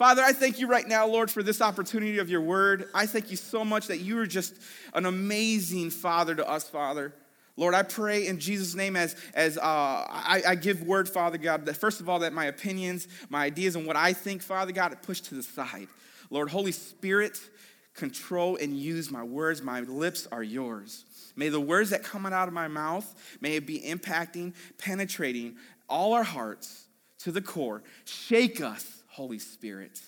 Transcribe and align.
Father, 0.00 0.22
I 0.22 0.32
thank 0.32 0.58
you 0.58 0.66
right 0.66 0.88
now, 0.88 1.06
Lord, 1.06 1.30
for 1.30 1.42
this 1.42 1.60
opportunity 1.60 2.20
of 2.20 2.30
your 2.30 2.40
word. 2.40 2.88
I 2.94 3.04
thank 3.04 3.30
you 3.30 3.36
so 3.36 3.66
much 3.66 3.88
that 3.88 3.98
you 3.98 4.18
are 4.18 4.26
just 4.26 4.54
an 4.94 5.04
amazing 5.04 5.90
Father 5.90 6.34
to 6.34 6.48
us, 6.48 6.66
Father. 6.66 7.12
Lord, 7.58 7.74
I 7.74 7.82
pray 7.82 8.26
in 8.26 8.38
Jesus' 8.38 8.74
name 8.74 8.96
as, 8.96 9.14
as 9.34 9.58
uh, 9.58 9.60
I, 9.62 10.42
I, 10.48 10.54
give 10.54 10.84
word, 10.84 11.06
Father 11.06 11.36
God, 11.36 11.66
that 11.66 11.76
first 11.76 12.00
of 12.00 12.08
all, 12.08 12.20
that 12.20 12.32
my 12.32 12.46
opinions, 12.46 13.08
my 13.28 13.44
ideas, 13.44 13.76
and 13.76 13.86
what 13.86 13.94
I 13.94 14.14
think, 14.14 14.40
Father 14.40 14.72
God, 14.72 14.96
pushed 15.02 15.26
to 15.26 15.34
the 15.34 15.42
side. 15.42 15.88
Lord, 16.30 16.48
Holy 16.48 16.72
Spirit, 16.72 17.38
control 17.92 18.56
and 18.56 18.74
use 18.74 19.10
my 19.10 19.22
words. 19.22 19.60
My 19.60 19.80
lips 19.80 20.26
are 20.32 20.42
yours. 20.42 21.04
May 21.36 21.50
the 21.50 21.60
words 21.60 21.90
that 21.90 22.02
come 22.02 22.24
out 22.24 22.48
of 22.48 22.54
my 22.54 22.68
mouth, 22.68 23.36
may 23.42 23.56
it 23.56 23.66
be 23.66 23.78
impacting, 23.82 24.54
penetrating 24.78 25.56
all 25.90 26.14
our 26.14 26.24
hearts 26.24 26.86
to 27.18 27.32
the 27.32 27.42
core. 27.42 27.82
Shake 28.06 28.62
us, 28.62 28.99
Holy 29.10 29.38
Spirit. 29.38 30.00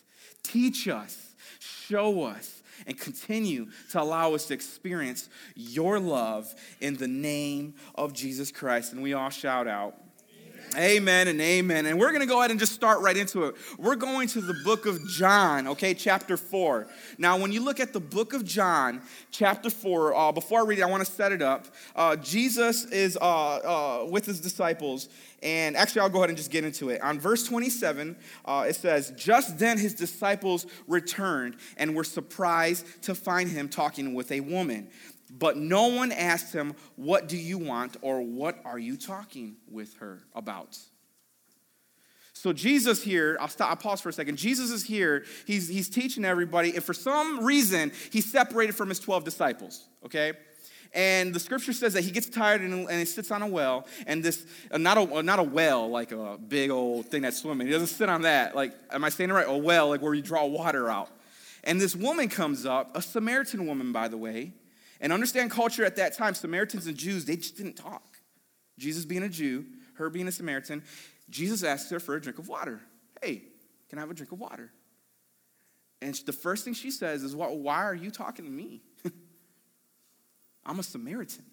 Teach 0.43 0.89
us, 0.89 1.35
show 1.59 2.25
us, 2.25 2.63
and 2.86 2.99
continue 2.99 3.67
to 3.90 4.00
allow 4.00 4.35
us 4.35 4.46
to 4.46 4.54
experience 4.54 5.29
your 5.54 6.00
love 6.00 6.53
in 6.81 6.96
the 6.96 7.09
name 7.09 7.75
of 7.95 8.12
Jesus 8.12 8.50
Christ. 8.50 8.93
And 8.93 9.03
we 9.03 9.12
all 9.12 9.31
shout 9.31 9.68
out, 9.68 9.95
Amen 10.76 11.29
and 11.29 11.39
amen. 11.40 11.85
And 11.85 11.99
we're 11.99 12.11
going 12.11 12.22
to 12.22 12.26
go 12.26 12.39
ahead 12.39 12.50
and 12.50 12.58
just 12.58 12.72
start 12.72 13.00
right 13.00 13.17
into 13.17 13.44
it. 13.44 13.57
We're 13.79 13.96
going 13.96 14.26
to 14.29 14.40
the 14.40 14.54
book 14.64 14.86
of 14.86 15.07
John, 15.07 15.68
okay, 15.68 15.93
chapter 15.93 16.39
4. 16.39 16.86
Now, 17.18 17.36
when 17.36 17.53
you 17.53 17.62
look 17.62 17.79
at 17.79 17.93
the 17.93 18.00
book 18.00 18.32
of 18.32 18.43
John, 18.45 19.03
chapter 19.31 19.68
4, 19.68 20.14
uh, 20.14 20.32
before 20.32 20.61
I 20.61 20.64
read 20.64 20.79
it, 20.79 20.82
I 20.82 20.86
want 20.86 21.04
to 21.04 21.12
set 21.12 21.31
it 21.31 21.43
up. 21.43 21.67
Uh, 21.95 22.17
Jesus 22.17 22.86
is 22.86 23.18
uh, 23.21 23.25
uh, 23.25 24.07
with 24.08 24.25
his 24.25 24.40
disciples, 24.40 25.11
and 25.43 25.76
actually, 25.76 26.03
I'll 26.03 26.08
go 26.08 26.18
ahead 26.18 26.31
and 26.31 26.39
just 26.39 26.53
get 26.53 26.64
into 26.64 26.90
it. 26.90 27.03
On 27.03 27.18
verse 27.18 27.45
27, 27.45 28.17
uh, 28.45 28.64
it 28.68 28.76
says, 28.76 29.12
Just 29.17 29.59
then 29.59 29.76
his 29.76 29.93
disciples 29.93 30.67
returned 30.86 31.57
and 31.76 31.96
were 31.96 32.05
surprised 32.05 33.03
to 33.03 33.14
find 33.14 33.50
him 33.50 33.69
talking 33.69 34.15
with 34.15 34.31
a 34.31 34.41
woman. 34.41 34.89
But 35.38 35.56
no 35.56 35.86
one 35.86 36.12
asked 36.12 36.52
him, 36.52 36.75
What 36.97 37.28
do 37.28 37.36
you 37.36 37.58
want? 37.58 37.97
or 38.02 38.20
What 38.20 38.61
are 38.64 38.78
you 38.78 38.97
talking 38.97 39.56
with 39.70 39.97
her 39.97 40.20
about? 40.34 40.78
So 42.34 42.52
Jesus 42.52 43.02
here, 43.02 43.36
I'll 43.41 43.48
stop, 43.48 43.70
I'll 43.70 43.77
pause 43.77 44.00
for 44.00 44.08
a 44.08 44.12
second. 44.12 44.36
Jesus 44.36 44.70
is 44.70 44.84
here, 44.84 45.25
he's, 45.47 45.69
he's 45.69 45.88
teaching 45.88 46.25
everybody, 46.25 46.75
and 46.75 46.83
for 46.83 46.92
some 46.92 47.44
reason, 47.44 47.92
he's 48.10 48.30
separated 48.30 48.75
from 48.75 48.88
his 48.88 48.98
12 48.98 49.22
disciples, 49.22 49.86
okay? 50.05 50.33
And 50.92 51.33
the 51.33 51.41
scripture 51.41 51.72
says 51.72 51.94
that 51.94 52.03
he 52.03 52.10
gets 52.10 52.28
tired 52.28 52.60
and, 52.60 52.88
and 52.88 52.98
he 52.98 53.05
sits 53.05 53.30
on 53.30 53.42
a 53.42 53.47
well, 53.47 53.86
and 54.06 54.22
this, 54.22 54.44
uh, 54.70 54.78
not, 54.78 54.98
a, 54.98 55.22
not 55.22 55.38
a 55.38 55.42
well 55.44 55.88
like 55.88 56.12
a 56.12 56.36
big 56.36 56.70
old 56.70 57.06
thing 57.06 57.22
that's 57.22 57.41
swimming. 57.41 57.66
He 57.66 57.72
doesn't 57.72 57.86
sit 57.86 58.08
on 58.08 58.22
that. 58.22 58.56
Like, 58.56 58.75
am 58.91 59.05
I 59.05 59.08
saying 59.08 59.30
it 59.30 59.33
right? 59.33 59.47
A 59.48 59.56
well, 59.56 59.88
like 59.88 60.03
where 60.03 60.12
you 60.12 60.22
draw 60.22 60.44
water 60.44 60.91
out. 60.91 61.10
And 61.64 61.80
this 61.80 61.94
woman 61.94 62.28
comes 62.28 62.66
up, 62.66 62.97
a 62.97 63.00
Samaritan 63.00 63.66
woman, 63.66 63.92
by 63.92 64.08
the 64.08 64.16
way, 64.16 64.53
and 65.03 65.12
understand 65.12 65.50
culture 65.50 65.84
at 65.84 65.97
that 65.97 66.17
time, 66.17 66.34
Samaritans 66.34 66.86
and 66.86 66.97
Jews, 66.97 67.25
they 67.25 67.36
just 67.36 67.56
didn't 67.56 67.75
talk. 67.75 68.19
Jesus 68.78 69.05
being 69.05 69.25
a 69.25 69.28
Jew, 69.28 69.67
her 69.94 70.09
being 70.09 70.28
a 70.28 70.33
Samaritan, 70.33 70.83
Jesus 71.28 71.64
asked 71.64 71.91
her 71.91 72.00
for 72.00 72.14
a 72.14 72.20
drink 72.20 72.39
of 72.39 72.48
water. 72.48 72.81
Hey, 73.20 73.42
can 73.91 73.98
I 73.98 74.03
have 74.03 74.11
a 74.11 74.14
drink 74.14 74.33
of 74.33 74.41
water? 74.41 74.70
And 76.00 76.14
the 76.14 76.33
first 76.33 76.64
thing 76.64 76.72
she 76.72 76.91
says 76.91 77.22
is, 77.22 77.34
Why 77.36 77.83
are 77.84 77.94
you 77.94 78.11
talking 78.11 78.44
to 78.44 78.50
me? 78.50 78.81
I'm 80.64 80.78
a 80.78 80.83
Samaritan. 80.83 81.44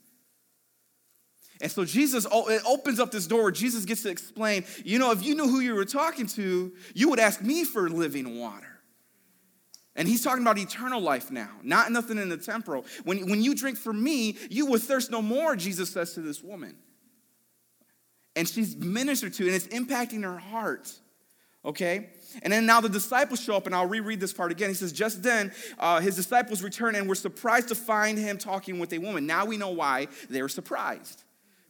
And 1.62 1.72
so 1.72 1.84
Jesus 1.84 2.26
oh, 2.32 2.50
it 2.50 2.62
opens 2.66 3.00
up 3.00 3.12
this 3.12 3.28
door 3.28 3.44
where 3.44 3.52
Jesus 3.52 3.84
gets 3.84 4.04
to 4.04 4.10
explain, 4.10 4.64
you 4.86 4.98
know, 4.98 5.12
if 5.12 5.24
you 5.24 5.36
knew 5.36 5.48
who 5.48 5.60
you 5.60 5.76
were 5.76 5.86
talking 5.86 6.28
to, 6.28 6.72
you 6.94 7.10
would 7.10 7.20
ask 7.20 7.42
me 7.42 7.64
for 7.64 7.90
living 7.90 8.40
water. 8.40 8.69
And 10.00 10.08
he's 10.08 10.24
talking 10.24 10.42
about 10.42 10.58
eternal 10.58 11.02
life 11.02 11.30
now, 11.30 11.50
not 11.62 11.92
nothing 11.92 12.18
in 12.18 12.30
the 12.30 12.38
temporal. 12.38 12.86
When, 13.04 13.30
when 13.30 13.44
you 13.44 13.54
drink 13.54 13.78
from 13.78 14.02
me, 14.02 14.38
you 14.50 14.66
will 14.66 14.80
thirst 14.80 15.12
no 15.12 15.22
more, 15.22 15.58
Jesus 15.58 15.90
says 15.90 16.14
to 16.14 16.22
this 16.22 16.42
woman. 16.42 16.78
And 18.34 18.48
she's 18.48 18.78
ministered 18.78 19.34
to, 19.34 19.46
and 19.46 19.54
it's 19.54 19.68
impacting 19.68 20.24
her 20.24 20.38
heart. 20.38 20.90
Okay? 21.66 22.12
And 22.44 22.54
then 22.54 22.66
now 22.66 22.80
the 22.80 22.88
disciples 22.88 23.42
show 23.42 23.58
up, 23.58 23.66
and 23.66 23.76
I'll 23.76 23.88
reread 23.88 24.22
this 24.22 24.32
part 24.32 24.54
again. 24.54 24.70
He 24.70 24.74
says, 24.74 24.94
Just 24.94 25.22
then, 25.22 25.52
uh, 25.78 26.00
his 26.00 26.16
disciples 26.16 26.64
returned 26.64 26.96
and 26.96 27.10
were 27.10 27.14
surprised 27.16 27.68
to 27.68 27.76
find 27.76 28.18
him 28.18 28.38
talking 28.38 28.80
with 28.80 28.94
a 28.94 29.00
woman. 29.00 29.28
Now 29.28 29.44
we 29.44 29.58
know 29.58 29.72
why 29.72 30.08
they 30.30 30.42
were 30.42 30.48
surprised. 30.48 31.24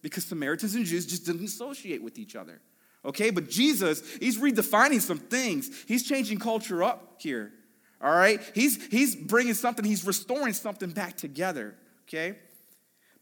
Because 0.03 0.23
Samaritans 0.23 0.75
and 0.75 0.85
Jews 0.85 1.07
just 1.07 1.25
didn't 1.25 1.43
associate 1.43 2.03
with 2.03 2.19
each 2.19 2.35
other. 2.35 2.61
Okay? 3.03 3.31
But 3.31 3.49
Jesus, 3.49 4.03
he's 4.17 4.37
redefining 4.37 5.01
some 5.01 5.17
things, 5.17 5.71
he's 5.87 6.07
changing 6.07 6.37
culture 6.37 6.83
up 6.83 7.15
here. 7.17 7.53
All 8.01 8.11
right? 8.11 8.41
He's, 8.55 8.85
he's 8.87 9.15
bringing 9.15 9.53
something, 9.53 9.83
he's 9.83 10.05
restoring 10.05 10.53
something 10.53 10.91
back 10.91 11.17
together, 11.17 11.75
okay? 12.07 12.37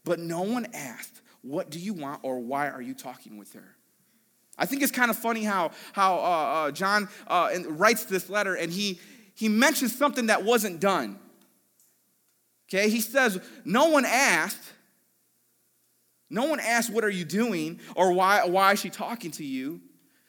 But 0.04 0.20
no 0.20 0.42
one 0.42 0.66
asked, 0.72 1.20
What 1.42 1.70
do 1.70 1.78
you 1.78 1.94
want 1.94 2.20
or 2.22 2.38
why 2.38 2.68
are 2.70 2.82
you 2.82 2.94
talking 2.94 3.36
with 3.38 3.52
her? 3.54 3.76
I 4.56 4.66
think 4.66 4.82
it's 4.82 4.92
kind 4.92 5.10
of 5.10 5.16
funny 5.16 5.44
how, 5.44 5.70
how 5.92 6.16
uh, 6.16 6.20
uh, 6.20 6.70
John 6.72 7.08
uh, 7.28 7.50
writes 7.68 8.04
this 8.04 8.28
letter 8.28 8.54
and 8.54 8.72
he, 8.72 9.00
he 9.34 9.48
mentions 9.48 9.96
something 9.96 10.26
that 10.26 10.44
wasn't 10.44 10.80
done. 10.80 11.18
Okay? 12.68 12.90
He 12.90 13.00
says, 13.00 13.40
No 13.64 13.90
one 13.90 14.04
asked. 14.04 14.62
No 16.30 16.44
one 16.46 16.60
asked, 16.60 16.90
What 16.90 17.04
are 17.04 17.10
you 17.10 17.24
doing? 17.24 17.80
or 17.94 18.12
Why, 18.12 18.44
why 18.46 18.72
is 18.72 18.80
she 18.80 18.90
talking 18.90 19.30
to 19.32 19.44
you? 19.44 19.80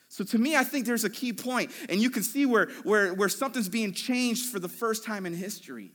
So 0.09 0.24
to 0.24 0.40
me, 0.40 0.56
I 0.56 0.64
think 0.64 0.88
there's 0.88 1.03
a 1.03 1.09
key 1.09 1.34
point, 1.34 1.72
and 1.88 2.02
you 2.02 2.09
can 2.09 2.24
see 2.24 2.47
where, 2.47 2.70
where, 2.84 3.14
where 3.14 3.30
something's 3.30 3.70
being 3.70 3.94
changed 3.94 4.47
for 4.52 4.59
the 4.59 4.68
first 4.68 5.06
time 5.06 5.28
in 5.28 5.34
history. 5.34 5.92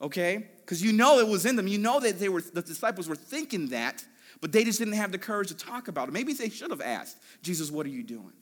Okay? 0.00 0.48
Because 0.58 0.82
you 0.82 0.92
know 0.92 1.20
it 1.20 1.28
was 1.28 1.46
in 1.46 1.54
them. 1.54 1.68
You 1.68 1.78
know 1.78 2.00
that 2.00 2.18
they 2.18 2.28
were 2.28 2.42
the 2.42 2.62
disciples 2.62 3.08
were 3.08 3.14
thinking 3.14 3.68
that, 3.68 4.04
but 4.40 4.50
they 4.50 4.64
just 4.64 4.80
didn't 4.80 4.94
have 4.94 5.12
the 5.12 5.18
courage 5.18 5.48
to 5.48 5.56
talk 5.56 5.86
about 5.86 6.08
it. 6.08 6.12
Maybe 6.12 6.32
they 6.32 6.48
should 6.48 6.72
have 6.72 6.80
asked, 6.80 7.16
Jesus, 7.42 7.70
what 7.70 7.86
are 7.86 7.90
you 7.90 8.02
doing? 8.02 8.32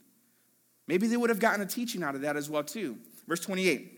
Maybe 0.89 1.07
they 1.07 1.19
would 1.19 1.29
have 1.29 1.41
gotten 1.41 1.61
a 1.61 1.67
teaching 1.67 2.03
out 2.03 2.15
of 2.15 2.23
that 2.23 2.37
as 2.37 2.49
well, 2.49 2.65
too. 2.65 2.97
Verse 3.29 3.41
28. 3.41 3.93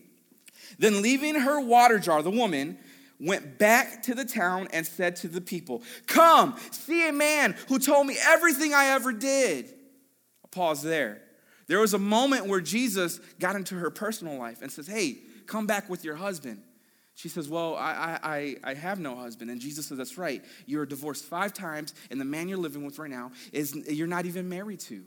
Then 0.79 1.01
leaving 1.01 1.35
her 1.35 1.61
water 1.61 1.97
jar, 1.97 2.21
the 2.21 2.29
woman 2.29 2.77
went 3.21 3.57
back 3.57 4.03
to 4.03 4.13
the 4.13 4.25
town 4.25 4.67
and 4.73 4.85
said 4.85 5.15
to 5.17 5.29
the 5.29 5.39
people, 5.39 5.81
Come, 6.07 6.57
see 6.71 7.07
a 7.07 7.13
man 7.13 7.55
who 7.69 7.79
told 7.79 8.05
me 8.05 8.17
everything 8.21 8.73
I 8.73 8.87
ever 8.87 9.13
did 9.13 9.73
pause 10.53 10.81
there. 10.81 11.21
There 11.67 11.79
was 11.79 11.93
a 11.93 11.99
moment 11.99 12.47
where 12.47 12.61
Jesus 12.61 13.19
got 13.39 13.55
into 13.55 13.75
her 13.75 13.89
personal 13.89 14.37
life 14.37 14.61
and 14.61 14.71
says, 14.71 14.87
Hey, 14.87 15.17
come 15.47 15.65
back 15.65 15.89
with 15.89 16.03
your 16.03 16.15
husband. 16.15 16.61
She 17.15 17.29
says, 17.29 17.47
Well, 17.47 17.75
I, 17.75 18.19
I, 18.23 18.55
I 18.63 18.73
have 18.73 18.99
no 18.99 19.15
husband. 19.15 19.49
And 19.51 19.61
Jesus 19.61 19.87
says, 19.87 19.97
That's 19.97 20.17
right. 20.17 20.43
You're 20.65 20.85
divorced 20.85 21.25
five 21.25 21.53
times, 21.53 21.93
and 22.09 22.19
the 22.19 22.25
man 22.25 22.49
you're 22.49 22.57
living 22.57 22.83
with 22.83 22.99
right 22.99 23.09
now 23.09 23.31
is 23.51 23.75
you're 23.75 24.07
not 24.07 24.25
even 24.25 24.49
married 24.49 24.79
to. 24.81 25.03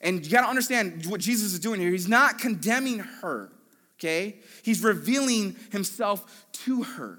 And 0.00 0.24
you 0.24 0.30
got 0.30 0.42
to 0.42 0.48
understand 0.48 1.06
what 1.06 1.20
Jesus 1.20 1.52
is 1.52 1.60
doing 1.60 1.80
here. 1.80 1.90
He's 1.90 2.08
not 2.08 2.38
condemning 2.38 3.00
her, 3.00 3.50
okay? 3.98 4.36
He's 4.62 4.82
revealing 4.82 5.56
himself 5.72 6.46
to 6.64 6.84
her 6.84 7.18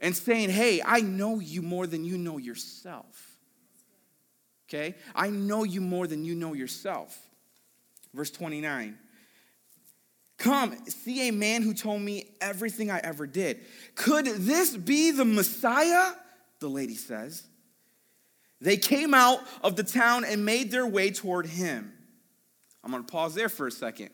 and 0.00 0.14
saying, 0.14 0.50
Hey, 0.50 0.82
I 0.84 1.00
know 1.00 1.40
you 1.40 1.62
more 1.62 1.86
than 1.86 2.04
you 2.04 2.18
know 2.18 2.38
yourself 2.38 3.37
okay? 4.68 4.94
I 5.14 5.30
know 5.30 5.64
you 5.64 5.80
more 5.80 6.06
than 6.06 6.24
you 6.24 6.34
know 6.34 6.54
yourself. 6.54 7.18
Verse 8.14 8.30
29. 8.30 8.98
Come, 10.38 10.76
see 10.86 11.28
a 11.28 11.32
man 11.32 11.62
who 11.62 11.74
told 11.74 12.00
me 12.00 12.36
everything 12.40 12.90
I 12.90 12.98
ever 12.98 13.26
did. 13.26 13.60
Could 13.96 14.26
this 14.26 14.76
be 14.76 15.10
the 15.10 15.24
Messiah? 15.24 16.12
The 16.60 16.68
lady 16.68 16.94
says. 16.94 17.42
They 18.60 18.76
came 18.76 19.14
out 19.14 19.40
of 19.62 19.76
the 19.76 19.82
town 19.82 20.24
and 20.24 20.44
made 20.44 20.70
their 20.70 20.86
way 20.86 21.10
toward 21.10 21.46
him. 21.46 21.92
I'm 22.84 22.90
gonna 22.90 23.04
pause 23.04 23.34
there 23.34 23.48
for 23.48 23.66
a 23.66 23.72
second. 23.72 24.10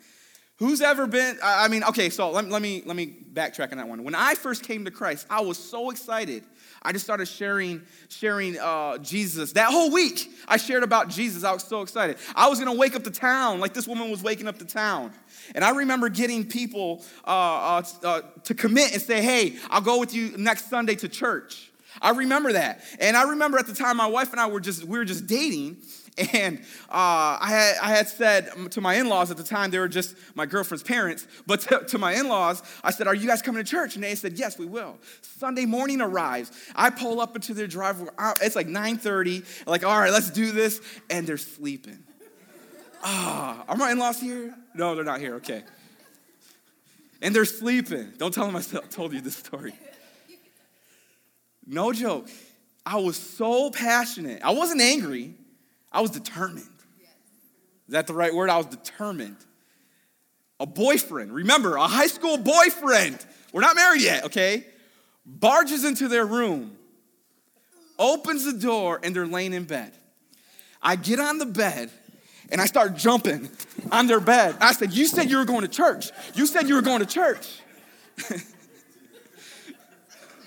Who's 0.59 0.81
ever 0.81 1.07
been, 1.07 1.39
I 1.43 1.69
mean, 1.69 1.83
okay, 1.85 2.11
so 2.11 2.31
let, 2.31 2.49
let, 2.49 2.63
me, 2.63 2.83
let 2.87 2.95
me 2.95 3.17
backtrack 3.33 3.73
on 3.73 3.79
that 3.79 3.89
one. 3.89 4.05
When 4.05 4.15
I 4.15 4.35
first 4.35 4.63
came 4.63 4.85
to 4.85 4.91
Christ, 4.91 5.27
I 5.29 5.41
was 5.41 5.59
so 5.59 5.91
excited 5.91 6.45
I 6.85 6.93
just 6.93 7.05
started 7.05 7.27
sharing, 7.27 7.81
sharing 8.09 8.59
uh, 8.59 8.99
Jesus. 8.99 9.53
That 9.53 9.71
whole 9.71 9.91
week, 9.91 10.31
I 10.47 10.59
shared 10.59 10.83
about 10.83 11.09
Jesus. 11.09 11.43
I 11.43 11.53
was 11.53 11.65
so 11.65 11.81
excited. 11.81 12.19
I 12.37 12.49
was 12.49 12.59
gonna 12.59 12.75
wake 12.75 12.95
up 12.95 13.05
the 13.05 13.11
town 13.11 13.59
like 13.59 13.73
this 13.73 13.89
woman 13.89 14.11
was 14.11 14.23
waking 14.23 14.47
up 14.47 14.59
the 14.59 14.67
town. 14.67 15.13
And 15.55 15.65
I 15.65 15.71
remember 15.71 16.11
getting 16.11 16.47
people 16.47 17.03
uh, 17.27 17.31
uh, 17.31 17.83
uh, 18.03 18.21
to 18.45 18.55
commit 18.55 18.93
and 18.93 19.01
say, 19.01 19.23
hey, 19.23 19.57
I'll 19.71 19.81
go 19.81 19.99
with 19.99 20.15
you 20.15 20.37
next 20.37 20.69
Sunday 20.69 20.95
to 20.97 21.09
church. 21.09 21.71
I 22.03 22.11
remember 22.11 22.53
that. 22.53 22.83
And 23.01 23.17
I 23.17 23.31
remember 23.31 23.59
at 23.59 23.67
the 23.67 23.75
time 23.75 23.97
my 23.97 24.07
wife 24.07 24.33
and 24.33 24.41
I 24.41 24.49
were 24.49 24.61
just, 24.61 24.85
we 24.85 24.99
were 24.99 25.05
just 25.07 25.27
dating. 25.27 25.79
And 26.17 26.59
uh, 26.89 27.39
I, 27.41 27.49
had, 27.49 27.75
I 27.83 27.91
had 27.91 28.09
said 28.09 28.71
to 28.71 28.81
my 28.81 28.95
in 28.95 29.09
laws 29.09 29.33
at 29.33 29.37
the 29.37 29.43
time, 29.43 29.73
they 29.73 29.81
were 29.81 29.89
just 29.89 30.15
my 30.37 30.47
girlfriend's 30.47 30.85
parents, 30.85 31.27
but 31.45 31.61
to, 31.63 31.85
to 31.89 31.99
my 31.99 32.15
in 32.15 32.29
laws, 32.29 32.63
I 32.85 32.93
said, 32.93 33.09
Are 33.09 33.15
you 33.15 33.27
guys 33.27 33.43
coming 33.43 33.65
to 33.65 33.69
church? 33.69 33.97
And 33.97 34.05
they 34.05 34.15
said, 34.15 34.39
Yes, 34.39 34.57
we 34.57 34.67
will. 34.67 34.99
Sunday 35.23 35.67
morning 35.67 36.01
arrives. 36.01 36.53
I 36.77 36.91
pull 36.91 37.21
up 37.21 37.35
into 37.35 37.53
their 37.53 37.67
driveway. 37.67 38.11
It's 38.41 38.55
like 38.55 38.69
9.30. 38.69 39.67
like, 39.67 39.85
All 39.85 39.99
right, 39.99 40.13
let's 40.13 40.31
do 40.31 40.53
this. 40.53 40.81
And 41.11 41.27
they're 41.27 41.37
sleeping. 41.37 41.99
Ah, 43.03 43.65
are 43.69 43.77
my 43.77 43.91
in 43.91 43.99
laws 43.99 44.21
here? 44.21 44.55
No, 44.73 44.95
they're 44.95 45.05
not 45.05 45.21
here. 45.21 45.35
Okay. 45.37 45.65
And 47.21 47.35
they're 47.35 47.45
sleeping. 47.45 48.13
Don't 48.19 48.33
tell 48.33 48.47
them 48.47 48.57
I 48.57 48.63
told 48.91 49.13
you 49.13 49.21
this 49.21 49.37
story. 49.37 49.75
No 51.67 51.93
joke. 51.93 52.29
I 52.87 52.99
was 52.99 53.17
so 53.17 53.71
passionate. 53.71 54.43
I 54.43 54.51
wasn't 54.51 54.81
angry, 54.81 55.35
I 55.95 56.01
was 56.01 56.11
determined. 56.11 56.67
Is 57.87 57.93
that 57.93 58.07
the 58.07 58.15
right 58.15 58.35
word? 58.35 58.51
I 58.51 58.57
was 58.57 58.67
determined. 58.67 59.37
A 60.59 60.67
boyfriend, 60.67 61.33
remember, 61.33 61.77
a 61.77 61.87
high 61.87 62.07
school 62.09 62.37
boyfriend, 62.37 63.25
we're 63.53 63.61
not 63.61 63.77
married 63.77 64.03
yet, 64.03 64.25
okay? 64.25 64.67
Barges 65.25 65.85
into 65.85 66.09
their 66.09 66.27
room, 66.27 66.77
opens 67.99 68.45
the 68.45 68.53
door, 68.53 69.01
and 69.03 69.15
they're 69.15 69.27
laying 69.27 69.53
in 69.53 69.65
bed. 69.65 69.93
I 70.83 70.97
get 70.97 71.21
on 71.21 71.39
the 71.39 71.47
bed 71.47 71.91
and 72.51 72.61
I 72.61 72.67
start 72.67 72.97
jumping 72.97 73.49
on 73.93 74.07
their 74.07 74.21
bed. 74.21 74.57
I 74.61 74.73
said, 74.73 74.93
You 74.93 75.07
said 75.07 75.31
you 75.31 75.39
were 75.39 75.45
going 75.45 75.63
to 75.63 75.69
church. 75.69 76.11
You 76.35 76.47
said 76.47 76.69
you 76.69 76.75
were 76.75 76.83
going 76.83 77.01
to 77.01 77.07
church. 77.07 77.61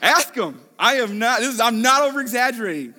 Ask 0.02 0.34
them. 0.34 0.62
I 0.78 0.96
am 0.98 1.18
not, 1.18 1.40
this 1.40 1.56
is, 1.56 1.60
I'm 1.60 1.82
not 1.82 2.04
over 2.04 2.22
exaggerating. 2.22 2.94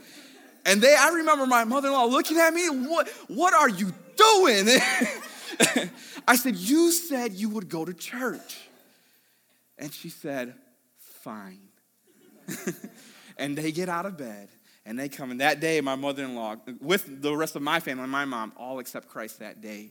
And 0.69 0.83
they, 0.83 0.95
I 0.95 1.09
remember 1.09 1.47
my 1.47 1.65
mother 1.65 1.89
in 1.89 1.95
law 1.95 2.05
looking 2.05 2.37
at 2.37 2.53
me, 2.53 2.69
what, 2.69 3.09
what 3.29 3.55
are 3.55 3.71
you 3.71 3.91
doing? 4.17 4.69
I 6.29 6.37
said, 6.37 6.57
You 6.57 6.93
said 6.93 7.33
you 7.33 7.49
would 7.49 7.71
go 7.71 7.87
to 7.87 7.95
church. 7.95 8.59
And 9.79 9.91
she 9.93 10.11
said, 10.11 10.55
Fine. 10.99 11.61
and 13.39 13.57
they 13.57 13.73
get 13.73 13.89
out 13.89 14.05
of 14.05 14.19
bed 14.19 14.51
and 14.85 14.99
they 14.99 15.09
come. 15.09 15.31
And 15.31 15.41
that 15.41 15.61
day, 15.61 15.81
my 15.81 15.95
mother 15.95 16.23
in 16.23 16.35
law, 16.35 16.57
with 16.83 17.23
the 17.23 17.35
rest 17.35 17.57
of 17.57 17.63
my 17.63 17.81
family, 17.81 18.03
and 18.03 18.13
my 18.13 18.27
mom, 18.27 18.53
all 18.59 18.79
accept 18.79 19.09
Christ 19.09 19.39
that 19.39 19.63
day. 19.63 19.91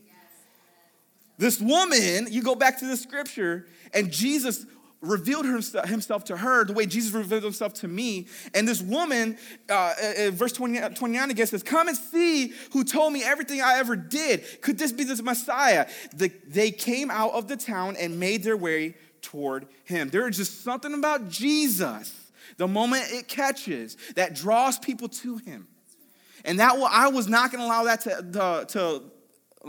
This 1.38 1.60
woman, 1.60 2.28
you 2.30 2.42
go 2.42 2.54
back 2.54 2.78
to 2.80 2.86
the 2.86 2.96
scripture, 2.96 3.66
and 3.92 4.12
Jesus 4.12 4.64
revealed 5.00 5.46
himself 5.46 6.24
to 6.24 6.36
her 6.36 6.64
the 6.64 6.72
way 6.72 6.84
Jesus 6.84 7.12
revealed 7.12 7.44
himself 7.44 7.74
to 7.74 7.88
me. 7.88 8.26
And 8.54 8.66
this 8.66 8.82
woman, 8.82 9.38
uh, 9.70 9.94
uh 10.18 10.30
verse 10.32 10.52
20, 10.52 10.94
29 10.94 11.30
again 11.30 11.46
says, 11.46 11.62
Come 11.62 11.88
and 11.88 11.96
see 11.96 12.52
who 12.72 12.84
told 12.84 13.12
me 13.12 13.22
everything 13.22 13.60
I 13.60 13.78
ever 13.78 13.94
did. 13.96 14.60
Could 14.60 14.78
this 14.78 14.92
be 14.92 15.04
the 15.04 15.22
Messiah? 15.22 15.86
The, 16.14 16.32
they 16.46 16.70
came 16.70 17.10
out 17.10 17.32
of 17.32 17.48
the 17.48 17.56
town 17.56 17.96
and 17.98 18.18
made 18.18 18.42
their 18.42 18.56
way 18.56 18.96
toward 19.22 19.68
him. 19.84 20.10
There 20.10 20.26
is 20.28 20.36
just 20.36 20.64
something 20.64 20.92
about 20.94 21.28
Jesus, 21.28 22.30
the 22.56 22.68
moment 22.68 23.04
it 23.10 23.28
catches, 23.28 23.96
that 24.16 24.34
draws 24.34 24.78
people 24.78 25.08
to 25.08 25.36
him. 25.36 25.68
And 26.44 26.58
that 26.60 26.74
I 26.90 27.08
was 27.08 27.28
not 27.28 27.52
going 27.52 27.60
to 27.60 27.66
allow 27.66 27.84
that 27.84 28.00
to, 28.02 28.10
to, 28.32 28.66
to 28.68 29.02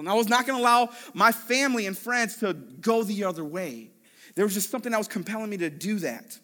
I 0.08 0.14
was 0.14 0.30
not 0.30 0.46
going 0.46 0.58
to 0.58 0.64
allow 0.64 0.90
my 1.14 1.32
family 1.32 1.86
and 1.86 1.98
friends 1.98 2.38
to 2.38 2.54
go 2.54 3.04
the 3.04 3.26
other 3.26 3.44
way. 3.44 3.90
There 4.40 4.46
was 4.46 4.54
just 4.54 4.70
something 4.70 4.94
that 4.94 4.98
was 4.98 5.10
compelling 5.10 5.50
me 5.50 5.58
to 5.58 5.70
do 5.70 6.00
that. 6.00 6.40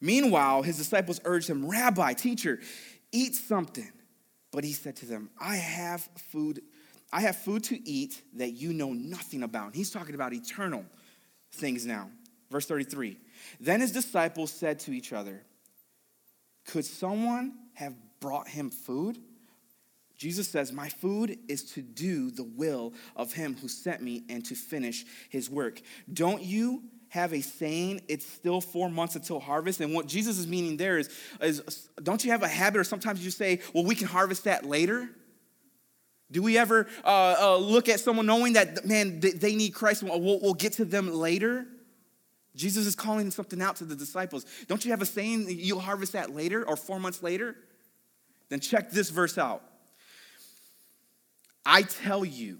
Meanwhile, 0.00 0.62
his 0.62 0.78
disciples 0.78 1.20
urged 1.26 1.50
him, 1.50 1.68
Rabbi, 1.68 2.14
teacher, 2.14 2.58
eat 3.12 3.34
something. 3.34 3.92
But 4.50 4.64
he 4.64 4.72
said 4.72 4.96
to 4.96 5.04
them, 5.04 5.28
I 5.38 5.56
have 5.56 6.08
food, 6.30 6.62
I 7.12 7.20
have 7.20 7.36
food 7.36 7.64
to 7.64 7.86
eat 7.86 8.22
that 8.36 8.52
you 8.52 8.72
know 8.72 8.94
nothing 8.94 9.42
about. 9.42 9.74
He's 9.74 9.90
talking 9.90 10.14
about 10.14 10.32
eternal 10.32 10.86
things 11.52 11.84
now. 11.84 12.08
Verse 12.50 12.64
33. 12.64 13.18
Then 13.60 13.82
his 13.82 13.92
disciples 13.92 14.50
said 14.50 14.78
to 14.80 14.92
each 14.92 15.12
other, 15.12 15.42
Could 16.64 16.86
someone 16.86 17.58
have 17.74 17.94
brought 18.20 18.48
him 18.48 18.70
food? 18.70 19.18
Jesus 20.16 20.48
says, 20.48 20.72
My 20.72 20.88
food 20.88 21.38
is 21.48 21.64
to 21.72 21.82
do 21.82 22.30
the 22.30 22.44
will 22.44 22.94
of 23.16 23.32
him 23.32 23.56
who 23.60 23.68
sent 23.68 24.02
me 24.02 24.24
and 24.28 24.44
to 24.46 24.54
finish 24.54 25.04
his 25.28 25.50
work. 25.50 25.80
Don't 26.12 26.42
you 26.42 26.82
have 27.08 27.32
a 27.32 27.40
saying, 27.40 28.02
it's 28.08 28.26
still 28.26 28.60
four 28.60 28.90
months 28.90 29.14
until 29.14 29.40
harvest? 29.40 29.80
And 29.80 29.94
what 29.94 30.06
Jesus 30.06 30.38
is 30.38 30.46
meaning 30.46 30.76
there 30.76 30.98
is, 30.98 31.08
is 31.40 31.88
don't 32.02 32.24
you 32.24 32.30
have 32.30 32.42
a 32.42 32.48
habit, 32.48 32.80
or 32.80 32.84
sometimes 32.84 33.24
you 33.24 33.30
say, 33.30 33.60
Well, 33.72 33.84
we 33.84 33.94
can 33.94 34.08
harvest 34.08 34.44
that 34.44 34.64
later? 34.64 35.08
Do 36.30 36.42
we 36.42 36.58
ever 36.58 36.88
uh, 37.04 37.36
uh, 37.38 37.56
look 37.58 37.88
at 37.88 38.00
someone 38.00 38.26
knowing 38.26 38.54
that, 38.54 38.86
man, 38.86 39.20
they 39.20 39.54
need 39.54 39.70
Christ 39.70 40.02
we'll, 40.02 40.40
we'll 40.40 40.54
get 40.54 40.72
to 40.74 40.84
them 40.84 41.12
later? 41.12 41.66
Jesus 42.56 42.86
is 42.86 42.94
calling 42.94 43.30
something 43.30 43.60
out 43.60 43.76
to 43.76 43.84
the 43.84 43.96
disciples. 43.96 44.46
Don't 44.68 44.84
you 44.84 44.92
have 44.92 45.02
a 45.02 45.06
saying 45.06 45.46
you'll 45.48 45.80
harvest 45.80 46.12
that 46.12 46.34
later 46.34 46.66
or 46.66 46.76
four 46.76 46.98
months 46.98 47.22
later? 47.22 47.56
Then 48.48 48.60
check 48.60 48.90
this 48.90 49.10
verse 49.10 49.38
out. 49.38 49.62
I 51.66 51.82
tell 51.82 52.24
you, 52.24 52.58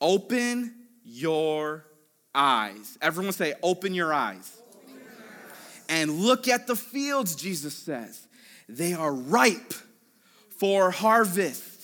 open 0.00 0.74
your 1.04 1.86
eyes. 2.34 2.98
Everyone 3.00 3.32
say, 3.32 3.54
open 3.62 3.94
your 3.94 4.12
eyes. 4.12 4.56
And 5.88 6.10
look 6.10 6.48
at 6.48 6.66
the 6.66 6.76
fields, 6.76 7.36
Jesus 7.36 7.74
says. 7.74 8.26
They 8.68 8.94
are 8.94 9.12
ripe 9.12 9.74
for 10.58 10.90
harvest. 10.90 11.82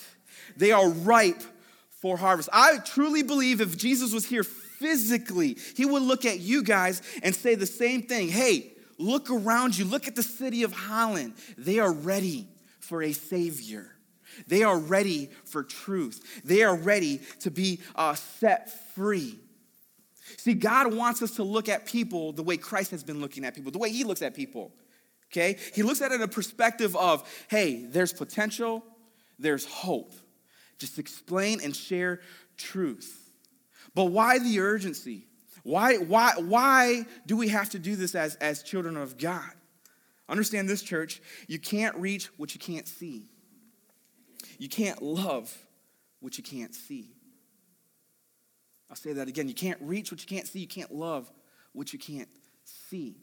They 0.57 0.71
are 0.71 0.89
ripe 0.89 1.43
for 2.01 2.17
harvest. 2.17 2.49
I 2.51 2.77
truly 2.79 3.23
believe 3.23 3.61
if 3.61 3.77
Jesus 3.77 4.13
was 4.13 4.25
here 4.25 4.43
physically, 4.43 5.57
he 5.75 5.85
would 5.85 6.01
look 6.01 6.25
at 6.25 6.39
you 6.39 6.63
guys 6.63 7.01
and 7.21 7.35
say 7.35 7.55
the 7.55 7.67
same 7.67 8.03
thing. 8.03 8.29
Hey, 8.29 8.73
look 8.97 9.29
around 9.29 9.77
you. 9.77 9.85
Look 9.85 10.07
at 10.07 10.15
the 10.15 10.23
city 10.23 10.63
of 10.63 10.73
Holland. 10.73 11.33
They 11.57 11.77
are 11.79 11.91
ready 11.91 12.47
for 12.79 13.03
a 13.03 13.13
Savior. 13.13 13.87
They 14.47 14.63
are 14.63 14.77
ready 14.77 15.29
for 15.45 15.63
truth. 15.63 16.41
They 16.43 16.63
are 16.63 16.75
ready 16.75 17.21
to 17.41 17.51
be 17.51 17.79
uh, 17.95 18.15
set 18.15 18.93
free. 18.93 19.39
See, 20.37 20.53
God 20.53 20.93
wants 20.93 21.21
us 21.21 21.31
to 21.31 21.43
look 21.43 21.69
at 21.69 21.85
people 21.85 22.31
the 22.31 22.43
way 22.43 22.57
Christ 22.57 22.91
has 22.91 23.03
been 23.03 23.19
looking 23.19 23.45
at 23.45 23.55
people, 23.55 23.71
the 23.71 23.79
way 23.79 23.91
He 23.91 24.03
looks 24.03 24.21
at 24.21 24.35
people. 24.35 24.73
Okay? 25.31 25.57
He 25.73 25.83
looks 25.83 26.01
at 26.01 26.11
it 26.11 26.15
in 26.15 26.21
a 26.21 26.27
perspective 26.27 26.95
of, 26.95 27.27
hey, 27.49 27.85
there's 27.85 28.13
potential, 28.13 28.83
there's 29.39 29.65
hope. 29.65 30.13
Just 30.77 30.99
explain 30.99 31.59
and 31.63 31.75
share 31.75 32.21
truth. 32.57 33.31
But 33.93 34.05
why 34.05 34.39
the 34.39 34.59
urgency? 34.59 35.27
Why, 35.63 35.97
why, 35.97 36.33
why 36.37 37.05
do 37.25 37.37
we 37.37 37.49
have 37.49 37.69
to 37.71 37.79
do 37.79 37.95
this 37.95 38.15
as, 38.15 38.35
as 38.35 38.63
children 38.63 38.97
of 38.97 39.17
God? 39.17 39.51
Understand 40.27 40.69
this, 40.69 40.81
church. 40.81 41.21
You 41.47 41.59
can't 41.59 41.95
reach 41.97 42.27
what 42.37 42.53
you 42.53 42.59
can't 42.59 42.87
see. 42.87 43.30
You 44.61 44.69
can't 44.69 45.01
love 45.01 45.51
what 46.19 46.37
you 46.37 46.43
can't 46.43 46.75
see. 46.75 47.15
I'll 48.91 48.95
say 48.95 49.11
that 49.13 49.27
again. 49.27 49.47
You 49.47 49.55
can't 49.55 49.79
reach 49.81 50.11
what 50.11 50.21
you 50.21 50.27
can't 50.27 50.47
see. 50.47 50.59
You 50.59 50.67
can't 50.67 50.93
love 50.93 51.31
what 51.73 51.93
you 51.93 51.97
can't 51.97 52.29
see. 52.63 53.17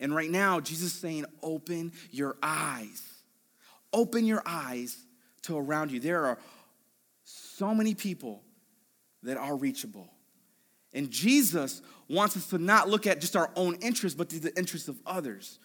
And 0.00 0.12
right 0.12 0.28
now, 0.28 0.58
Jesus 0.58 0.92
is 0.92 1.00
saying, 1.00 1.26
open 1.44 1.92
your 2.10 2.36
eyes. 2.42 3.04
Open 3.92 4.24
your 4.24 4.42
eyes 4.44 4.96
to 5.42 5.56
around 5.56 5.92
you. 5.92 6.00
There 6.00 6.26
are 6.26 6.38
so 7.22 7.72
many 7.72 7.94
people 7.94 8.42
that 9.22 9.36
are 9.36 9.54
reachable. 9.54 10.12
And 10.92 11.08
Jesus 11.08 11.82
wants 12.08 12.36
us 12.36 12.48
to 12.48 12.58
not 12.58 12.88
look 12.88 13.06
at 13.06 13.20
just 13.20 13.36
our 13.36 13.52
own 13.54 13.76
interests, 13.76 14.18
but 14.18 14.28
the 14.28 14.52
interests 14.58 14.88
of 14.88 14.98
others. 15.06 15.60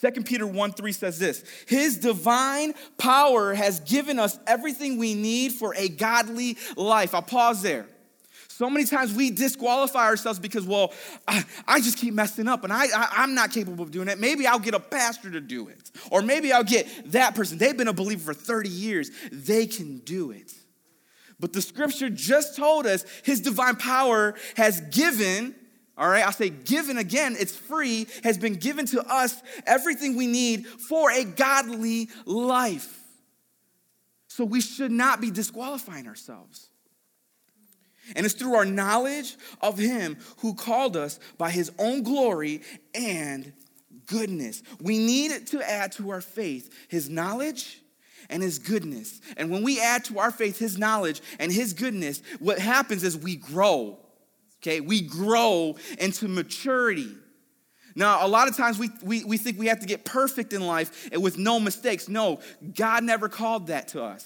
2 0.00 0.22
Peter 0.22 0.46
1 0.46 0.72
3 0.72 0.92
says 0.92 1.18
this 1.18 1.44
His 1.66 1.98
divine 1.98 2.74
power 2.98 3.54
has 3.54 3.80
given 3.80 4.18
us 4.18 4.38
everything 4.46 4.98
we 4.98 5.14
need 5.14 5.52
for 5.52 5.74
a 5.74 5.88
godly 5.88 6.56
life. 6.76 7.14
I'll 7.14 7.22
pause 7.22 7.62
there. 7.62 7.86
So 8.58 8.68
many 8.68 8.86
times 8.86 9.14
we 9.14 9.30
disqualify 9.30 10.06
ourselves 10.06 10.40
because, 10.40 10.66
well, 10.66 10.92
I, 11.28 11.44
I 11.68 11.80
just 11.80 11.96
keep 11.96 12.12
messing 12.12 12.48
up 12.48 12.64
and 12.64 12.72
I, 12.72 12.86
I, 12.92 13.22
am 13.22 13.34
not 13.34 13.52
capable 13.52 13.84
of 13.84 13.92
doing 13.92 14.08
it. 14.08 14.18
Maybe 14.18 14.48
I'll 14.48 14.58
get 14.58 14.74
a 14.74 14.80
pastor 14.80 15.30
to 15.30 15.40
do 15.40 15.68
it. 15.68 15.92
Or 16.10 16.22
maybe 16.22 16.52
I'll 16.52 16.64
get 16.64 16.88
that 17.12 17.36
person. 17.36 17.56
They've 17.58 17.76
been 17.76 17.86
a 17.86 17.92
believer 17.92 18.34
for 18.34 18.34
30 18.34 18.68
years. 18.68 19.12
They 19.30 19.68
can 19.68 19.98
do 19.98 20.32
it. 20.32 20.52
But 21.38 21.52
the 21.52 21.62
scripture 21.62 22.10
just 22.10 22.56
told 22.56 22.84
us 22.84 23.04
his 23.22 23.40
divine 23.40 23.76
power 23.76 24.34
has 24.56 24.80
given 24.80 25.54
all 25.98 26.08
right, 26.08 26.24
I'll 26.24 26.32
say 26.32 26.48
given 26.48 26.96
again, 26.96 27.36
it's 27.38 27.56
free, 27.56 28.06
has 28.22 28.38
been 28.38 28.54
given 28.54 28.86
to 28.86 29.02
us 29.02 29.42
everything 29.66 30.16
we 30.16 30.28
need 30.28 30.66
for 30.66 31.10
a 31.10 31.24
godly 31.24 32.08
life. 32.24 33.00
So 34.28 34.44
we 34.44 34.60
should 34.60 34.92
not 34.92 35.20
be 35.20 35.32
disqualifying 35.32 36.06
ourselves. 36.06 36.68
And 38.14 38.24
it's 38.24 38.34
through 38.34 38.54
our 38.54 38.64
knowledge 38.64 39.36
of 39.60 39.76
Him 39.76 40.18
who 40.38 40.54
called 40.54 40.96
us 40.96 41.18
by 41.36 41.50
His 41.50 41.72
own 41.78 42.04
glory 42.04 42.62
and 42.94 43.52
goodness. 44.06 44.62
We 44.80 44.98
need 44.98 45.48
to 45.48 45.68
add 45.68 45.92
to 45.92 46.10
our 46.10 46.20
faith 46.20 46.72
His 46.88 47.10
knowledge 47.10 47.82
and 48.30 48.40
His 48.40 48.60
goodness. 48.60 49.20
And 49.36 49.50
when 49.50 49.64
we 49.64 49.80
add 49.80 50.04
to 50.04 50.20
our 50.20 50.30
faith 50.30 50.60
His 50.60 50.78
knowledge 50.78 51.20
and 51.40 51.50
His 51.50 51.72
goodness, 51.72 52.22
what 52.38 52.60
happens 52.60 53.02
is 53.02 53.16
we 53.16 53.34
grow 53.34 53.98
okay? 54.62 54.80
We 54.80 55.02
grow 55.02 55.76
into 55.98 56.28
maturity. 56.28 57.14
Now, 57.94 58.24
a 58.24 58.28
lot 58.28 58.48
of 58.48 58.56
times 58.56 58.78
we, 58.78 58.90
we, 59.02 59.24
we 59.24 59.38
think 59.38 59.58
we 59.58 59.66
have 59.66 59.80
to 59.80 59.86
get 59.86 60.04
perfect 60.04 60.52
in 60.52 60.66
life 60.66 61.08
and 61.12 61.22
with 61.22 61.36
no 61.36 61.58
mistakes. 61.58 62.08
No, 62.08 62.40
God 62.76 63.02
never 63.02 63.28
called 63.28 63.68
that 63.68 63.88
to 63.88 64.02
us. 64.02 64.24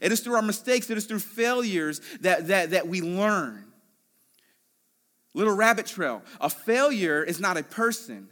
It 0.00 0.12
is 0.12 0.20
through 0.20 0.34
our 0.34 0.42
mistakes, 0.42 0.90
it 0.90 0.98
is 0.98 1.06
through 1.06 1.20
failures 1.20 2.00
that, 2.20 2.48
that, 2.48 2.70
that 2.70 2.88
we 2.88 3.00
learn. 3.00 3.64
Little 5.34 5.54
rabbit 5.54 5.86
trail. 5.86 6.22
A 6.40 6.48
failure 6.48 7.22
is 7.22 7.40
not 7.40 7.56
a 7.56 7.62
person, 7.62 8.28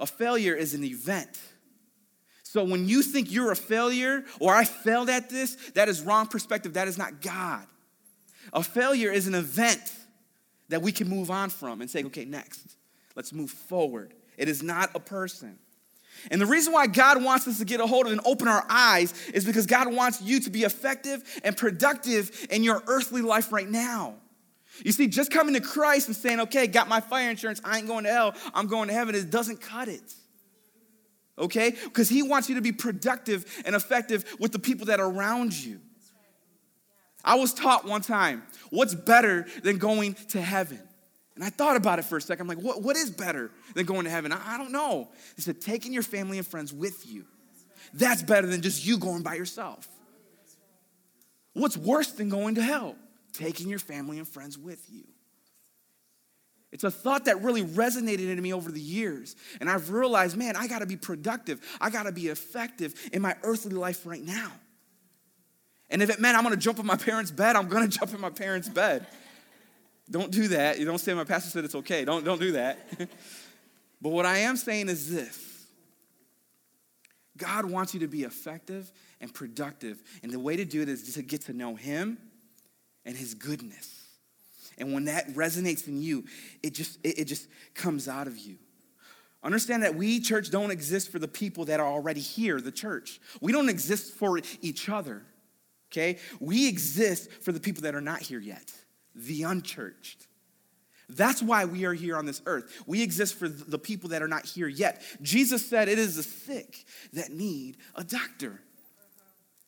a 0.00 0.06
failure 0.06 0.54
is 0.54 0.74
an 0.74 0.84
event. 0.84 1.38
So 2.42 2.64
when 2.64 2.88
you 2.88 3.02
think 3.02 3.30
you're 3.30 3.52
a 3.52 3.56
failure 3.56 4.24
or 4.40 4.54
I 4.54 4.64
failed 4.64 5.10
at 5.10 5.28
this, 5.28 5.54
that 5.74 5.88
is 5.88 6.00
wrong 6.00 6.26
perspective. 6.26 6.74
That 6.74 6.88
is 6.88 6.96
not 6.96 7.20
God. 7.20 7.66
A 8.54 8.62
failure 8.62 9.10
is 9.10 9.26
an 9.26 9.34
event 9.34 9.80
that 10.68 10.82
we 10.82 10.92
can 10.92 11.08
move 11.08 11.30
on 11.30 11.50
from 11.50 11.80
and 11.80 11.90
say, 11.90 12.04
okay, 12.04 12.24
next, 12.24 12.76
let's 13.16 13.32
move 13.32 13.50
forward. 13.50 14.14
It 14.36 14.48
is 14.48 14.62
not 14.62 14.90
a 14.94 15.00
person. 15.00 15.58
And 16.30 16.40
the 16.40 16.46
reason 16.46 16.72
why 16.72 16.86
God 16.86 17.22
wants 17.22 17.46
us 17.46 17.58
to 17.58 17.64
get 17.64 17.80
a 17.80 17.86
hold 17.86 18.06
of 18.06 18.12
and 18.12 18.20
open 18.24 18.48
our 18.48 18.64
eyes 18.68 19.14
is 19.28 19.44
because 19.44 19.66
God 19.66 19.92
wants 19.92 20.20
you 20.20 20.40
to 20.40 20.50
be 20.50 20.64
effective 20.64 21.22
and 21.44 21.56
productive 21.56 22.46
in 22.50 22.64
your 22.64 22.82
earthly 22.86 23.22
life 23.22 23.52
right 23.52 23.68
now. 23.68 24.14
You 24.84 24.92
see, 24.92 25.08
just 25.08 25.30
coming 25.30 25.54
to 25.54 25.60
Christ 25.60 26.08
and 26.08 26.16
saying, 26.16 26.40
okay, 26.40 26.66
got 26.66 26.88
my 26.88 27.00
fire 27.00 27.30
insurance, 27.30 27.60
I 27.64 27.78
ain't 27.78 27.86
going 27.86 28.04
to 28.04 28.10
hell, 28.10 28.34
I'm 28.54 28.66
going 28.66 28.88
to 28.88 28.94
heaven, 28.94 29.14
it 29.14 29.30
doesn't 29.30 29.60
cut 29.60 29.88
it. 29.88 30.14
Okay? 31.38 31.70
Because 31.84 32.08
He 32.08 32.22
wants 32.22 32.48
you 32.48 32.56
to 32.56 32.60
be 32.60 32.72
productive 32.72 33.62
and 33.64 33.74
effective 33.74 34.24
with 34.38 34.52
the 34.52 34.58
people 34.58 34.86
that 34.86 35.00
are 35.00 35.10
around 35.10 35.54
you. 35.54 35.80
I 37.28 37.34
was 37.34 37.52
taught 37.52 37.84
one 37.84 38.00
time, 38.00 38.42
what's 38.70 38.94
better 38.94 39.46
than 39.62 39.76
going 39.76 40.14
to 40.30 40.40
heaven? 40.40 40.80
And 41.34 41.44
I 41.44 41.50
thought 41.50 41.76
about 41.76 41.98
it 41.98 42.06
for 42.06 42.16
a 42.16 42.22
second. 42.22 42.50
I'm 42.50 42.56
like, 42.56 42.64
what, 42.64 42.82
what 42.82 42.96
is 42.96 43.10
better 43.10 43.50
than 43.74 43.84
going 43.84 44.04
to 44.04 44.10
heaven? 44.10 44.32
I, 44.32 44.54
I 44.54 44.56
don't 44.56 44.72
know. 44.72 45.10
He 45.36 45.42
said, 45.42 45.60
taking 45.60 45.92
your 45.92 46.02
family 46.02 46.38
and 46.38 46.46
friends 46.46 46.72
with 46.72 47.06
you. 47.06 47.26
That's 47.92 48.22
better 48.22 48.46
than 48.46 48.62
just 48.62 48.86
you 48.86 48.96
going 48.96 49.22
by 49.22 49.34
yourself. 49.34 49.86
What's 51.52 51.76
worse 51.76 52.12
than 52.12 52.30
going 52.30 52.54
to 52.54 52.62
hell? 52.62 52.96
Taking 53.34 53.68
your 53.68 53.78
family 53.78 54.16
and 54.16 54.26
friends 54.26 54.56
with 54.56 54.82
you. 54.88 55.04
It's 56.72 56.84
a 56.84 56.90
thought 56.90 57.26
that 57.26 57.42
really 57.42 57.62
resonated 57.62 58.30
in 58.30 58.40
me 58.40 58.54
over 58.54 58.72
the 58.72 58.80
years. 58.80 59.36
And 59.60 59.68
I've 59.68 59.90
realized, 59.90 60.34
man, 60.34 60.56
I 60.56 60.66
gotta 60.66 60.86
be 60.86 60.96
productive. 60.96 61.60
I 61.78 61.90
gotta 61.90 62.12
be 62.12 62.28
effective 62.28 62.94
in 63.12 63.20
my 63.20 63.36
earthly 63.42 63.74
life 63.74 64.06
right 64.06 64.22
now. 64.22 64.52
And 65.90 66.02
if 66.02 66.10
it 66.10 66.20
meant 66.20 66.36
I'm 66.36 66.42
gonna 66.42 66.56
jump 66.56 66.78
in 66.78 66.86
my 66.86 66.96
parents' 66.96 67.30
bed, 67.30 67.56
I'm 67.56 67.68
gonna 67.68 67.88
jump 67.98 68.12
in 68.14 68.20
my 68.20 68.30
parents' 68.30 68.68
bed. 68.68 69.06
Don't 70.10 70.30
do 70.30 70.48
that. 70.48 70.78
You 70.78 70.86
don't 70.86 70.98
say 70.98 71.12
my 71.14 71.24
pastor 71.24 71.50
said 71.50 71.64
it's 71.64 71.74
okay. 71.74 72.04
Don't, 72.04 72.24
don't 72.24 72.40
do 72.40 72.52
that. 72.52 72.78
but 74.00 74.08
what 74.08 74.24
I 74.24 74.38
am 74.38 74.56
saying 74.56 74.88
is 74.88 75.10
this 75.10 75.66
God 77.36 77.64
wants 77.66 77.94
you 77.94 78.00
to 78.00 78.08
be 78.08 78.24
effective 78.24 78.90
and 79.20 79.32
productive. 79.32 80.02
And 80.22 80.32
the 80.32 80.38
way 80.38 80.56
to 80.56 80.64
do 80.64 80.82
it 80.82 80.88
is 80.88 81.14
to 81.14 81.22
get 81.22 81.42
to 81.42 81.52
know 81.52 81.74
Him 81.74 82.18
and 83.04 83.16
His 83.16 83.34
goodness. 83.34 83.94
And 84.76 84.92
when 84.92 85.06
that 85.06 85.28
resonates 85.30 85.88
in 85.88 86.00
you, 86.00 86.24
it 86.62 86.74
just, 86.74 86.98
it, 87.04 87.20
it 87.20 87.24
just 87.24 87.48
comes 87.74 88.08
out 88.08 88.26
of 88.26 88.38
you. 88.38 88.56
Understand 89.42 89.82
that 89.84 89.94
we, 89.94 90.20
church, 90.20 90.50
don't 90.50 90.70
exist 90.70 91.12
for 91.12 91.18
the 91.18 91.28
people 91.28 91.64
that 91.66 91.80
are 91.80 91.86
already 91.86 92.20
here, 92.20 92.60
the 92.60 92.72
church. 92.72 93.20
We 93.40 93.52
don't 93.52 93.68
exist 93.68 94.14
for 94.14 94.40
each 94.60 94.88
other, 94.88 95.22
okay? 95.90 96.18
We 96.40 96.68
exist 96.68 97.30
for 97.42 97.52
the 97.52 97.60
people 97.60 97.82
that 97.82 97.94
are 97.94 98.00
not 98.00 98.20
here 98.20 98.40
yet 98.40 98.72
the 99.14 99.42
unchurched. 99.42 100.28
That's 101.08 101.42
why 101.42 101.64
we 101.64 101.84
are 101.86 101.94
here 101.94 102.16
on 102.16 102.26
this 102.26 102.42
earth. 102.46 102.82
We 102.86 103.02
exist 103.02 103.34
for 103.36 103.48
the 103.48 103.78
people 103.78 104.10
that 104.10 104.22
are 104.22 104.28
not 104.28 104.44
here 104.44 104.68
yet. 104.68 105.02
Jesus 105.22 105.66
said 105.66 105.88
it 105.88 105.98
is 105.98 106.16
the 106.16 106.22
sick 106.22 106.84
that 107.14 107.30
need 107.32 107.78
a 107.94 108.04
doctor. 108.04 108.60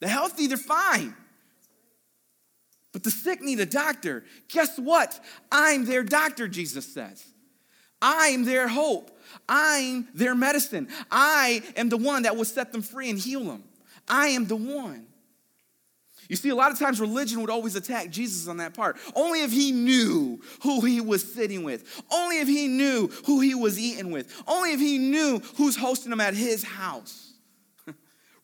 The 0.01 0.09
healthy, 0.09 0.47
they're 0.47 0.57
fine. 0.57 1.15
But 2.93 3.05
the 3.05 3.11
sick 3.11 3.41
need 3.41 3.61
a 3.61 3.67
doctor. 3.67 4.25
Guess 4.49 4.79
what? 4.79 5.19
I'm 5.51 5.85
their 5.85 6.03
doctor, 6.03 6.47
Jesus 6.47 6.93
says. 6.93 7.25
I'm 8.03 8.45
their 8.45 8.69
hope. 8.69 9.19
I'm 9.49 10.09
their 10.15 10.35
medicine. 10.35 10.89
I 11.11 11.63
am 11.77 11.89
the 11.89 11.97
one 11.97 12.23
that 12.23 12.37
will 12.37 12.45
set 12.45 12.73
them 12.73 12.83
free 12.83 13.11
and 13.11 13.19
heal 13.19 13.45
them. 13.45 13.65
I 14.09 14.29
am 14.29 14.47
the 14.47 14.57
one. 14.57 15.07
You 16.31 16.37
see, 16.37 16.51
a 16.51 16.55
lot 16.55 16.71
of 16.71 16.79
times 16.79 17.01
religion 17.01 17.41
would 17.41 17.51
always 17.51 17.75
attack 17.75 18.09
Jesus 18.09 18.47
on 18.47 18.59
that 18.59 18.73
part. 18.73 18.99
Only 19.17 19.43
if 19.43 19.51
he 19.51 19.73
knew 19.73 20.41
who 20.63 20.81
he 20.81 21.01
was 21.01 21.35
sitting 21.35 21.65
with. 21.65 22.03
Only 22.09 22.39
if 22.39 22.47
he 22.47 22.69
knew 22.69 23.09
who 23.27 23.41
he 23.41 23.57
was 23.57 23.81
eating 23.81 24.13
with. 24.13 24.33
Only 24.47 24.73
if 24.73 24.79
he 24.79 24.97
knew 24.97 25.41
who's 25.57 25.77
hosting 25.77 26.13
him 26.13 26.21
at 26.21 26.35
his 26.35 26.63
house. 26.63 27.33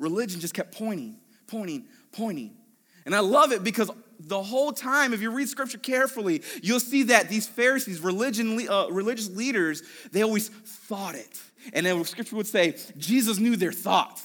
religion 0.00 0.40
just 0.40 0.52
kept 0.52 0.76
pointing, 0.76 1.16
pointing, 1.46 1.84
pointing. 2.10 2.56
And 3.04 3.14
I 3.14 3.20
love 3.20 3.52
it 3.52 3.62
because 3.62 3.88
the 4.18 4.42
whole 4.42 4.72
time, 4.72 5.12
if 5.14 5.22
you 5.22 5.30
read 5.30 5.48
scripture 5.48 5.78
carefully, 5.78 6.42
you'll 6.62 6.80
see 6.80 7.04
that 7.04 7.28
these 7.28 7.46
Pharisees, 7.46 8.00
religion, 8.00 8.66
uh, 8.68 8.88
religious 8.90 9.30
leaders, 9.30 9.84
they 10.10 10.22
always 10.22 10.48
thought 10.48 11.14
it. 11.14 11.40
And 11.72 11.86
then 11.86 12.04
scripture 12.04 12.34
would 12.34 12.48
say, 12.48 12.76
Jesus 12.98 13.38
knew 13.38 13.54
their 13.54 13.70
thoughts. 13.70 14.24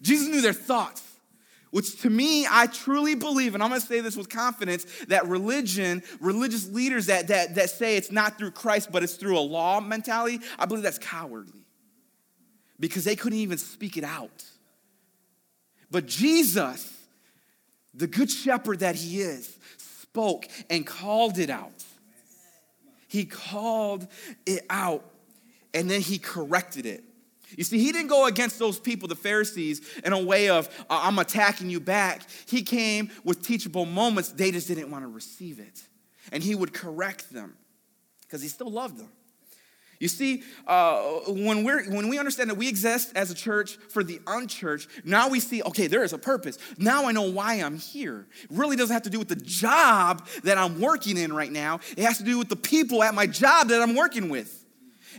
Jesus 0.00 0.28
knew 0.28 0.40
their 0.40 0.54
thoughts. 0.54 1.02
Which 1.70 2.00
to 2.02 2.10
me, 2.10 2.46
I 2.48 2.66
truly 2.66 3.14
believe, 3.14 3.54
and 3.54 3.62
I'm 3.62 3.70
gonna 3.70 3.80
say 3.80 4.00
this 4.00 4.16
with 4.16 4.28
confidence, 4.28 4.86
that 5.08 5.26
religion, 5.26 6.02
religious 6.20 6.68
leaders 6.68 7.06
that, 7.06 7.28
that, 7.28 7.54
that 7.56 7.70
say 7.70 7.96
it's 7.96 8.10
not 8.10 8.38
through 8.38 8.52
Christ, 8.52 8.90
but 8.90 9.02
it's 9.02 9.14
through 9.14 9.38
a 9.38 9.40
law 9.40 9.80
mentality, 9.80 10.40
I 10.58 10.66
believe 10.66 10.82
that's 10.82 10.98
cowardly. 10.98 11.64
Because 12.80 13.04
they 13.04 13.16
couldn't 13.16 13.38
even 13.40 13.58
speak 13.58 13.96
it 13.96 14.04
out. 14.04 14.44
But 15.90 16.06
Jesus, 16.06 16.92
the 17.92 18.06
good 18.06 18.30
shepherd 18.30 18.80
that 18.80 18.94
he 18.94 19.20
is, 19.20 19.56
spoke 19.76 20.48
and 20.70 20.86
called 20.86 21.38
it 21.38 21.50
out. 21.50 21.84
He 23.08 23.24
called 23.24 24.06
it 24.46 24.64
out 24.70 25.04
and 25.74 25.90
then 25.90 26.00
he 26.00 26.18
corrected 26.18 26.86
it. 26.86 27.04
You 27.56 27.64
see, 27.64 27.78
he 27.78 27.92
didn't 27.92 28.08
go 28.08 28.26
against 28.26 28.58
those 28.58 28.78
people, 28.78 29.08
the 29.08 29.16
Pharisees, 29.16 29.80
in 30.04 30.12
a 30.12 30.22
way 30.22 30.48
of, 30.50 30.68
uh, 30.90 31.00
I'm 31.02 31.18
attacking 31.18 31.70
you 31.70 31.80
back. 31.80 32.22
He 32.46 32.62
came 32.62 33.10
with 33.24 33.42
teachable 33.42 33.86
moments. 33.86 34.30
They 34.30 34.50
just 34.50 34.68
didn't 34.68 34.90
want 34.90 35.04
to 35.04 35.08
receive 35.08 35.58
it. 35.58 35.82
And 36.30 36.42
he 36.42 36.54
would 36.54 36.74
correct 36.74 37.32
them 37.32 37.56
because 38.22 38.42
he 38.42 38.48
still 38.48 38.70
loved 38.70 38.98
them. 38.98 39.08
You 39.98 40.08
see, 40.08 40.44
uh, 40.66 41.00
when, 41.26 41.64
we're, 41.64 41.90
when 41.90 42.08
we 42.08 42.18
understand 42.18 42.50
that 42.50 42.54
we 42.54 42.68
exist 42.68 43.12
as 43.16 43.30
a 43.30 43.34
church 43.34 43.76
for 43.88 44.04
the 44.04 44.20
unchurched, 44.28 44.88
now 45.04 45.28
we 45.28 45.40
see, 45.40 45.62
okay, 45.62 45.88
there 45.88 46.04
is 46.04 46.12
a 46.12 46.18
purpose. 46.18 46.56
Now 46.78 47.06
I 47.06 47.12
know 47.12 47.28
why 47.30 47.54
I'm 47.54 47.78
here. 47.78 48.26
It 48.44 48.50
really 48.50 48.76
doesn't 48.76 48.92
have 48.92 49.02
to 49.04 49.10
do 49.10 49.18
with 49.18 49.28
the 49.28 49.36
job 49.36 50.28
that 50.44 50.56
I'm 50.56 50.80
working 50.80 51.16
in 51.16 51.32
right 51.32 51.50
now, 51.50 51.80
it 51.96 52.04
has 52.04 52.18
to 52.18 52.24
do 52.24 52.38
with 52.38 52.48
the 52.48 52.56
people 52.56 53.02
at 53.02 53.14
my 53.14 53.26
job 53.26 53.68
that 53.68 53.82
I'm 53.82 53.96
working 53.96 54.28
with. 54.28 54.64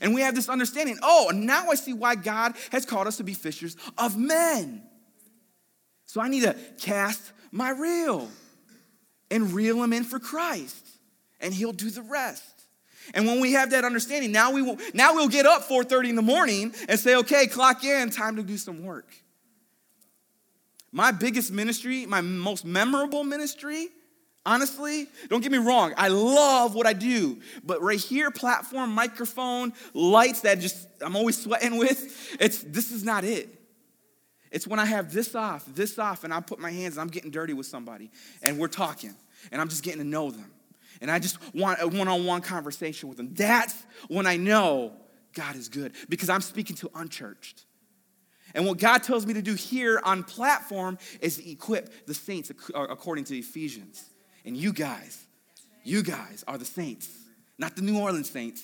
And 0.01 0.13
we 0.13 0.21
have 0.21 0.35
this 0.35 0.49
understanding 0.49 0.97
oh, 1.01 1.31
now 1.33 1.69
I 1.69 1.75
see 1.75 1.93
why 1.93 2.15
God 2.15 2.53
has 2.71 2.85
called 2.85 3.07
us 3.07 3.17
to 3.17 3.23
be 3.23 3.33
fishers 3.33 3.75
of 3.97 4.17
men. 4.17 4.83
So 6.05 6.21
I 6.21 6.27
need 6.27 6.43
to 6.43 6.55
cast 6.79 7.21
my 7.51 7.69
reel 7.69 8.29
and 9.31 9.53
reel 9.53 9.79
them 9.79 9.93
in 9.93 10.03
for 10.03 10.19
Christ, 10.19 10.87
and 11.39 11.53
He'll 11.53 11.73
do 11.73 11.89
the 11.89 12.01
rest. 12.01 12.43
And 13.13 13.25
when 13.25 13.39
we 13.39 13.53
have 13.53 13.71
that 13.71 13.85
understanding, 13.85 14.31
now 14.31 14.51
we 14.51 14.61
will 14.61 14.77
now 14.93 15.15
we'll 15.15 15.27
get 15.27 15.45
up 15.45 15.67
4:30 15.67 16.09
in 16.09 16.15
the 16.15 16.21
morning 16.21 16.73
and 16.87 16.99
say, 16.99 17.15
okay, 17.15 17.47
clock 17.47 17.83
in, 17.83 18.09
time 18.09 18.35
to 18.35 18.43
do 18.43 18.57
some 18.57 18.83
work. 18.83 19.07
My 20.91 21.11
biggest 21.11 21.51
ministry, 21.51 22.05
my 22.05 22.21
most 22.21 22.65
memorable 22.65 23.23
ministry, 23.23 23.89
Honestly, 24.45 25.07
don't 25.27 25.41
get 25.41 25.51
me 25.51 25.57
wrong, 25.57 25.93
I 25.97 26.07
love 26.07 26.73
what 26.73 26.87
I 26.87 26.93
do, 26.93 27.39
but 27.63 27.81
right 27.81 27.99
here, 27.99 28.31
platform, 28.31 28.91
microphone, 28.91 29.73
lights 29.93 30.41
that 30.41 30.59
just 30.59 30.87
I'm 31.01 31.15
always 31.15 31.41
sweating 31.41 31.77
with, 31.77 32.37
it's 32.39 32.63
this 32.63 32.91
is 32.91 33.03
not 33.03 33.23
it. 33.23 33.49
It's 34.51 34.65
when 34.65 34.79
I 34.79 34.85
have 34.85 35.13
this 35.13 35.35
off, 35.35 35.65
this 35.67 35.99
off, 35.99 36.23
and 36.23 36.33
I 36.33 36.39
put 36.39 36.57
my 36.57 36.71
hands 36.71 36.95
and 36.95 37.01
I'm 37.01 37.09
getting 37.09 37.31
dirty 37.31 37.53
with 37.53 37.67
somebody 37.67 38.11
and 38.41 38.57
we're 38.57 38.67
talking 38.67 39.13
and 39.51 39.61
I'm 39.61 39.69
just 39.69 39.83
getting 39.83 39.99
to 39.99 40.07
know 40.07 40.31
them. 40.31 40.51
And 41.01 41.11
I 41.11 41.19
just 41.19 41.37
want 41.53 41.79
a 41.81 41.87
one-on-one 41.87 42.41
conversation 42.41 43.07
with 43.09 43.17
them. 43.17 43.33
That's 43.33 43.75
when 44.07 44.25
I 44.25 44.37
know 44.37 44.93
God 45.33 45.55
is 45.55 45.69
good 45.69 45.93
because 46.09 46.29
I'm 46.29 46.41
speaking 46.41 46.75
to 46.77 46.89
unchurched. 46.95 47.65
And 48.55 48.65
what 48.65 48.79
God 48.79 49.03
tells 49.03 49.27
me 49.27 49.35
to 49.35 49.41
do 49.41 49.53
here 49.53 50.01
on 50.03 50.23
platform 50.23 50.97
is 51.21 51.37
equip 51.39 52.07
the 52.07 52.15
saints 52.15 52.49
according 52.73 53.25
to 53.25 53.37
Ephesians. 53.37 54.09
And 54.49 54.57
you 54.57 54.73
guys, 54.73 55.23
you 55.83 56.01
guys 56.01 56.43
are 56.47 56.57
the 56.57 56.65
saints, 56.65 57.07
not 57.59 57.75
the 57.75 57.83
New 57.83 57.99
Orleans 57.99 58.31
saints. 58.31 58.63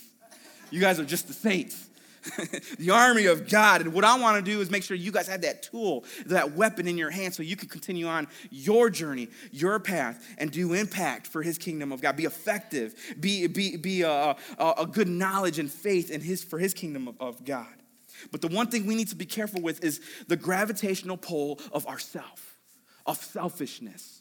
You 0.72 0.82
guys 0.82 1.00
are 1.00 1.06
just 1.06 1.27
the 1.27 1.34
saints. 1.34 1.89
the 2.80 2.89
army 2.89 3.27
of 3.27 3.48
God. 3.48 3.82
And 3.82 3.94
what 3.94 4.04
I 4.04 4.18
want 4.20 4.44
to 4.44 4.51
do 4.51 4.62
is 4.62 4.72
make 4.72 4.82
sure 4.82 4.98
you 4.98 5.12
guys 5.12 5.27
have 5.27 5.42
that 5.42 5.62
tool, 5.62 6.04
that 6.25 6.54
weapon 6.54 6.88
in 6.88 6.98
your 6.98 7.12
hand 7.12 7.36
so 7.36 7.44
you 7.44 7.56
can 7.56 7.70
continue 7.70 8.08
on 8.08 8.27
your 8.50 8.89
journey, 8.89 9.27
your 9.51 9.80
path, 9.80 10.27
and 10.39 10.50
do 10.50 10.74
impact 10.74 11.27
for 11.27 11.44
his 11.44 11.60
kingdom 11.60 11.92
of 11.92 12.01
God. 12.01 12.18
Be 12.18 12.25
effective, 12.25 12.96
be, 13.20 13.46
be, 13.46 13.77
be 13.77 14.01
a, 14.01 14.36
a, 14.58 14.74
a 14.80 14.88
good 14.88 15.08
knowledge 15.08 15.60
and 15.60 15.70
faith 15.70 16.10
in 16.10 16.20
his, 16.20 16.44
for 16.44 16.58
his 16.58 16.74
kingdom 16.74 17.08
of, 17.08 17.15
of 17.20 17.46
God. 17.46 17.68
But 18.32 18.42
the 18.42 18.48
one 18.48 18.72
thing 18.72 18.88
we 18.88 18.96
need 18.96 19.10
to 19.10 19.15
be 19.15 19.27
careful 19.27 19.62
with 19.62 19.84
is 19.84 20.01
the 20.27 20.36
gravitational 20.36 21.18
pull 21.18 21.60
of 21.72 21.86
ourself 21.86 22.58
of 23.06 23.18
selfishness. 23.18 24.14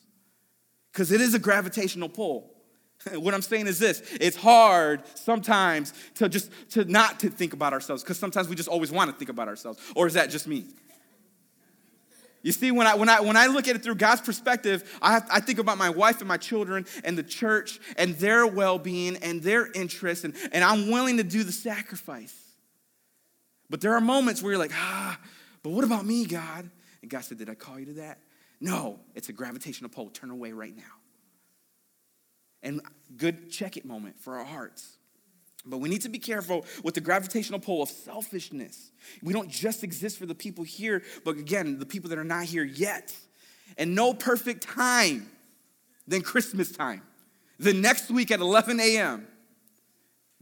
Because 0.94 1.10
it 1.10 1.20
is 1.20 1.34
a 1.34 1.40
gravitational 1.40 2.08
pull. 2.08 2.52
what 3.14 3.34
I'm 3.34 3.42
saying 3.42 3.66
is 3.66 3.80
this 3.80 4.00
it's 4.20 4.36
hard 4.36 5.02
sometimes 5.16 5.92
to 6.14 6.28
just 6.28 6.50
to 6.70 6.84
not 6.84 7.20
to 7.20 7.28
think 7.28 7.52
about 7.52 7.72
ourselves 7.72 8.02
because 8.04 8.16
sometimes 8.16 8.48
we 8.48 8.54
just 8.54 8.68
always 8.68 8.92
want 8.92 9.10
to 9.10 9.16
think 9.16 9.28
about 9.28 9.48
ourselves. 9.48 9.80
Or 9.96 10.06
is 10.06 10.14
that 10.14 10.30
just 10.30 10.46
me? 10.46 10.66
You 12.42 12.52
see, 12.52 12.70
when 12.70 12.86
I, 12.86 12.94
when, 12.94 13.08
I, 13.08 13.20
when 13.20 13.38
I 13.38 13.46
look 13.46 13.68
at 13.68 13.76
it 13.76 13.82
through 13.82 13.94
God's 13.94 14.20
perspective, 14.20 14.98
I, 15.00 15.12
have, 15.14 15.26
I 15.32 15.40
think 15.40 15.58
about 15.58 15.78
my 15.78 15.88
wife 15.88 16.20
and 16.20 16.28
my 16.28 16.36
children 16.36 16.84
and 17.02 17.16
the 17.16 17.22
church 17.22 17.80
and 17.96 18.14
their 18.16 18.46
well 18.46 18.78
being 18.78 19.16
and 19.16 19.42
their 19.42 19.72
interests, 19.72 20.24
and, 20.24 20.34
and 20.52 20.62
I'm 20.62 20.90
willing 20.90 21.16
to 21.16 21.22
do 21.24 21.42
the 21.42 21.52
sacrifice. 21.52 22.38
But 23.70 23.80
there 23.80 23.94
are 23.94 24.00
moments 24.00 24.42
where 24.42 24.52
you're 24.52 24.58
like, 24.58 24.74
ah, 24.74 25.18
but 25.62 25.70
what 25.70 25.84
about 25.84 26.04
me, 26.04 26.26
God? 26.26 26.70
And 27.00 27.10
God 27.10 27.24
said, 27.24 27.38
Did 27.38 27.48
I 27.48 27.54
call 27.54 27.78
you 27.78 27.86
to 27.86 27.92
that? 27.94 28.18
No, 28.60 29.00
it's 29.14 29.28
a 29.28 29.32
gravitational 29.32 29.90
pull. 29.90 30.10
Turn 30.10 30.30
away 30.30 30.52
right 30.52 30.76
now. 30.76 30.82
And 32.62 32.80
good 33.16 33.50
check 33.50 33.76
it 33.76 33.84
moment 33.84 34.18
for 34.18 34.38
our 34.38 34.44
hearts. 34.44 34.96
But 35.66 35.78
we 35.78 35.88
need 35.88 36.02
to 36.02 36.08
be 36.08 36.18
careful 36.18 36.64
with 36.82 36.94
the 36.94 37.00
gravitational 37.00 37.58
pull 37.58 37.82
of 37.82 37.88
selfishness. 37.88 38.90
We 39.22 39.32
don't 39.32 39.48
just 39.48 39.82
exist 39.82 40.18
for 40.18 40.26
the 40.26 40.34
people 40.34 40.64
here, 40.64 41.02
but 41.24 41.36
again, 41.38 41.78
the 41.78 41.86
people 41.86 42.10
that 42.10 42.18
are 42.18 42.24
not 42.24 42.44
here 42.44 42.64
yet. 42.64 43.14
And 43.78 43.94
no 43.94 44.12
perfect 44.12 44.62
time 44.62 45.30
than 46.06 46.22
Christmas 46.22 46.70
time. 46.70 47.02
The 47.58 47.72
next 47.72 48.10
week 48.10 48.30
at 48.30 48.40
11 48.40 48.78
a.m. 48.80 49.26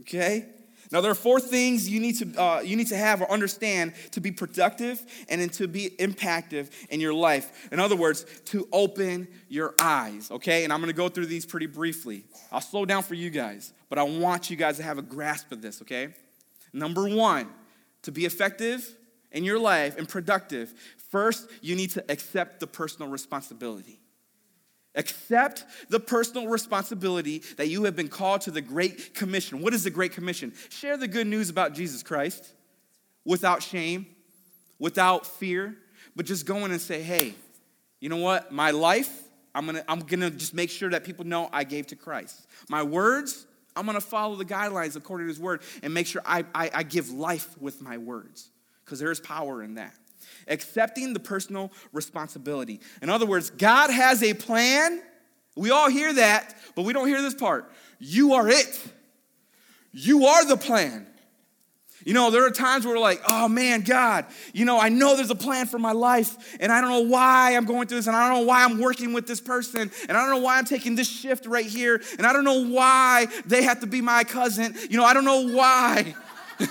Okay? 0.00 0.46
Now, 0.92 1.00
there 1.00 1.10
are 1.10 1.14
four 1.14 1.40
things 1.40 1.88
you 1.88 2.00
need 2.00 2.18
to, 2.18 2.40
uh, 2.40 2.60
you 2.60 2.76
need 2.76 2.88
to 2.88 2.96
have 2.96 3.22
or 3.22 3.30
understand 3.30 3.94
to 4.10 4.20
be 4.20 4.30
productive 4.30 5.02
and 5.30 5.50
to 5.54 5.66
be 5.66 5.90
impactful 5.98 6.70
in 6.90 7.00
your 7.00 7.14
life. 7.14 7.68
In 7.72 7.80
other 7.80 7.96
words, 7.96 8.26
to 8.46 8.68
open 8.72 9.26
your 9.48 9.74
eyes, 9.80 10.30
okay? 10.30 10.64
And 10.64 10.72
I'm 10.72 10.80
gonna 10.80 10.92
go 10.92 11.08
through 11.08 11.26
these 11.26 11.46
pretty 11.46 11.66
briefly. 11.66 12.24
I'll 12.50 12.60
slow 12.60 12.84
down 12.84 13.02
for 13.02 13.14
you 13.14 13.30
guys, 13.30 13.72
but 13.88 13.98
I 13.98 14.02
want 14.02 14.50
you 14.50 14.56
guys 14.56 14.76
to 14.76 14.82
have 14.82 14.98
a 14.98 15.02
grasp 15.02 15.50
of 15.50 15.62
this, 15.62 15.80
okay? 15.80 16.14
Number 16.74 17.08
one, 17.08 17.48
to 18.02 18.12
be 18.12 18.26
effective 18.26 18.94
in 19.30 19.44
your 19.44 19.58
life 19.58 19.96
and 19.96 20.06
productive, 20.06 20.74
first, 21.10 21.48
you 21.62 21.74
need 21.74 21.90
to 21.90 22.04
accept 22.10 22.60
the 22.60 22.66
personal 22.66 23.10
responsibility. 23.10 24.01
Accept 24.94 25.64
the 25.88 25.98
personal 25.98 26.48
responsibility 26.48 27.38
that 27.56 27.68
you 27.68 27.84
have 27.84 27.96
been 27.96 28.08
called 28.08 28.42
to 28.42 28.50
the 28.50 28.60
Great 28.60 29.14
Commission. 29.14 29.62
What 29.62 29.72
is 29.72 29.84
the 29.84 29.90
Great 29.90 30.12
Commission? 30.12 30.52
Share 30.68 30.96
the 30.96 31.08
good 31.08 31.26
news 31.26 31.48
about 31.48 31.74
Jesus 31.74 32.02
Christ 32.02 32.46
without 33.24 33.62
shame, 33.62 34.06
without 34.78 35.26
fear, 35.26 35.76
but 36.14 36.26
just 36.26 36.44
go 36.44 36.64
in 36.64 36.72
and 36.72 36.80
say, 36.80 37.02
hey, 37.02 37.34
you 38.00 38.08
know 38.10 38.18
what? 38.18 38.52
My 38.52 38.70
life, 38.70 39.22
I'm 39.54 39.64
gonna, 39.64 39.84
I'm 39.88 40.00
gonna 40.00 40.30
just 40.30 40.52
make 40.52 40.68
sure 40.68 40.90
that 40.90 41.04
people 41.04 41.24
know 41.24 41.48
I 41.52 41.64
gave 41.64 41.86
to 41.88 41.96
Christ. 41.96 42.46
My 42.68 42.82
words, 42.82 43.46
I'm 43.74 43.86
gonna 43.86 44.00
follow 44.00 44.36
the 44.36 44.44
guidelines 44.44 44.96
according 44.96 45.26
to 45.26 45.28
his 45.28 45.40
word 45.40 45.62
and 45.82 45.94
make 45.94 46.06
sure 46.06 46.20
I, 46.26 46.44
I, 46.54 46.70
I 46.74 46.82
give 46.82 47.10
life 47.10 47.56
with 47.58 47.80
my 47.80 47.96
words, 47.96 48.50
because 48.84 48.98
there 48.98 49.10
is 49.10 49.20
power 49.20 49.62
in 49.62 49.76
that 49.76 49.94
accepting 50.48 51.12
the 51.12 51.20
personal 51.20 51.72
responsibility. 51.92 52.80
In 53.00 53.10
other 53.10 53.26
words, 53.26 53.50
God 53.50 53.90
has 53.90 54.22
a 54.22 54.34
plan. 54.34 55.02
We 55.56 55.70
all 55.70 55.90
hear 55.90 56.12
that, 56.14 56.54
but 56.74 56.84
we 56.84 56.92
don't 56.92 57.08
hear 57.08 57.22
this 57.22 57.34
part. 57.34 57.70
You 57.98 58.34
are 58.34 58.48
it. 58.48 58.80
You 59.92 60.26
are 60.26 60.46
the 60.46 60.56
plan. 60.56 61.06
You 62.04 62.14
know, 62.14 62.30
there 62.30 62.44
are 62.44 62.50
times 62.50 62.84
where 62.84 62.94
we're 62.94 63.00
like, 63.00 63.20
oh 63.28 63.48
man, 63.48 63.82
God, 63.82 64.26
you 64.52 64.64
know, 64.64 64.80
I 64.80 64.88
know 64.88 65.14
there's 65.14 65.30
a 65.30 65.36
plan 65.36 65.66
for 65.66 65.78
my 65.78 65.92
life, 65.92 66.56
and 66.58 66.72
I 66.72 66.80
don't 66.80 66.90
know 66.90 67.08
why 67.08 67.54
I'm 67.56 67.64
going 67.64 67.86
through 67.86 67.98
this, 67.98 68.06
and 68.06 68.16
I 68.16 68.28
don't 68.28 68.40
know 68.40 68.46
why 68.46 68.64
I'm 68.64 68.80
working 68.80 69.12
with 69.12 69.26
this 69.26 69.40
person, 69.40 69.90
and 70.08 70.16
I 70.16 70.20
don't 70.20 70.30
know 70.30 70.42
why 70.44 70.58
I'm 70.58 70.64
taking 70.64 70.96
this 70.96 71.08
shift 71.08 71.46
right 71.46 71.66
here, 71.66 72.02
and 72.18 72.26
I 72.26 72.32
don't 72.32 72.44
know 72.44 72.64
why 72.66 73.26
they 73.46 73.62
have 73.62 73.80
to 73.80 73.86
be 73.86 74.00
my 74.00 74.24
cousin. 74.24 74.74
You 74.90 74.96
know, 74.96 75.04
I 75.04 75.14
don't 75.14 75.24
know 75.24 75.48
why. 75.48 76.14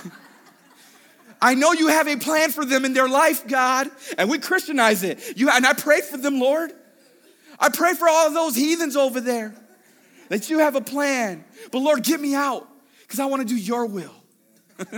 I 1.42 1.54
know 1.54 1.72
you 1.72 1.88
have 1.88 2.06
a 2.06 2.16
plan 2.16 2.52
for 2.52 2.64
them 2.64 2.84
in 2.84 2.94
their 2.94 3.08
life, 3.08 3.48
God, 3.48 3.90
and 4.16 4.30
we 4.30 4.38
Christianize 4.38 5.02
it. 5.02 5.36
You, 5.36 5.50
and 5.50 5.66
I 5.66 5.72
pray 5.72 6.00
for 6.00 6.16
them, 6.16 6.38
Lord. 6.38 6.72
I 7.58 7.68
pray 7.68 7.94
for 7.94 8.08
all 8.08 8.32
those 8.32 8.54
heathens 8.54 8.94
over 8.96 9.20
there 9.20 9.52
that 10.28 10.48
you 10.48 10.60
have 10.60 10.76
a 10.76 10.80
plan. 10.80 11.44
But 11.72 11.80
Lord, 11.80 12.04
get 12.04 12.20
me 12.20 12.36
out 12.36 12.68
because 13.00 13.18
I 13.18 13.26
want 13.26 13.46
to 13.46 13.54
do 13.54 13.60
your 13.60 13.86
will. 13.86 14.14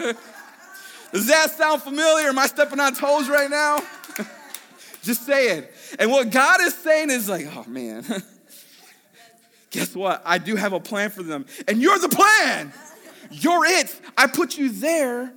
Does 1.12 1.26
that 1.28 1.50
sound 1.52 1.80
familiar? 1.80 2.28
Am 2.28 2.38
I 2.38 2.46
stepping 2.46 2.78
on 2.78 2.94
toes 2.94 3.26
right 3.28 3.48
now? 3.48 3.80
Just 5.02 5.24
say 5.24 5.56
it. 5.58 5.72
And 5.98 6.10
what 6.10 6.30
God 6.30 6.60
is 6.60 6.74
saying 6.74 7.08
is 7.08 7.26
like, 7.26 7.46
oh 7.56 7.64
man, 7.66 8.04
guess 9.70 9.94
what? 9.94 10.22
I 10.26 10.36
do 10.36 10.56
have 10.56 10.74
a 10.74 10.80
plan 10.80 11.08
for 11.08 11.22
them. 11.22 11.46
And 11.66 11.80
you're 11.80 11.98
the 11.98 12.10
plan. 12.10 12.70
You're 13.30 13.64
it. 13.64 13.98
I 14.18 14.26
put 14.26 14.58
you 14.58 14.68
there 14.68 15.32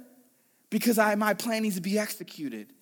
because 0.70 0.98
I, 0.98 1.16
my 1.16 1.34
plan 1.34 1.64
needs 1.64 1.76
to 1.76 1.82
be 1.82 1.98
executed. 1.98 2.74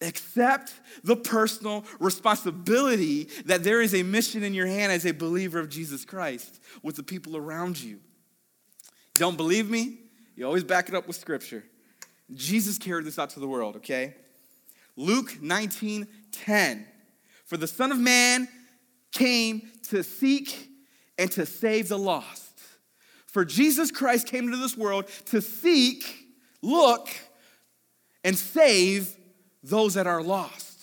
Accept 0.00 0.74
the 1.02 1.16
personal 1.16 1.84
responsibility 1.98 3.28
that 3.46 3.64
there 3.64 3.80
is 3.80 3.94
a 3.94 4.02
mission 4.02 4.42
in 4.42 4.52
your 4.52 4.66
hand 4.66 4.92
as 4.92 5.06
a 5.06 5.12
believer 5.12 5.58
of 5.58 5.68
Jesus 5.68 6.04
Christ 6.04 6.60
with 6.82 6.96
the 6.96 7.02
people 7.02 7.36
around 7.36 7.80
you. 7.80 8.00
Don't 9.14 9.36
believe 9.36 9.70
me? 9.70 9.98
You 10.36 10.46
always 10.46 10.64
back 10.64 10.88
it 10.88 10.94
up 10.94 11.06
with 11.06 11.16
scripture. 11.16 11.64
Jesus 12.32 12.78
carried 12.78 13.06
this 13.06 13.18
out 13.18 13.30
to 13.30 13.40
the 13.40 13.46
world, 13.46 13.76
okay? 13.76 14.14
Luke 14.96 15.40
19 15.40 16.06
10. 16.32 16.86
For 17.44 17.56
the 17.56 17.66
Son 17.66 17.92
of 17.92 17.98
Man 17.98 18.48
came 19.12 19.70
to 19.90 20.02
seek 20.02 20.68
and 21.16 21.30
to 21.32 21.46
save 21.46 21.88
the 21.88 21.98
lost. 21.98 22.43
For 23.34 23.44
Jesus 23.44 23.90
Christ 23.90 24.28
came 24.28 24.44
into 24.44 24.58
this 24.58 24.76
world 24.76 25.06
to 25.26 25.42
seek, 25.42 26.28
look, 26.62 27.08
and 28.22 28.38
save 28.38 29.12
those 29.64 29.94
that 29.94 30.06
are 30.06 30.22
lost. 30.22 30.78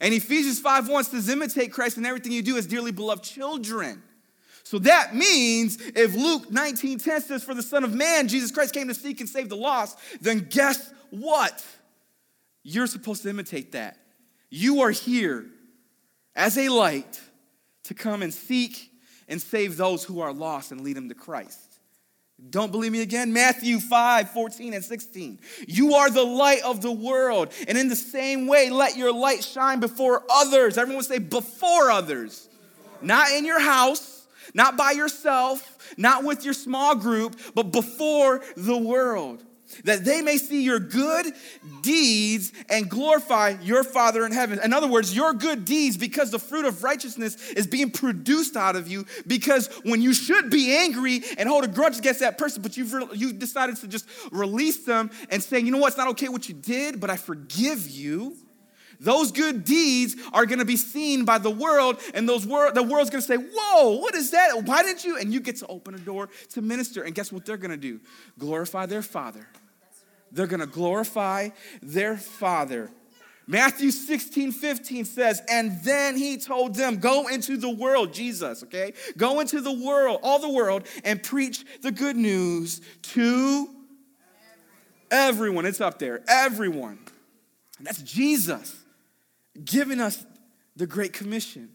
And 0.00 0.12
Ephesians 0.12 0.58
5 0.58 0.88
1 0.88 1.04
says, 1.04 1.28
imitate 1.28 1.72
Christ 1.72 1.96
in 1.96 2.04
everything 2.04 2.32
you 2.32 2.42
do 2.42 2.56
as 2.56 2.66
dearly 2.66 2.90
beloved 2.90 3.22
children. 3.22 4.02
So 4.64 4.80
that 4.80 5.14
means 5.14 5.78
if 5.94 6.12
Luke 6.12 6.50
19 6.50 6.98
10 6.98 7.20
says, 7.20 7.44
For 7.44 7.54
the 7.54 7.62
Son 7.62 7.84
of 7.84 7.94
Man, 7.94 8.26
Jesus 8.26 8.50
Christ 8.50 8.74
came 8.74 8.88
to 8.88 8.94
seek 8.94 9.20
and 9.20 9.28
save 9.28 9.48
the 9.48 9.56
lost, 9.56 10.00
then 10.20 10.48
guess 10.50 10.92
what? 11.10 11.64
You're 12.64 12.88
supposed 12.88 13.22
to 13.22 13.30
imitate 13.30 13.70
that. 13.72 13.96
You 14.50 14.80
are 14.80 14.90
here 14.90 15.46
as 16.34 16.58
a 16.58 16.68
light 16.68 17.20
to 17.84 17.94
come 17.94 18.22
and 18.22 18.34
seek 18.34 18.90
and 19.28 19.40
save 19.40 19.76
those 19.76 20.04
who 20.04 20.20
are 20.20 20.32
lost 20.32 20.72
and 20.72 20.80
lead 20.80 20.96
them 20.96 21.08
to 21.08 21.14
Christ. 21.14 21.60
Don't 22.50 22.70
believe 22.70 22.92
me 22.92 23.00
again? 23.00 23.32
Matthew 23.32 23.80
5, 23.80 24.30
14 24.30 24.74
and 24.74 24.84
16. 24.84 25.40
You 25.66 25.94
are 25.94 26.10
the 26.10 26.22
light 26.22 26.62
of 26.64 26.82
the 26.82 26.92
world. 26.92 27.52
And 27.66 27.78
in 27.78 27.88
the 27.88 27.96
same 27.96 28.46
way, 28.46 28.68
let 28.68 28.96
your 28.96 29.12
light 29.12 29.42
shine 29.42 29.80
before 29.80 30.22
others. 30.30 30.76
Everyone 30.76 31.02
say, 31.02 31.18
before 31.18 31.90
others. 31.90 32.48
Not 33.00 33.30
in 33.30 33.46
your 33.46 33.60
house, 33.60 34.26
not 34.52 34.76
by 34.76 34.90
yourself, 34.92 35.94
not 35.96 36.24
with 36.24 36.44
your 36.44 36.54
small 36.54 36.94
group, 36.94 37.40
but 37.54 37.72
before 37.72 38.42
the 38.56 38.76
world 38.76 39.42
that 39.84 40.04
they 40.04 40.22
may 40.22 40.36
see 40.38 40.62
your 40.62 40.78
good 40.78 41.32
deeds 41.82 42.52
and 42.68 42.88
glorify 42.88 43.54
your 43.62 43.84
Father 43.84 44.24
in 44.26 44.32
heaven. 44.32 44.58
In 44.62 44.72
other 44.72 44.88
words, 44.88 45.14
your 45.14 45.32
good 45.32 45.64
deeds, 45.64 45.96
because 45.96 46.30
the 46.30 46.38
fruit 46.38 46.64
of 46.64 46.82
righteousness 46.82 47.50
is 47.52 47.66
being 47.66 47.90
produced 47.90 48.56
out 48.56 48.76
of 48.76 48.88
you, 48.88 49.06
because 49.26 49.68
when 49.84 50.02
you 50.02 50.14
should 50.14 50.50
be 50.50 50.76
angry 50.76 51.22
and 51.38 51.48
hold 51.48 51.64
a 51.64 51.68
grudge 51.68 51.98
against 51.98 52.20
that 52.20 52.38
person, 52.38 52.62
but 52.62 52.76
you've, 52.76 52.94
you 53.14 53.32
decided 53.32 53.76
to 53.76 53.88
just 53.88 54.06
release 54.32 54.84
them 54.84 55.10
and 55.30 55.42
saying, 55.42 55.66
you 55.66 55.72
know 55.72 55.78
what, 55.78 55.88
it's 55.88 55.96
not 55.96 56.08
okay 56.08 56.28
what 56.28 56.48
you 56.48 56.54
did, 56.54 57.00
but 57.00 57.10
I 57.10 57.16
forgive 57.16 57.88
you. 57.88 58.36
Those 59.00 59.32
good 59.32 59.64
deeds 59.64 60.16
are 60.32 60.46
going 60.46 60.58
to 60.58 60.64
be 60.64 60.76
seen 60.76 61.24
by 61.24 61.38
the 61.38 61.50
world, 61.50 62.00
and 62.14 62.28
those 62.28 62.46
wor- 62.46 62.72
the 62.72 62.82
world's 62.82 63.10
going 63.10 63.20
to 63.20 63.26
say, 63.26 63.36
"Whoa, 63.36 63.98
what 63.98 64.14
is 64.14 64.30
that? 64.30 64.64
Why 64.64 64.82
didn't 64.82 65.04
you?" 65.04 65.18
And 65.18 65.34
you 65.34 65.40
get 65.40 65.56
to 65.56 65.66
open 65.66 65.94
a 65.94 65.98
door 65.98 66.30
to 66.50 66.62
minister, 66.62 67.02
and 67.02 67.14
guess 67.14 67.30
what 67.30 67.44
they're 67.44 67.58
going 67.58 67.72
to 67.72 67.76
do? 67.76 68.00
Glorify 68.38 68.86
their 68.86 69.02
Father 69.02 69.46
they're 70.32 70.46
going 70.46 70.60
to 70.60 70.66
glorify 70.66 71.50
their 71.82 72.16
Father. 72.16 72.90
Matthew 73.48 73.92
16, 73.92 74.50
15 74.52 75.04
says, 75.04 75.40
and 75.48 75.80
then 75.84 76.16
he 76.16 76.36
told 76.36 76.74
them, 76.74 76.96
Go 76.96 77.28
into 77.28 77.56
the 77.56 77.70
world, 77.70 78.12
Jesus, 78.12 78.64
okay? 78.64 78.92
Go 79.16 79.38
into 79.38 79.60
the 79.60 79.72
world, 79.72 80.18
all 80.22 80.40
the 80.40 80.50
world, 80.50 80.86
and 81.04 81.22
preach 81.22 81.64
the 81.80 81.92
good 81.92 82.16
news 82.16 82.80
to 83.02 83.68
everyone. 85.10 85.64
It's 85.64 85.80
up 85.80 86.00
there, 86.00 86.24
everyone. 86.28 86.98
And 87.78 87.86
that's 87.86 88.02
Jesus 88.02 88.74
giving 89.64 90.00
us 90.00 90.24
the 90.74 90.86
Great 90.86 91.12
Commission. 91.12 91.70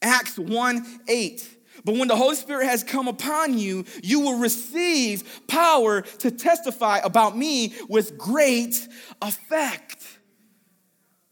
Acts 0.00 0.38
1 0.38 1.00
8 1.08 1.57
but 1.84 1.94
when 1.94 2.08
the 2.08 2.16
Holy 2.16 2.36
Spirit 2.36 2.66
has 2.66 2.82
come 2.82 3.08
upon 3.08 3.58
you, 3.58 3.84
you 4.02 4.20
will 4.20 4.38
receive 4.38 5.42
power 5.46 6.02
to 6.02 6.30
testify 6.30 6.98
about 6.98 7.36
me 7.36 7.74
with 7.88 8.18
great 8.18 8.88
effect. 9.22 10.04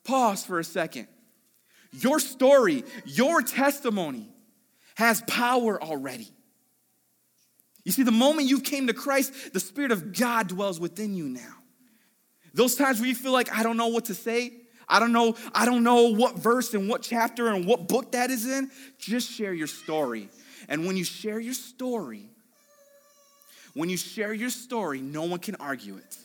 Pause 0.05 0.45
for 0.45 0.59
a 0.59 0.65
second. 0.65 1.09
Your 1.93 2.21
story, 2.21 2.85
your 3.05 3.43
testimony 3.43 4.29
has 4.97 5.23
power 5.23 5.83
already. 5.83 6.29
You 7.85 7.93
see, 7.93 8.03
the 8.03 8.13
moment 8.13 8.49
you 8.49 8.61
came 8.61 8.89
to 8.89 8.95
Christ, 8.95 9.53
the 9.53 9.61
Spirit 9.61 9.93
of 9.93 10.17
God 10.17 10.49
dwells 10.49 10.81
within 10.81 11.15
you 11.15 11.29
now. 11.29 11.55
Those 12.53 12.75
times 12.75 12.99
where 12.99 13.09
you 13.09 13.15
feel 13.15 13.33
like, 13.33 13.53
I 13.57 13.63
don't 13.63 13.77
know 13.77 13.89
what 13.89 14.07
to 14.07 14.15
say, 14.15 14.53
I 14.89 15.01
don't 15.01 15.13
know, 15.13 15.37
I 15.53 15.65
don't 15.65 15.83
know 15.83 16.13
what 16.13 16.39
verse 16.39 16.73
and 16.75 16.89
what 16.89 17.03
chapter 17.03 17.49
and 17.49 17.67
what 17.67 17.89
book 17.89 18.13
that 18.13 18.31
is 18.31 18.47
in, 18.47 18.71
just 18.99 19.31
share 19.31 19.53
your 19.53 19.67
story. 19.67 20.29
And 20.69 20.87
when 20.87 20.97
you 20.97 21.05
share 21.05 21.41
your 21.41 21.55
story, 21.55 22.31
when 23.75 23.89
you 23.89 23.97
share 23.97 24.33
your 24.33 24.51
story, 24.51 25.01
no 25.01 25.25
one 25.25 25.39
can 25.39 25.57
argue 25.57 25.97
it. 25.97 26.17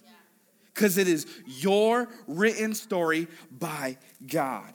Because 0.74 0.98
it 0.98 1.08
is 1.08 1.28
your 1.46 2.08
written 2.28 2.74
story 2.74 3.28
by 3.52 3.98
God. 4.26 4.72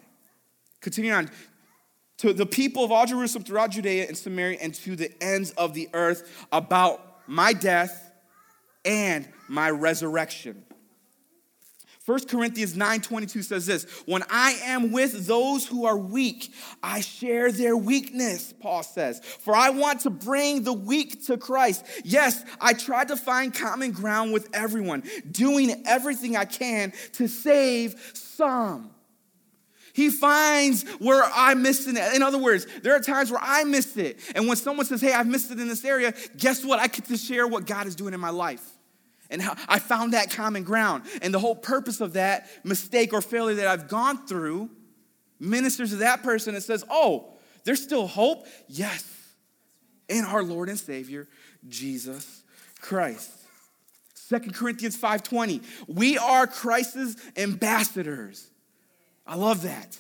Continue 0.82 1.12
on. 1.12 1.30
To 2.18 2.34
the 2.34 2.44
people 2.44 2.84
of 2.84 2.92
all 2.92 3.06
Jerusalem 3.06 3.44
throughout 3.44 3.70
Judea 3.70 4.06
and 4.06 4.16
Samaria 4.16 4.58
and 4.60 4.74
to 4.74 4.94
the 4.94 5.10
ends 5.22 5.52
of 5.52 5.72
the 5.72 5.88
earth 5.94 6.46
about 6.52 7.26
my 7.26 7.54
death 7.54 8.12
and 8.84 9.26
my 9.48 9.70
resurrection. 9.70 10.65
1 12.06 12.28
Corinthians 12.28 12.76
9:22 12.76 13.42
says 13.42 13.66
this, 13.66 13.84
"When 14.06 14.22
I 14.30 14.52
am 14.62 14.92
with 14.92 15.26
those 15.26 15.66
who 15.66 15.86
are 15.86 15.98
weak, 15.98 16.52
I 16.80 17.00
share 17.00 17.50
their 17.50 17.76
weakness," 17.76 18.54
Paul 18.60 18.84
says. 18.84 19.20
"For 19.40 19.56
I 19.56 19.70
want 19.70 20.02
to 20.02 20.10
bring 20.10 20.62
the 20.62 20.72
weak 20.72 21.26
to 21.26 21.36
Christ. 21.36 21.82
Yes, 22.04 22.44
I 22.60 22.74
tried 22.74 23.08
to 23.08 23.16
find 23.16 23.52
common 23.52 23.90
ground 23.90 24.32
with 24.32 24.48
everyone, 24.54 25.02
doing 25.28 25.82
everything 25.84 26.36
I 26.36 26.44
can 26.44 26.92
to 27.14 27.26
save 27.26 27.96
some." 28.14 28.90
He 29.92 30.10
finds 30.10 30.84
where 31.00 31.24
I 31.24 31.54
missed 31.54 31.88
it. 31.88 31.96
In 32.14 32.22
other 32.22 32.38
words, 32.38 32.68
there 32.82 32.94
are 32.94 33.00
times 33.00 33.32
where 33.32 33.42
I 33.42 33.64
missed 33.64 33.96
it. 33.96 34.20
And 34.34 34.46
when 34.46 34.58
someone 34.58 34.84
says, 34.84 35.00
Hey, 35.00 35.14
I've 35.14 35.26
missed 35.26 35.50
it 35.50 35.58
in 35.58 35.68
this 35.68 35.86
area, 35.86 36.12
guess 36.36 36.62
what? 36.62 36.78
I 36.78 36.86
get 36.86 37.06
to 37.06 37.16
share 37.16 37.46
what 37.46 37.64
God 37.64 37.86
is 37.86 37.94
doing 37.96 38.12
in 38.12 38.20
my 38.20 38.28
life 38.28 38.75
and 39.30 39.42
how 39.42 39.54
I 39.68 39.78
found 39.78 40.12
that 40.12 40.30
common 40.30 40.64
ground. 40.64 41.04
And 41.22 41.32
the 41.32 41.38
whole 41.38 41.56
purpose 41.56 42.00
of 42.00 42.14
that 42.14 42.48
mistake 42.64 43.12
or 43.12 43.20
failure 43.20 43.56
that 43.56 43.66
I've 43.66 43.88
gone 43.88 44.26
through 44.26 44.70
ministers 45.38 45.90
to 45.90 45.96
that 45.96 46.22
person 46.22 46.54
and 46.54 46.62
says, 46.62 46.84
Oh, 46.90 47.34
there's 47.64 47.82
still 47.82 48.06
hope? 48.06 48.46
Yes, 48.68 49.04
in 50.08 50.24
our 50.24 50.42
Lord 50.42 50.68
and 50.68 50.78
Savior, 50.78 51.26
Jesus 51.68 52.42
Christ. 52.80 53.30
2 54.28 54.52
Corinthians 54.52 54.96
5:20. 54.96 55.62
We 55.86 56.18
are 56.18 56.46
Christ's 56.46 57.16
ambassadors. 57.36 58.48
I 59.26 59.36
love 59.36 59.62
that. 59.62 59.98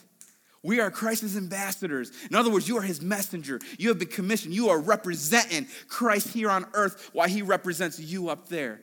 We 0.62 0.80
are 0.80 0.90
Christ's 0.90 1.36
ambassadors. 1.36 2.10
In 2.28 2.34
other 2.34 2.50
words, 2.50 2.68
you 2.68 2.76
are 2.78 2.82
his 2.82 3.00
messenger. 3.00 3.60
You 3.78 3.88
have 3.90 4.00
been 4.00 4.08
commissioned. 4.08 4.52
You 4.52 4.68
are 4.70 4.80
representing 4.80 5.68
Christ 5.86 6.28
here 6.28 6.50
on 6.50 6.66
earth 6.74 7.10
while 7.12 7.28
he 7.28 7.42
represents 7.42 8.00
you 8.00 8.28
up 8.28 8.48
there. 8.48 8.80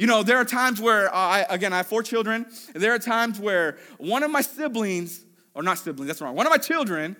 You 0.00 0.06
know, 0.06 0.22
there 0.22 0.38
are 0.38 0.46
times 0.46 0.80
where, 0.80 1.14
uh, 1.14 1.18
I, 1.18 1.46
again, 1.50 1.74
I 1.74 1.76
have 1.76 1.86
four 1.86 2.02
children. 2.02 2.46
there 2.72 2.94
are 2.94 2.98
times 2.98 3.38
where 3.38 3.76
one 3.98 4.22
of 4.22 4.30
my 4.30 4.40
siblings, 4.40 5.22
or 5.52 5.62
not 5.62 5.76
siblings, 5.76 6.06
that's 6.06 6.22
wrong, 6.22 6.34
one 6.34 6.46
of 6.46 6.50
my 6.50 6.56
children 6.56 7.16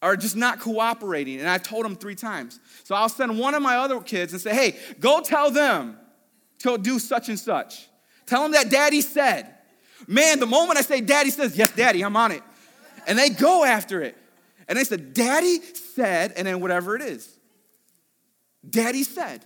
are 0.00 0.16
just 0.16 0.34
not 0.34 0.58
cooperating. 0.58 1.38
And 1.38 1.46
I've 1.46 1.62
told 1.62 1.84
them 1.84 1.96
three 1.96 2.14
times. 2.14 2.60
So 2.84 2.94
I'll 2.94 3.10
send 3.10 3.38
one 3.38 3.52
of 3.52 3.60
my 3.60 3.76
other 3.76 4.00
kids 4.00 4.32
and 4.32 4.40
say, 4.40 4.54
hey, 4.54 4.78
go 4.98 5.20
tell 5.20 5.50
them 5.50 5.98
to 6.60 6.78
do 6.78 6.98
such 6.98 7.28
and 7.28 7.38
such. 7.38 7.90
Tell 8.24 8.42
them 8.42 8.52
that 8.52 8.70
daddy 8.70 9.02
said. 9.02 9.54
Man, 10.06 10.40
the 10.40 10.46
moment 10.46 10.78
I 10.78 10.82
say 10.82 11.02
daddy 11.02 11.28
says, 11.28 11.58
yes, 11.58 11.72
daddy, 11.72 12.02
I'm 12.02 12.16
on 12.16 12.32
it. 12.32 12.42
And 13.06 13.18
they 13.18 13.28
go 13.28 13.66
after 13.66 14.00
it. 14.00 14.16
And 14.66 14.78
they 14.78 14.84
said, 14.84 15.12
daddy 15.12 15.60
said, 15.94 16.32
and 16.38 16.46
then 16.46 16.60
whatever 16.60 16.96
it 16.96 17.02
is. 17.02 17.38
Daddy 18.66 19.02
said. 19.02 19.44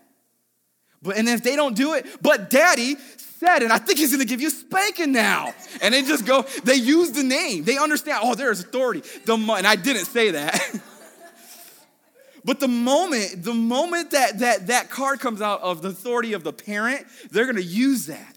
But, 1.02 1.16
and 1.16 1.28
if 1.28 1.42
they 1.42 1.56
don't 1.56 1.76
do 1.76 1.94
it, 1.94 2.06
but 2.22 2.48
daddy 2.50 2.96
said, 3.16 3.62
and 3.62 3.72
I 3.72 3.78
think 3.78 3.98
he's 3.98 4.12
gonna 4.12 4.24
give 4.24 4.40
you 4.40 4.50
spanking 4.50 5.12
now. 5.12 5.54
And 5.80 5.92
they 5.92 6.02
just 6.02 6.24
go, 6.24 6.42
they 6.64 6.76
use 6.76 7.10
the 7.10 7.24
name. 7.24 7.64
They 7.64 7.76
understand, 7.76 8.20
oh, 8.22 8.34
there 8.34 8.50
is 8.50 8.60
authority. 8.60 9.02
The, 9.24 9.34
and 9.34 9.66
I 9.66 9.76
didn't 9.76 10.04
say 10.04 10.30
that. 10.32 10.80
but 12.44 12.60
the 12.60 12.68
moment, 12.68 13.42
the 13.42 13.54
moment 13.54 14.12
that, 14.12 14.38
that 14.38 14.68
that 14.68 14.90
card 14.90 15.20
comes 15.20 15.42
out 15.42 15.60
of 15.60 15.82
the 15.82 15.88
authority 15.88 16.34
of 16.34 16.44
the 16.44 16.52
parent, 16.52 17.06
they're 17.30 17.46
gonna 17.46 17.60
use 17.60 18.06
that. 18.06 18.36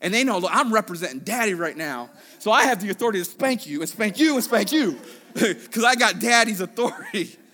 And 0.00 0.14
they 0.14 0.22
know, 0.22 0.38
look, 0.38 0.52
I'm 0.54 0.72
representing 0.72 1.20
daddy 1.20 1.54
right 1.54 1.76
now. 1.76 2.10
So 2.38 2.52
I 2.52 2.64
have 2.64 2.80
the 2.80 2.90
authority 2.90 3.18
to 3.18 3.24
spank 3.24 3.66
you 3.66 3.80
and 3.80 3.88
spank 3.88 4.20
you 4.20 4.34
and 4.34 4.44
spank 4.44 4.72
you. 4.72 4.98
Because 5.34 5.84
I 5.84 5.94
got 5.94 6.18
daddy's 6.18 6.60
authority. 6.60 7.36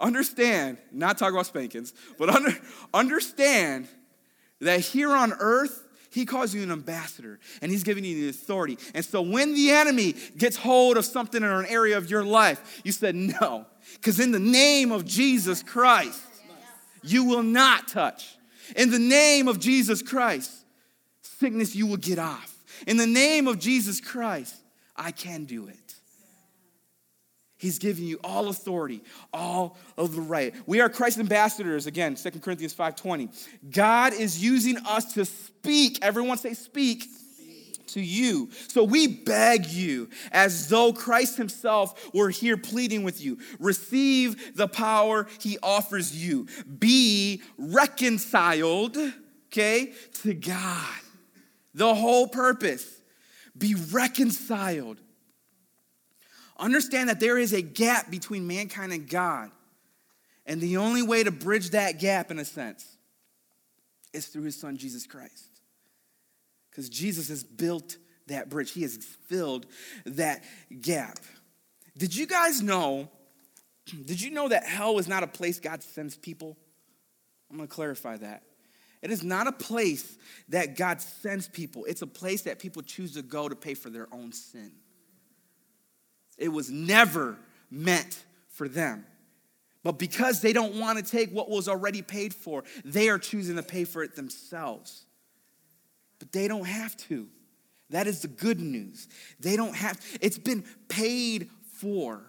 Understand, 0.00 0.78
not 0.92 1.18
talk 1.18 1.32
about 1.32 1.46
spankings, 1.46 1.92
but 2.18 2.30
under, 2.30 2.52
understand 2.94 3.88
that 4.60 4.80
here 4.80 5.12
on 5.12 5.32
earth, 5.32 5.84
he 6.10 6.24
calls 6.24 6.54
you 6.54 6.62
an 6.62 6.70
ambassador 6.70 7.38
and 7.60 7.70
he's 7.70 7.82
giving 7.82 8.04
you 8.04 8.22
the 8.22 8.28
authority. 8.30 8.78
And 8.94 9.04
so 9.04 9.20
when 9.20 9.54
the 9.54 9.70
enemy 9.70 10.14
gets 10.36 10.56
hold 10.56 10.96
of 10.96 11.04
something 11.04 11.42
in 11.42 11.48
an 11.48 11.66
area 11.66 11.98
of 11.98 12.10
your 12.10 12.24
life, 12.24 12.80
you 12.84 12.92
said 12.92 13.14
no. 13.14 13.66
Because 13.94 14.20
in 14.20 14.32
the 14.32 14.38
name 14.38 14.92
of 14.92 15.04
Jesus 15.04 15.62
Christ, 15.62 16.22
you 17.02 17.24
will 17.24 17.42
not 17.42 17.88
touch. 17.88 18.36
In 18.76 18.90
the 18.90 18.98
name 18.98 19.48
of 19.48 19.58
Jesus 19.58 20.02
Christ, 20.02 20.52
sickness 21.22 21.74
you 21.74 21.86
will 21.86 21.96
get 21.96 22.18
off. 22.18 22.54
In 22.86 22.96
the 22.96 23.06
name 23.06 23.48
of 23.48 23.58
Jesus 23.58 24.00
Christ, 24.00 24.54
I 24.96 25.10
can 25.10 25.44
do 25.44 25.68
it. 25.68 25.87
He's 27.58 27.80
giving 27.80 28.04
you 28.04 28.20
all 28.22 28.48
authority, 28.48 29.02
all 29.32 29.76
of 29.96 30.14
the 30.14 30.20
right. 30.20 30.54
We 30.66 30.80
are 30.80 30.88
Christ's 30.88 31.18
ambassadors, 31.18 31.86
again, 31.86 32.14
2 32.14 32.30
Corinthians 32.38 32.72
5.20. 32.72 33.30
God 33.70 34.14
is 34.14 34.42
using 34.42 34.78
us 34.86 35.12
to 35.14 35.24
speak. 35.24 35.98
Everyone 36.00 36.38
say 36.38 36.54
speak 36.54 37.04
to 37.88 38.00
you. 38.00 38.50
So 38.68 38.84
we 38.84 39.08
beg 39.08 39.66
you, 39.66 40.08
as 40.30 40.68
though 40.68 40.92
Christ 40.92 41.36
Himself 41.36 42.14
were 42.14 42.30
here 42.30 42.56
pleading 42.56 43.02
with 43.02 43.20
you, 43.20 43.38
receive 43.58 44.56
the 44.56 44.68
power 44.68 45.26
He 45.40 45.58
offers 45.60 46.14
you. 46.14 46.46
Be 46.78 47.42
reconciled, 47.56 48.96
okay, 49.48 49.92
to 50.22 50.32
God. 50.32 51.00
The 51.74 51.94
whole 51.94 52.28
purpose. 52.28 53.00
Be 53.56 53.74
reconciled 53.74 54.98
Understand 56.58 57.08
that 57.08 57.20
there 57.20 57.38
is 57.38 57.52
a 57.52 57.62
gap 57.62 58.10
between 58.10 58.46
mankind 58.46 58.92
and 58.92 59.08
God. 59.08 59.50
And 60.44 60.60
the 60.60 60.78
only 60.78 61.02
way 61.02 61.22
to 61.22 61.30
bridge 61.30 61.70
that 61.70 62.00
gap, 62.00 62.30
in 62.30 62.38
a 62.38 62.44
sense, 62.44 62.96
is 64.12 64.26
through 64.26 64.44
his 64.44 64.58
son, 64.58 64.76
Jesus 64.76 65.06
Christ. 65.06 65.60
Because 66.70 66.88
Jesus 66.88 67.28
has 67.28 67.44
built 67.44 67.96
that 68.28 68.48
bridge, 68.48 68.70
he 68.70 68.82
has 68.82 68.96
filled 69.26 69.66
that 70.06 70.42
gap. 70.80 71.18
Did 71.96 72.14
you 72.14 72.26
guys 72.26 72.62
know? 72.62 73.10
Did 74.04 74.20
you 74.20 74.30
know 74.30 74.48
that 74.48 74.64
hell 74.64 74.98
is 74.98 75.08
not 75.08 75.22
a 75.22 75.26
place 75.26 75.60
God 75.60 75.82
sends 75.82 76.16
people? 76.16 76.56
I'm 77.50 77.56
gonna 77.56 77.68
clarify 77.68 78.16
that. 78.18 78.42
It 79.02 79.10
is 79.10 79.22
not 79.22 79.46
a 79.46 79.52
place 79.52 80.16
that 80.48 80.76
God 80.76 81.00
sends 81.00 81.48
people, 81.48 81.84
it's 81.84 82.02
a 82.02 82.06
place 82.06 82.42
that 82.42 82.58
people 82.58 82.82
choose 82.82 83.14
to 83.14 83.22
go 83.22 83.48
to 83.48 83.56
pay 83.56 83.74
for 83.74 83.90
their 83.90 84.08
own 84.12 84.32
sin. 84.32 84.72
It 86.38 86.48
was 86.48 86.70
never 86.70 87.36
meant 87.70 88.24
for 88.48 88.68
them. 88.68 89.04
But 89.82 89.98
because 89.98 90.40
they 90.40 90.52
don't 90.52 90.74
want 90.74 90.98
to 90.98 91.04
take 91.04 91.30
what 91.30 91.50
was 91.50 91.68
already 91.68 92.02
paid 92.02 92.34
for, 92.34 92.64
they 92.84 93.08
are 93.08 93.18
choosing 93.18 93.56
to 93.56 93.62
pay 93.62 93.84
for 93.84 94.02
it 94.02 94.16
themselves. 94.16 95.04
But 96.18 96.32
they 96.32 96.48
don't 96.48 96.66
have 96.66 96.96
to. 97.08 97.28
That 97.90 98.06
is 98.06 98.22
the 98.22 98.28
good 98.28 98.60
news. 98.60 99.08
They 99.40 99.56
don't 99.56 99.74
have, 99.74 100.00
it's 100.20 100.38
been 100.38 100.64
paid 100.88 101.50
for. 101.76 102.22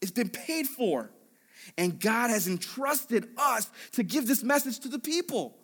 It's 0.00 0.10
been 0.10 0.28
paid 0.28 0.66
for. 0.66 1.10
And 1.76 1.98
God 1.98 2.30
has 2.30 2.46
entrusted 2.46 3.28
us 3.36 3.68
to 3.92 4.02
give 4.02 4.26
this 4.26 4.44
message 4.44 4.78
to 4.80 4.88
the 4.88 4.98
people. 4.98 5.56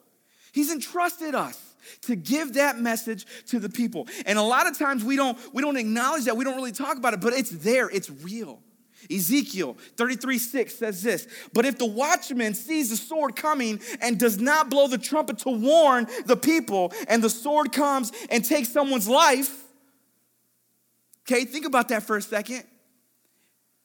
He's 0.52 0.72
entrusted 0.72 1.34
us 1.34 1.71
to 2.02 2.16
give 2.16 2.54
that 2.54 2.78
message 2.78 3.26
to 3.46 3.58
the 3.58 3.68
people. 3.68 4.08
And 4.26 4.38
a 4.38 4.42
lot 4.42 4.66
of 4.66 4.78
times 4.78 5.04
we 5.04 5.16
don't 5.16 5.38
we 5.52 5.62
don't 5.62 5.76
acknowledge 5.76 6.24
that. 6.24 6.36
We 6.36 6.44
don't 6.44 6.56
really 6.56 6.72
talk 6.72 6.96
about 6.96 7.14
it, 7.14 7.20
but 7.20 7.32
it's 7.32 7.50
there. 7.50 7.88
It's 7.90 8.10
real. 8.10 8.60
Ezekiel 9.10 9.76
33 9.96 10.38
6 10.38 10.74
says 10.74 11.02
this 11.02 11.26
But 11.52 11.64
if 11.64 11.78
the 11.78 11.86
watchman 11.86 12.54
sees 12.54 12.90
the 12.90 12.96
sword 12.96 13.36
coming 13.36 13.80
and 14.00 14.18
does 14.18 14.38
not 14.38 14.70
blow 14.70 14.86
the 14.86 14.98
trumpet 14.98 15.38
to 15.38 15.50
warn 15.50 16.06
the 16.26 16.36
people, 16.36 16.92
and 17.08 17.22
the 17.22 17.30
sword 17.30 17.72
comes 17.72 18.12
and 18.30 18.44
takes 18.44 18.68
someone's 18.68 19.08
life, 19.08 19.64
okay, 21.22 21.44
think 21.44 21.66
about 21.66 21.88
that 21.88 22.04
for 22.04 22.16
a 22.16 22.22
second. 22.22 22.64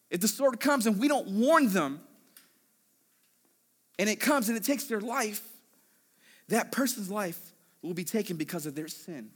If 0.10 0.22
the 0.22 0.28
sword 0.28 0.60
comes 0.60 0.86
and 0.86 1.00
we 1.00 1.08
don't 1.08 1.28
warn 1.28 1.70
them, 1.70 2.02
and 4.00 4.10
it 4.10 4.20
comes 4.20 4.48
and 4.50 4.58
it 4.58 4.64
takes 4.64 4.86
their 4.86 5.02
life, 5.02 5.42
that 6.50 6.72
person's 6.72 7.10
life 7.10 7.40
will 7.88 7.96
be 7.96 8.04
taken 8.04 8.38
because 8.38 8.66
of 8.66 8.76
their 8.76 8.88
sin. 8.88 9.32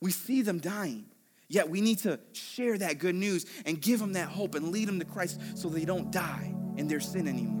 We 0.00 0.12
see 0.12 0.42
them 0.42 0.58
dying. 0.58 1.06
Yet 1.48 1.68
we 1.68 1.80
need 1.80 1.98
to 2.00 2.18
share 2.32 2.78
that 2.78 2.98
good 2.98 3.14
news 3.14 3.46
and 3.66 3.80
give 3.80 4.00
them 4.00 4.14
that 4.14 4.28
hope 4.28 4.54
and 4.54 4.68
lead 4.70 4.88
them 4.88 4.98
to 4.98 5.04
Christ 5.04 5.40
so 5.54 5.68
they 5.68 5.84
don't 5.84 6.10
die 6.10 6.54
in 6.76 6.88
their 6.88 7.00
sin 7.00 7.28
anymore. 7.28 7.60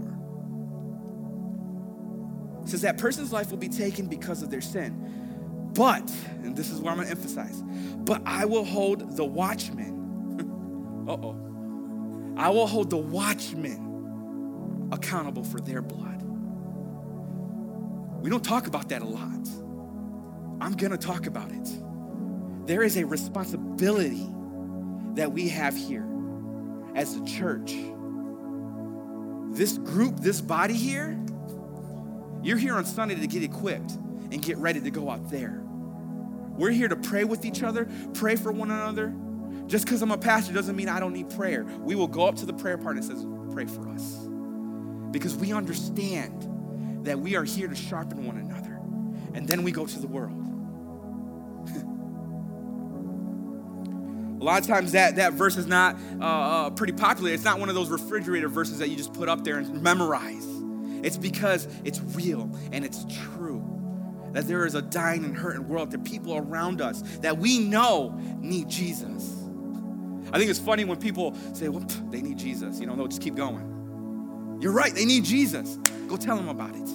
It 2.64 2.68
says 2.70 2.82
that 2.82 2.96
person's 2.98 3.32
life 3.32 3.50
will 3.50 3.58
be 3.58 3.68
taken 3.68 4.06
because 4.06 4.42
of 4.42 4.50
their 4.50 4.62
sin. 4.62 5.70
But, 5.74 6.10
and 6.42 6.56
this 6.56 6.70
is 6.70 6.80
where 6.80 6.92
I'm 6.92 6.98
gonna 6.98 7.10
emphasize, 7.10 7.62
but 7.98 8.22
I 8.24 8.44
will 8.44 8.64
hold 8.64 9.16
the 9.16 9.24
watchman. 9.24 11.04
uh 11.08 11.12
oh. 11.12 11.40
I 12.36 12.48
will 12.48 12.66
hold 12.66 12.90
the 12.90 12.96
watchman 12.96 14.88
accountable 14.92 15.44
for 15.44 15.60
their 15.60 15.82
blood. 15.82 16.13
We 18.24 18.30
don't 18.30 18.42
talk 18.42 18.66
about 18.66 18.88
that 18.88 19.02
a 19.02 19.04
lot. 19.04 19.46
I'm 20.58 20.72
gonna 20.78 20.96
talk 20.96 21.26
about 21.26 21.52
it. 21.52 21.68
There 22.66 22.82
is 22.82 22.96
a 22.96 23.04
responsibility 23.04 24.26
that 25.12 25.30
we 25.30 25.50
have 25.50 25.76
here 25.76 26.08
as 26.94 27.16
a 27.16 27.24
church. 27.26 27.74
This 29.50 29.76
group, 29.76 30.20
this 30.20 30.40
body 30.40 30.72
here, 30.72 31.22
you're 32.42 32.56
here 32.56 32.76
on 32.76 32.86
Sunday 32.86 33.14
to 33.14 33.26
get 33.26 33.42
equipped 33.42 33.90
and 33.90 34.40
get 34.40 34.56
ready 34.56 34.80
to 34.80 34.90
go 34.90 35.10
out 35.10 35.30
there. 35.30 35.60
We're 36.56 36.70
here 36.70 36.88
to 36.88 36.96
pray 36.96 37.24
with 37.24 37.44
each 37.44 37.62
other, 37.62 37.86
pray 38.14 38.36
for 38.36 38.52
one 38.52 38.70
another. 38.70 39.14
Just 39.66 39.84
because 39.84 40.00
I'm 40.00 40.12
a 40.12 40.16
pastor 40.16 40.54
doesn't 40.54 40.76
mean 40.76 40.88
I 40.88 40.98
don't 40.98 41.12
need 41.12 41.28
prayer. 41.28 41.66
We 41.80 41.94
will 41.94 42.08
go 42.08 42.26
up 42.26 42.36
to 42.36 42.46
the 42.46 42.54
prayer 42.54 42.78
part 42.78 42.96
and 42.96 43.04
says, 43.04 43.26
pray 43.52 43.66
for 43.66 43.86
us. 43.90 44.26
Because 45.10 45.36
we 45.36 45.52
understand 45.52 46.48
that 47.04 47.18
we 47.18 47.36
are 47.36 47.44
here 47.44 47.68
to 47.68 47.74
sharpen 47.74 48.26
one 48.26 48.38
another. 48.38 48.80
And 49.34 49.48
then 49.48 49.62
we 49.62 49.72
go 49.72 49.86
to 49.86 49.98
the 49.98 50.06
world. 50.06 50.32
a 54.40 54.44
lot 54.44 54.60
of 54.60 54.66
times 54.66 54.92
that, 54.92 55.16
that 55.16 55.32
verse 55.32 55.56
is 55.56 55.66
not 55.66 55.96
uh, 56.20 56.24
uh, 56.24 56.70
pretty 56.70 56.92
popular. 56.92 57.30
It's 57.30 57.44
not 57.44 57.58
one 57.58 57.68
of 57.68 57.74
those 57.74 57.90
refrigerator 57.90 58.48
verses 58.48 58.78
that 58.78 58.88
you 58.88 58.96
just 58.96 59.12
put 59.12 59.28
up 59.28 59.44
there 59.44 59.58
and 59.58 59.82
memorize. 59.82 60.46
It's 61.02 61.16
because 61.16 61.68
it's 61.84 62.00
real 62.00 62.50
and 62.72 62.84
it's 62.84 63.04
true. 63.34 63.70
That 64.32 64.46
there 64.46 64.66
is 64.66 64.74
a 64.74 64.82
dying 64.82 65.24
and 65.24 65.36
hurting 65.36 65.68
world. 65.68 65.94
Are 65.94 65.98
people 65.98 66.36
around 66.36 66.80
us 66.80 67.02
that 67.18 67.38
we 67.38 67.58
know 67.58 68.18
need 68.38 68.68
Jesus. 68.68 69.32
I 70.32 70.38
think 70.38 70.50
it's 70.50 70.58
funny 70.58 70.84
when 70.84 70.98
people 70.98 71.36
say, 71.52 71.68
well, 71.68 71.84
they 72.10 72.20
need 72.20 72.38
Jesus. 72.38 72.80
You 72.80 72.86
know, 72.86 72.96
they'll 72.96 73.06
just 73.06 73.22
keep 73.22 73.36
going. 73.36 73.73
You're 74.60 74.72
right, 74.72 74.94
they 74.94 75.04
need 75.04 75.24
Jesus. 75.24 75.76
Go 76.08 76.16
tell 76.16 76.36
them 76.36 76.48
about 76.48 76.74
it. 76.74 76.88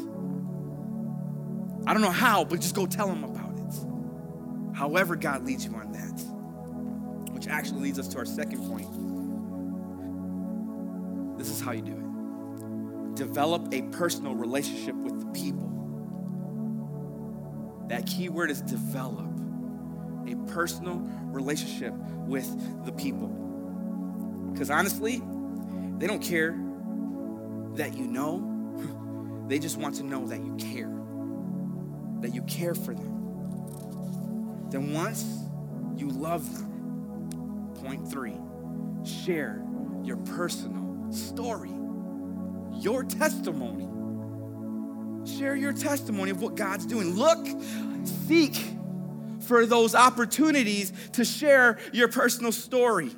I 1.88 1.94
don't 1.94 2.02
know 2.02 2.12
how, 2.12 2.44
but 2.44 2.62
just 2.62 2.76
go 2.76 2.86
tell 2.86 3.08
them 3.08 3.24
about 3.24 3.58
it. 3.58 4.76
However, 4.76 5.16
God 5.16 5.46
leads 5.46 5.66
you 5.66 5.74
on 5.74 5.92
that. 5.92 7.34
Which 7.34 7.48
actually 7.48 7.82
leads 7.82 8.00
us 8.00 8.08
to 8.10 8.18
our 8.20 8.26
second 8.26 8.60
point. 8.68 8.88
This 11.38 11.50
is 11.50 11.62
how 11.62 11.72
you 11.72 11.82
do 11.82 11.94
it 11.94 12.00
develop 13.16 13.74
a 13.74 13.82
personal 13.82 14.34
relationship 14.34 14.96
with 14.96 15.20
the 15.20 15.26
people. 15.34 15.68
That 17.90 18.06
key 18.06 18.30
word 18.30 18.50
is 18.50 18.62
develop 18.62 19.28
a 20.26 20.36
personal 20.54 21.00
relationship 21.26 21.94
with 21.94 22.86
the 22.86 22.94
people. 22.94 23.28
Because 24.54 24.70
honestly, 24.70 25.22
they 25.98 26.08
don't 26.08 26.24
care 26.24 26.52
that 27.80 27.98
you 27.98 28.08
know, 28.08 29.46
they 29.48 29.60
just 29.60 29.78
want 29.78 29.96
to 29.96 30.04
know 30.04 30.28
that 30.28 30.44
you 30.44 30.56
care, 30.56 30.92
that 32.22 32.34
you 32.34 32.44
care 32.44 32.76
for 32.76 32.94
them. 32.94 34.70
Then 34.70 34.94
once 34.94 35.26
you 35.98 36.10
love 36.10 36.46
them, 36.54 37.74
point 37.82 38.10
three, 38.10 38.38
share 39.04 39.64
your 40.04 40.18
personal 40.18 41.12
story 41.12 41.72
your 42.80 43.04
testimony. 43.04 43.88
Share 45.38 45.56
your 45.56 45.74
testimony 45.74 46.32
of 46.32 46.42
what 46.42 46.56
God's 46.56 46.86
doing. 46.86 47.16
Look, 47.16 47.46
seek 48.28 48.56
for 49.42 49.66
those 49.66 49.96
opportunities 49.96 50.94
to 51.14 51.26
share 51.26 51.78
your 51.92 52.08
personal 52.08 52.52
story. 52.52 53.12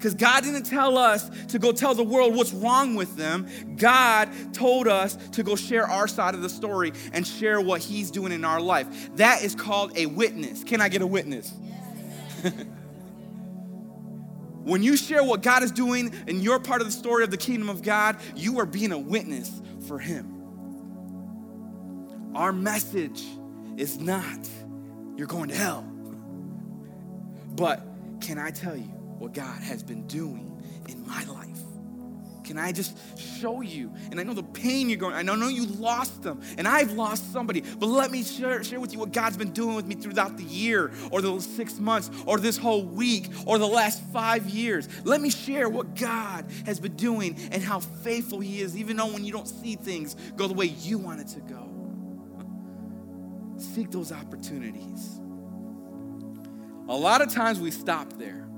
Because 0.00 0.14
God 0.14 0.44
didn't 0.44 0.62
tell 0.62 0.96
us 0.96 1.28
to 1.48 1.58
go 1.58 1.72
tell 1.72 1.94
the 1.94 2.02
world 2.02 2.34
what's 2.34 2.54
wrong 2.54 2.94
with 2.94 3.18
them. 3.18 3.46
God 3.76 4.30
told 4.54 4.88
us 4.88 5.14
to 5.32 5.42
go 5.42 5.56
share 5.56 5.86
our 5.86 6.08
side 6.08 6.34
of 6.34 6.40
the 6.40 6.48
story 6.48 6.94
and 7.12 7.26
share 7.26 7.60
what 7.60 7.82
He's 7.82 8.10
doing 8.10 8.32
in 8.32 8.42
our 8.42 8.62
life. 8.62 9.14
That 9.16 9.42
is 9.42 9.54
called 9.54 9.98
a 9.98 10.06
witness. 10.06 10.64
Can 10.64 10.80
I 10.80 10.88
get 10.88 11.02
a 11.02 11.06
witness? 11.06 11.52
When 14.62 14.82
you 14.82 14.96
share 14.96 15.24
what 15.24 15.42
God 15.42 15.62
is 15.62 15.72
doing 15.72 16.14
in 16.26 16.42
your 16.42 16.60
part 16.60 16.82
of 16.82 16.86
the 16.86 16.92
story 16.92 17.24
of 17.24 17.30
the 17.30 17.38
kingdom 17.38 17.70
of 17.70 17.80
God, 17.82 18.18
you 18.36 18.60
are 18.60 18.66
being 18.66 18.92
a 18.92 18.98
witness 18.98 19.50
for 19.88 19.98
Him. 19.98 20.26
Our 22.34 22.52
message 22.52 23.24
is 23.78 23.98
not, 23.98 24.38
you're 25.16 25.26
going 25.26 25.48
to 25.48 25.54
hell. 25.54 25.82
But 27.56 27.82
can 28.20 28.38
I 28.38 28.50
tell 28.50 28.76
you 28.76 28.99
what 29.20 29.34
God 29.34 29.62
has 29.62 29.82
been 29.82 30.06
doing 30.06 30.62
in 30.88 31.06
my 31.06 31.22
life? 31.24 31.58
Can 32.42 32.58
I 32.58 32.72
just 32.72 32.96
show 33.18 33.60
you? 33.60 33.92
And 34.10 34.18
I 34.18 34.24
know 34.24 34.32
the 34.32 34.42
pain 34.42 34.88
you're 34.88 34.98
going. 34.98 35.14
I 35.14 35.22
know 35.22 35.46
you 35.46 35.66
lost 35.66 36.22
them, 36.22 36.40
and 36.58 36.66
I've 36.66 36.92
lost 36.92 37.32
somebody. 37.32 37.60
But 37.60 37.86
let 37.86 38.10
me 38.10 38.24
share, 38.24 38.64
share 38.64 38.80
with 38.80 38.92
you 38.92 38.98
what 38.98 39.12
God's 39.12 39.36
been 39.36 39.52
doing 39.52 39.76
with 39.76 39.86
me 39.86 39.94
throughout 39.94 40.36
the 40.36 40.42
year, 40.42 40.90
or 41.12 41.20
the 41.20 41.38
six 41.38 41.78
months, 41.78 42.10
or 42.26 42.38
this 42.38 42.56
whole 42.56 42.82
week, 42.82 43.28
or 43.46 43.58
the 43.58 43.68
last 43.68 44.02
five 44.10 44.48
years. 44.48 44.88
Let 45.04 45.20
me 45.20 45.30
share 45.30 45.68
what 45.68 45.94
God 45.94 46.46
has 46.64 46.80
been 46.80 46.96
doing 46.96 47.36
and 47.52 47.62
how 47.62 47.80
faithful 47.80 48.40
He 48.40 48.62
is, 48.62 48.76
even 48.76 48.96
though 48.96 49.12
when 49.12 49.24
you 49.24 49.32
don't 49.32 49.46
see 49.46 49.76
things 49.76 50.16
go 50.36 50.48
the 50.48 50.54
way 50.54 50.66
you 50.66 50.98
want 50.98 51.20
it 51.20 51.28
to 51.28 51.40
go. 51.40 51.68
Seek 53.58 53.90
those 53.90 54.10
opportunities. 54.10 55.20
A 56.88 56.96
lot 56.96 57.20
of 57.20 57.32
times 57.32 57.60
we 57.60 57.70
stop 57.70 58.14
there. 58.14 58.49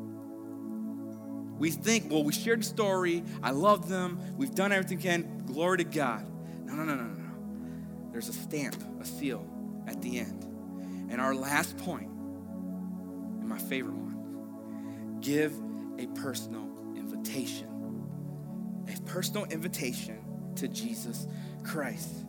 We 1.63 1.71
think, 1.71 2.11
well, 2.11 2.25
we 2.25 2.33
shared 2.33 2.63
the 2.63 2.65
story. 2.65 3.23
I 3.41 3.53
love 3.53 3.89
them. 3.89 4.19
We've 4.37 4.53
done 4.53 4.73
everything 4.73 4.97
we 4.97 5.03
can. 5.05 5.45
Glory 5.47 5.79
to 5.79 5.85
God. 5.85 6.27
No, 6.65 6.75
no, 6.75 6.83
no, 6.83 6.97
no, 6.97 7.05
no. 7.05 8.11
There's 8.11 8.29
a 8.29 8.33
stamp, 8.33 8.75
a 9.01 9.05
seal 9.05 9.47
at 9.87 10.03
the 10.03 10.19
end. 10.19 10.43
And 11.09 11.21
our 11.21 11.37
last 11.37 11.79
point, 11.79 12.11
and 12.11 13.49
my 13.49 13.59
favorite 13.59 13.95
one, 13.95 15.19
give 15.21 15.55
a 16.01 16.09
personal 16.21 16.69
invitation. 16.97 17.69
A 18.93 19.01
personal 19.03 19.45
invitation 19.45 20.19
to 20.57 20.67
Jesus 20.67 21.29
Christ. 21.63 22.27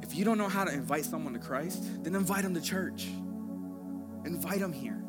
If 0.00 0.14
you 0.14 0.24
don't 0.24 0.38
know 0.38 0.48
how 0.48 0.62
to 0.62 0.72
invite 0.72 1.06
someone 1.06 1.32
to 1.32 1.40
Christ, 1.40 2.04
then 2.04 2.14
invite 2.14 2.44
them 2.44 2.54
to 2.54 2.60
church. 2.60 3.08
Invite 4.24 4.60
them 4.60 4.72
here. 4.72 5.01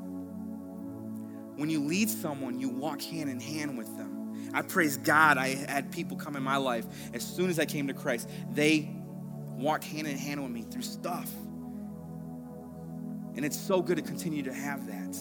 When 1.64 1.70
you 1.70 1.80
lead 1.86 2.10
someone, 2.10 2.60
you 2.60 2.68
walk 2.68 3.02
hand 3.02 3.30
in 3.30 3.40
hand 3.40 3.78
with 3.78 3.96
them. 3.96 4.52
I 4.54 4.64
praise 4.64 4.98
God, 4.98 5.38
I 5.38 5.56
had 5.56 5.94
people 5.94 6.18
come 6.18 6.36
in 6.36 6.44
my 6.44 6.58
life 6.58 6.86
as 7.14 7.24
soon 7.24 7.50
as 7.50 7.58
I 7.58 7.64
came 7.64 7.88
to 7.88 7.94
Christ. 7.94 8.30
They 8.52 8.94
walked 9.56 9.86
hand 9.86 10.06
in 10.06 10.18
hand 10.18 10.44
with 10.44 10.52
me 10.52 10.64
through 10.64 10.82
stuff. 10.82 11.32
And 13.38 13.46
it's 13.46 13.58
so 13.58 13.82
good 13.82 13.96
to 13.96 14.02
continue 14.02 14.44
to 14.44 14.54
have 14.54 14.88
that. 14.88 15.18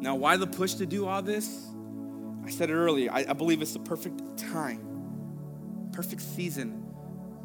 Now, 0.00 0.14
why 0.14 0.36
the 0.36 0.46
push 0.46 0.74
to 0.74 0.86
do 0.86 1.08
all 1.08 1.20
this? 1.20 1.66
I 2.46 2.50
said 2.50 2.70
it 2.70 2.74
earlier. 2.74 3.10
I, 3.10 3.26
I 3.28 3.32
believe 3.32 3.60
it's 3.62 3.72
the 3.72 3.80
perfect 3.80 4.38
time, 4.38 5.90
perfect 5.90 6.22
season 6.22 6.86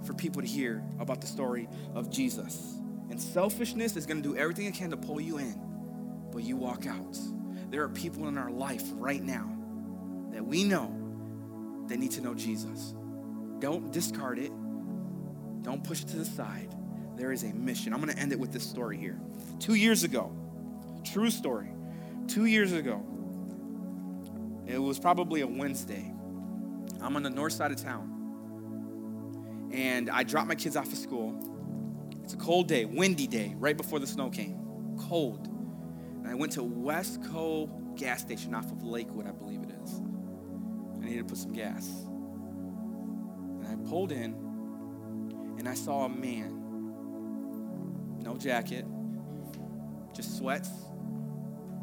for 0.03 0.13
people 0.13 0.43
to 0.43 0.47
hear 0.47 0.83
about 0.99 1.19
the 1.19 1.25
story 1.25 1.67
of 1.95 2.11
Jesus. 2.11 2.75
And 3.09 3.19
selfishness 3.19 3.97
is 3.97 4.05
going 4.05 4.21
to 4.21 4.29
do 4.29 4.37
everything 4.37 4.67
it 4.67 4.75
can 4.75 4.91
to 4.91 4.97
pull 4.97 5.19
you 5.19 5.39
in 5.39 5.72
but 6.33 6.43
you 6.43 6.57
walk 6.57 6.87
out. 6.87 7.17
There 7.69 7.83
are 7.83 7.89
people 7.89 8.27
in 8.27 8.37
our 8.37 8.49
life 8.49 8.83
right 8.95 9.21
now 9.21 9.55
that 10.31 10.43
we 10.45 10.63
know 10.63 10.93
that 11.87 11.97
need 11.97 12.11
to 12.11 12.21
know 12.21 12.33
Jesus. 12.33 12.95
Don't 13.59 13.91
discard 13.91 14.39
it, 14.39 14.51
don't 15.61 15.83
push 15.83 16.01
it 16.01 16.07
to 16.09 16.17
the 16.17 16.25
side. 16.25 16.75
There 17.15 17.31
is 17.31 17.43
a 17.43 17.53
mission. 17.53 17.93
I'm 17.93 18.01
going 18.01 18.11
to 18.11 18.19
end 18.19 18.31
it 18.31 18.39
with 18.39 18.51
this 18.51 18.63
story 18.63 18.97
here. 18.97 19.19
Two 19.59 19.75
years 19.75 20.03
ago, 20.03 20.35
true 21.03 21.29
story, 21.29 21.71
two 22.27 22.45
years 22.45 22.73
ago, 22.73 23.03
it 24.65 24.79
was 24.79 24.97
probably 24.97 25.41
a 25.41 25.47
Wednesday. 25.47 26.11
I'm 27.01 27.15
on 27.15 27.23
the 27.23 27.29
north 27.29 27.53
side 27.53 27.71
of 27.71 27.77
town. 27.77 28.09
And 29.71 30.09
I 30.09 30.23
dropped 30.23 30.47
my 30.47 30.55
kids 30.55 30.75
off 30.75 30.87
of 30.87 30.97
school. 30.97 31.39
It's 32.23 32.33
a 32.33 32.37
cold 32.37 32.67
day, 32.67 32.85
windy 32.85 33.27
day, 33.27 33.55
right 33.57 33.75
before 33.77 33.99
the 33.99 34.07
snow 34.07 34.29
came. 34.29 34.95
Cold. 35.09 35.52
I 36.33 36.35
went 36.35 36.51
to 36.53 36.61
Wesco 36.61 37.95
gas 37.95 38.21
station 38.21 38.55
off 38.55 38.71
of 38.71 38.83
Lakewood, 38.83 39.27
I 39.27 39.31
believe 39.31 39.61
it 39.61 39.69
is. 39.83 40.01
I 40.99 41.05
needed 41.05 41.19
to 41.19 41.25
put 41.25 41.37
some 41.37 41.53
gas. 41.53 41.87
And 43.59 43.67
I 43.67 43.75
pulled 43.87 44.11
in 44.11 44.33
and 45.59 45.69
I 45.69 45.75
saw 45.75 46.05
a 46.05 46.09
man 46.09 46.59
no 48.19 48.35
jacket, 48.35 48.83
just 50.15 50.35
sweats 50.39 50.71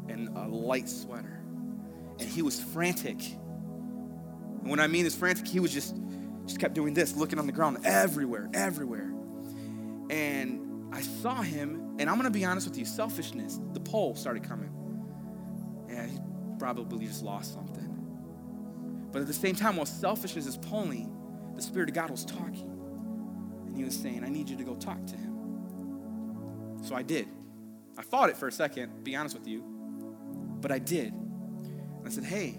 and 0.09 0.27
a 0.35 0.49
light 0.49 0.89
sweater. 0.89 1.41
And 2.19 2.27
he 2.27 2.41
was 2.41 2.59
frantic. 2.59 3.21
And 3.23 4.69
when 4.69 4.81
I 4.81 4.87
mean 4.87 5.05
is 5.05 5.15
frantic, 5.15 5.47
he 5.47 5.61
was 5.61 5.71
just 5.71 5.95
just 6.45 6.59
kept 6.59 6.73
doing 6.73 6.93
this, 6.93 7.15
looking 7.15 7.39
on 7.39 7.45
the 7.45 7.53
ground 7.53 7.85
everywhere, 7.85 8.49
everywhere. 8.53 9.13
And 10.09 10.93
I 10.93 10.99
saw 10.99 11.41
him, 11.41 11.80
and 11.99 12.09
I'm 12.09 12.17
gonna 12.17 12.31
be 12.31 12.45
honest 12.45 12.67
with 12.67 12.77
you, 12.77 12.85
selfishness, 12.85 13.59
the 13.73 13.79
pole 13.79 14.15
started 14.15 14.43
coming. 14.43 14.71
Yeah, 15.89 16.05
he 16.05 16.19
probably 16.57 17.05
just 17.05 17.23
lost 17.23 17.53
something. 17.53 17.87
But 19.11 19.21
at 19.21 19.27
the 19.27 19.33
same 19.33 19.55
time, 19.55 19.75
while 19.75 19.85
selfishness 19.85 20.47
is 20.47 20.57
pulling, 20.57 21.13
the 21.55 21.61
Spirit 21.61 21.89
of 21.89 21.95
God 21.95 22.09
was 22.09 22.23
talking. 22.23 22.69
And 23.67 23.75
he 23.75 23.83
was 23.83 23.97
saying, 23.97 24.23
I 24.23 24.29
need 24.29 24.49
you 24.49 24.57
to 24.57 24.63
go 24.63 24.75
talk 24.75 25.05
to 25.07 25.15
him. 25.15 26.79
So 26.83 26.95
I 26.95 27.01
did. 27.01 27.27
I 27.97 28.03
fought 28.03 28.29
it 28.29 28.37
for 28.37 28.47
a 28.47 28.51
second, 28.51 29.03
be 29.03 29.15
honest 29.15 29.37
with 29.37 29.47
you. 29.47 29.63
But 30.61 30.71
I 30.71 30.79
did. 30.79 31.13
I 32.05 32.09
said, 32.09 32.23
Hey, 32.23 32.51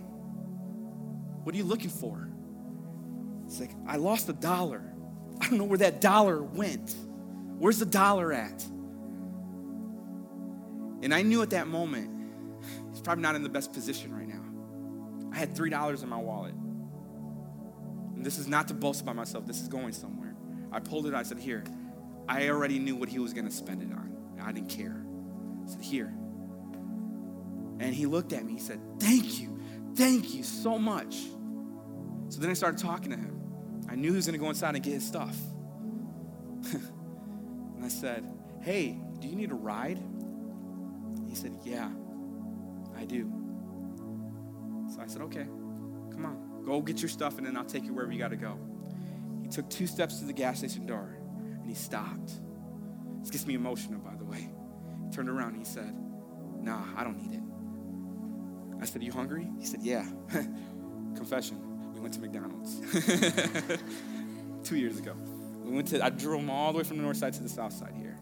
what 1.42 1.54
are 1.54 1.58
you 1.58 1.64
looking 1.64 1.90
for? 1.90 2.28
It's 3.46 3.60
like, 3.60 3.72
I 3.86 3.96
lost 3.96 4.28
a 4.28 4.32
dollar. 4.32 4.94
I 5.40 5.48
don't 5.48 5.58
know 5.58 5.64
where 5.64 5.78
that 5.78 6.00
dollar 6.00 6.42
went. 6.42 6.94
Where's 7.58 7.78
the 7.78 7.86
dollar 7.86 8.32
at? 8.32 8.64
And 11.02 11.12
I 11.12 11.22
knew 11.22 11.42
at 11.42 11.50
that 11.50 11.66
moment, 11.66 12.10
he's 12.90 13.00
probably 13.00 13.22
not 13.22 13.34
in 13.34 13.42
the 13.42 13.48
best 13.48 13.72
position 13.72 14.14
right 14.14 14.28
now. 14.28 14.42
I 15.32 15.38
had 15.38 15.54
$3 15.54 16.02
in 16.02 16.08
my 16.08 16.18
wallet. 16.18 16.54
And 18.16 18.24
this 18.24 18.38
is 18.38 18.46
not 18.46 18.68
to 18.68 18.74
boast 18.74 19.02
about 19.02 19.16
myself, 19.16 19.46
this 19.46 19.60
is 19.60 19.68
going 19.68 19.92
somewhere. 19.92 20.36
I 20.70 20.80
pulled 20.80 21.06
it, 21.06 21.14
I 21.14 21.22
said, 21.22 21.38
Here. 21.38 21.64
I 22.28 22.48
already 22.48 22.78
knew 22.78 22.94
what 22.94 23.08
he 23.08 23.18
was 23.18 23.32
going 23.32 23.46
to 23.46 23.50
spend 23.52 23.82
it 23.82 23.92
on. 23.92 24.16
I 24.40 24.52
didn't 24.52 24.70
care. 24.70 25.04
I 25.64 25.70
said, 25.70 25.82
Here. 25.82 26.14
And 27.80 27.92
he 27.94 28.06
looked 28.06 28.32
at 28.32 28.44
me, 28.44 28.52
he 28.52 28.60
said, 28.60 28.80
Thank 29.00 29.40
you. 29.40 29.60
Thank 29.94 30.34
you 30.34 30.42
so 30.42 30.78
much. 30.78 31.16
So 32.28 32.40
then 32.40 32.48
I 32.48 32.54
started 32.54 32.78
talking 32.78 33.10
to 33.10 33.16
him. 33.16 33.40
I 33.88 33.96
knew 33.96 34.10
he 34.10 34.16
was 34.16 34.26
going 34.26 34.38
to 34.38 34.42
go 34.42 34.48
inside 34.48 34.74
and 34.74 34.82
get 34.82 34.94
his 34.94 35.06
stuff. 35.06 35.36
and 36.72 37.84
I 37.84 37.88
said, 37.88 38.24
Hey, 38.62 38.98
do 39.18 39.28
you 39.28 39.34
need 39.34 39.50
a 39.50 39.56
ride? 39.56 39.98
He 41.32 41.38
said, 41.38 41.56
Yeah, 41.64 41.88
I 42.94 43.06
do. 43.06 43.32
So 44.94 45.00
I 45.00 45.06
said, 45.06 45.22
Okay, 45.22 45.46
come 46.12 46.26
on, 46.26 46.62
go 46.66 46.82
get 46.82 47.00
your 47.00 47.08
stuff 47.08 47.38
and 47.38 47.46
then 47.46 47.56
I'll 47.56 47.64
take 47.64 47.84
you 47.84 47.94
wherever 47.94 48.12
you 48.12 48.18
got 48.18 48.32
to 48.32 48.36
go. 48.36 48.58
He 49.40 49.48
took 49.48 49.70
two 49.70 49.86
steps 49.86 50.18
to 50.18 50.26
the 50.26 50.34
gas 50.34 50.58
station 50.58 50.84
door 50.84 51.16
and 51.40 51.66
he 51.66 51.74
stopped. 51.74 52.32
This 53.20 53.30
gets 53.30 53.46
me 53.46 53.54
emotional, 53.54 53.98
by 54.00 54.14
the 54.14 54.26
way. 54.26 54.50
He 55.06 55.10
turned 55.10 55.30
around 55.30 55.54
and 55.54 55.58
he 55.58 55.64
said, 55.64 55.96
Nah, 56.60 56.84
I 56.94 57.02
don't 57.02 57.16
need 57.16 57.32
it. 57.32 58.82
I 58.82 58.84
said, 58.84 59.00
Are 59.00 59.04
You 59.06 59.12
hungry? 59.12 59.48
He 59.58 59.64
said, 59.64 59.80
Yeah. 59.80 60.04
Confession. 61.16 61.94
We 61.94 62.00
went 62.00 62.12
to 62.12 62.20
McDonald's 62.20 62.78
two 64.68 64.76
years 64.76 64.98
ago. 64.98 65.14
We 65.64 65.74
went 65.74 65.88
to, 65.88 66.04
I 66.04 66.10
drove 66.10 66.42
him 66.42 66.50
all 66.50 66.72
the 66.72 66.78
way 66.78 66.84
from 66.84 66.98
the 66.98 67.04
north 67.04 67.16
side 67.16 67.32
to 67.32 67.42
the 67.42 67.48
south 67.48 67.72
side 67.72 67.94
here. 67.96 68.18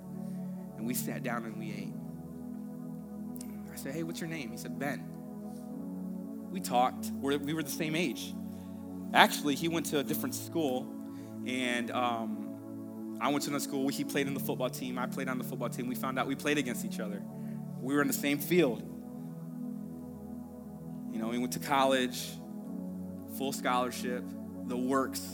And 0.76 0.86
we 0.86 0.94
sat 0.94 1.24
down 1.24 1.44
and 1.44 1.58
we 1.58 1.72
ate. 1.72 1.89
Said, 3.80 3.94
Hey, 3.94 4.02
what's 4.02 4.20
your 4.20 4.28
name? 4.28 4.50
He 4.50 4.58
said, 4.58 4.78
Ben. 4.78 5.02
We 6.50 6.60
talked. 6.60 7.06
We're, 7.14 7.38
we 7.38 7.54
were 7.54 7.62
the 7.62 7.70
same 7.70 7.94
age. 7.94 8.34
Actually, 9.14 9.54
he 9.54 9.68
went 9.68 9.86
to 9.86 10.00
a 10.00 10.04
different 10.04 10.34
school, 10.34 10.86
and 11.46 11.90
um, 11.90 13.18
I 13.20 13.28
went 13.28 13.44
to 13.44 13.50
another 13.50 13.64
school. 13.64 13.88
He 13.88 14.04
played 14.04 14.26
in 14.26 14.34
the 14.34 14.40
football 14.40 14.68
team. 14.68 14.98
I 14.98 15.06
played 15.06 15.28
on 15.28 15.38
the 15.38 15.44
football 15.44 15.70
team. 15.70 15.86
We 15.86 15.94
found 15.94 16.18
out 16.18 16.26
we 16.26 16.34
played 16.34 16.58
against 16.58 16.84
each 16.84 17.00
other. 17.00 17.22
We 17.80 17.94
were 17.94 18.02
in 18.02 18.06
the 18.06 18.12
same 18.12 18.38
field. 18.38 18.82
You 21.12 21.18
know, 21.18 21.30
he 21.30 21.38
went 21.38 21.52
to 21.54 21.58
college, 21.58 22.28
full 23.38 23.52
scholarship, 23.52 24.24
the 24.66 24.76
works, 24.76 25.26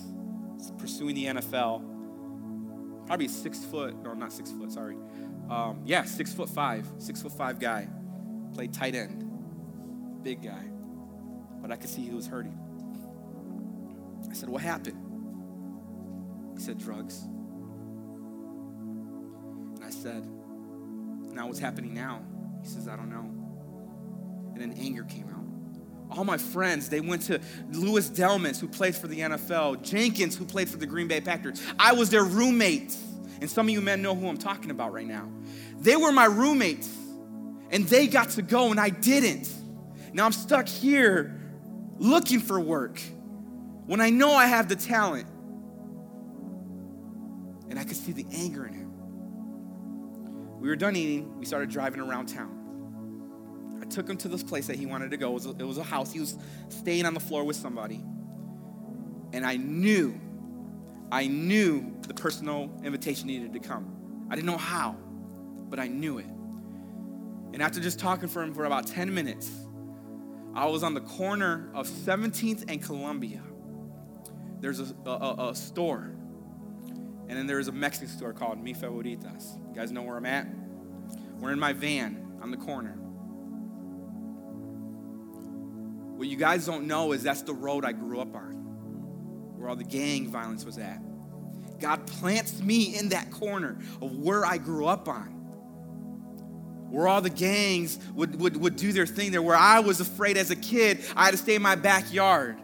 pursuing 0.78 1.16
the 1.16 1.24
NFL. 1.26 3.06
Probably 3.06 3.28
six 3.28 3.64
foot, 3.64 3.96
no, 4.02 4.14
not 4.14 4.32
six 4.32 4.52
foot, 4.52 4.70
sorry. 4.70 4.96
Um, 5.50 5.82
yeah, 5.84 6.04
six 6.04 6.32
foot 6.32 6.48
five, 6.48 6.86
six 6.98 7.22
foot 7.22 7.32
five 7.32 7.58
guy. 7.58 7.88
Played 8.56 8.72
tight 8.72 8.94
end, 8.94 10.22
big 10.22 10.42
guy. 10.42 10.64
But 11.60 11.70
I 11.70 11.76
could 11.76 11.90
see 11.90 12.00
he 12.00 12.14
was 12.14 12.26
hurting. 12.26 12.58
I 14.30 14.32
said, 14.32 14.48
What 14.48 14.62
happened? 14.62 14.96
He 16.56 16.64
said, 16.64 16.78
Drugs. 16.78 17.20
And 19.74 19.84
I 19.84 19.90
said, 19.90 20.24
Now 21.34 21.48
what's 21.48 21.58
happening 21.58 21.92
now? 21.92 22.22
He 22.62 22.66
says, 22.66 22.88
I 22.88 22.96
don't 22.96 23.10
know. 23.10 23.30
And 24.54 24.62
then 24.62 24.72
anger 24.78 25.04
came 25.04 25.28
out. 25.28 26.16
All 26.16 26.24
my 26.24 26.38
friends, 26.38 26.88
they 26.88 27.00
went 27.02 27.24
to 27.24 27.42
Lewis 27.72 28.08
Delmas, 28.08 28.58
who 28.58 28.68
played 28.68 28.94
for 28.94 29.06
the 29.06 29.20
NFL, 29.20 29.82
Jenkins, 29.82 30.34
who 30.34 30.46
played 30.46 30.70
for 30.70 30.78
the 30.78 30.86
Green 30.86 31.08
Bay 31.08 31.20
Packers. 31.20 31.62
I 31.78 31.92
was 31.92 32.08
their 32.08 32.24
roommates. 32.24 32.96
And 33.42 33.50
some 33.50 33.66
of 33.66 33.70
you 33.70 33.82
men 33.82 34.00
know 34.00 34.14
who 34.14 34.26
I'm 34.26 34.38
talking 34.38 34.70
about 34.70 34.94
right 34.94 35.06
now. 35.06 35.28
They 35.78 35.96
were 35.96 36.10
my 36.10 36.24
roommates, 36.24 36.88
and 37.70 37.84
they 37.86 38.06
got 38.06 38.30
to 38.30 38.42
go, 38.42 38.70
and 38.70 38.80
I 38.80 38.90
didn't. 38.90 39.48
Now 40.12 40.24
I'm 40.24 40.32
stuck 40.32 40.68
here 40.68 41.40
looking 41.98 42.40
for 42.40 42.60
work 42.60 43.00
when 43.86 44.00
I 44.00 44.10
know 44.10 44.32
I 44.32 44.46
have 44.46 44.68
the 44.68 44.76
talent. 44.76 45.28
And 47.68 47.78
I 47.78 47.84
could 47.84 47.96
see 47.96 48.12
the 48.12 48.26
anger 48.32 48.64
in 48.66 48.74
him. 48.74 48.86
We 50.60 50.68
were 50.68 50.76
done 50.76 50.96
eating, 50.96 51.38
we 51.38 51.44
started 51.44 51.68
driving 51.68 52.00
around 52.00 52.26
town. 52.26 53.78
I 53.80 53.84
took 53.84 54.08
him 54.08 54.16
to 54.18 54.28
this 54.28 54.42
place 54.42 54.66
that 54.68 54.76
he 54.76 54.86
wanted 54.86 55.10
to 55.10 55.16
go. 55.16 55.30
It 55.30 55.34
was, 55.34 55.46
a, 55.46 55.50
it 55.50 55.62
was 55.62 55.78
a 55.78 55.82
house. 55.82 56.12
He 56.12 56.20
was 56.20 56.38
staying 56.68 57.04
on 57.04 57.14
the 57.14 57.20
floor 57.20 57.44
with 57.44 57.56
somebody. 57.56 58.02
And 59.32 59.44
I 59.44 59.56
knew, 59.56 60.18
I 61.12 61.26
knew 61.26 61.94
the 62.06 62.14
personal 62.14 62.70
invitation 62.82 63.26
needed 63.26 63.52
to 63.52 63.60
come. 63.60 64.26
I 64.30 64.34
didn't 64.34 64.46
know 64.46 64.56
how, 64.56 64.96
but 65.68 65.78
I 65.78 65.88
knew 65.88 66.18
it. 66.18 66.26
And 67.52 67.62
after 67.62 67.80
just 67.80 67.98
talking 67.98 68.28
for 68.28 68.42
him 68.42 68.52
for 68.52 68.64
about 68.64 68.86
10 68.86 69.12
minutes, 69.12 69.50
I 70.54 70.66
was 70.66 70.82
on 70.82 70.94
the 70.94 71.00
corner 71.00 71.70
of 71.74 71.86
17th 71.86 72.64
and 72.68 72.82
Columbia. 72.82 73.42
There's 74.60 74.80
a, 74.80 74.94
a, 75.04 75.50
a 75.50 75.54
store, 75.54 76.14
and 77.28 77.30
then 77.30 77.46
there's 77.46 77.68
a 77.68 77.72
Mexican 77.72 78.08
store 78.08 78.32
called 78.32 78.62
Mi 78.62 78.72
Favoritas. 78.72 79.58
You 79.68 79.74
guys 79.74 79.92
know 79.92 80.02
where 80.02 80.16
I'm 80.16 80.26
at? 80.26 80.46
We're 81.38 81.52
in 81.52 81.60
my 81.60 81.74
van 81.74 82.38
on 82.40 82.50
the 82.50 82.56
corner. 82.56 82.96
What 86.16 86.28
you 86.28 86.36
guys 86.36 86.64
don't 86.64 86.86
know 86.86 87.12
is 87.12 87.22
that's 87.22 87.42
the 87.42 87.52
road 87.52 87.84
I 87.84 87.92
grew 87.92 88.20
up 88.20 88.34
on, 88.34 88.52
where 89.58 89.68
all 89.68 89.76
the 89.76 89.84
gang 89.84 90.28
violence 90.28 90.64
was 90.64 90.78
at. 90.78 91.02
God 91.78 92.06
plants 92.06 92.62
me 92.62 92.96
in 92.96 93.10
that 93.10 93.30
corner 93.30 93.78
of 94.00 94.16
where 94.16 94.46
I 94.46 94.56
grew 94.56 94.86
up 94.86 95.08
on, 95.08 95.35
where 96.90 97.08
all 97.08 97.20
the 97.20 97.30
gangs 97.30 97.98
would, 98.14 98.40
would, 98.40 98.56
would 98.56 98.76
do 98.76 98.92
their 98.92 99.06
thing 99.06 99.32
there, 99.32 99.42
where 99.42 99.56
I 99.56 99.80
was 99.80 100.00
afraid 100.00 100.36
as 100.36 100.50
a 100.50 100.56
kid 100.56 101.04
I 101.16 101.26
had 101.26 101.32
to 101.32 101.36
stay 101.36 101.54
in 101.54 101.62
my 101.62 101.74
backyard 101.74 102.58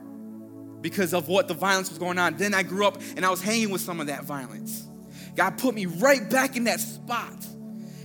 because 0.80 1.14
of 1.14 1.28
what 1.28 1.48
the 1.48 1.54
violence 1.54 1.88
was 1.88 1.98
going 1.98 2.18
on. 2.18 2.36
Then 2.36 2.54
I 2.54 2.62
grew 2.62 2.86
up 2.86 3.00
and 3.16 3.24
I 3.24 3.30
was 3.30 3.42
hanging 3.42 3.70
with 3.70 3.80
some 3.80 4.00
of 4.00 4.08
that 4.08 4.24
violence. 4.24 4.86
God 5.34 5.58
put 5.58 5.74
me 5.74 5.86
right 5.86 6.28
back 6.28 6.56
in 6.56 6.64
that 6.64 6.80
spot, 6.80 7.46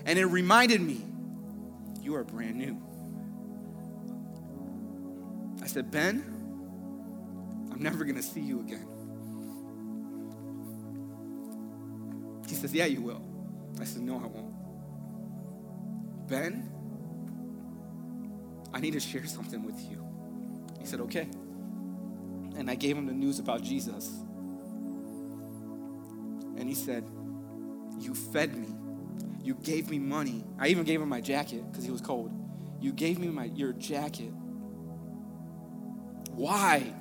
and 0.06 0.18
it 0.18 0.26
reminded 0.26 0.82
me, 0.82 1.02
you 2.02 2.16
are 2.16 2.24
brand 2.24 2.56
new. 2.56 2.82
I 5.62 5.68
said, 5.68 5.92
Ben, 5.92 6.24
I'm 7.72 7.84
never 7.84 8.06
to 8.06 8.24
see 8.24 8.40
you 8.40 8.62
again. 8.62 8.88
He 12.48 12.56
says, 12.56 12.74
Yeah, 12.74 12.86
you 12.86 13.02
will. 13.02 13.22
I 13.82 13.84
said, 13.84 14.04
No, 14.04 14.16
I 14.16 14.28
won't. 14.28 14.47
Ben, 16.28 16.70
I 18.74 18.80
need 18.80 18.92
to 18.94 19.00
share 19.00 19.26
something 19.26 19.64
with 19.64 19.80
you. 19.90 20.06
He 20.80 20.86
said, 20.86 21.00
Okay. 21.02 21.28
And 22.56 22.70
I 22.70 22.76
gave 22.76 22.98
him 22.98 23.06
the 23.06 23.14
news 23.14 23.40
about 23.40 23.62
Jesus. 23.62 24.10
And 26.58 26.68
he 26.68 26.76
said, 26.76 27.04
You 28.00 28.14
fed 28.14 28.56
me. 28.56 28.68
You 29.44 29.56
gave 29.56 29.90
me 29.90 30.00
money. 30.00 30.44
I 30.60 30.68
even 30.68 30.84
gave 30.84 31.02
him 31.02 31.10
my 31.10 31.22
jacket 31.22 31.70
because 31.72 31.86
he 31.86 31.92
was 31.92 32.02
cold. 32.02 32.32
You 32.82 32.92
gave 32.92 33.20
me 33.20 33.28
my, 33.28 33.46
your 33.46 33.74
jacket. 33.74 34.32
Why? 36.32 36.94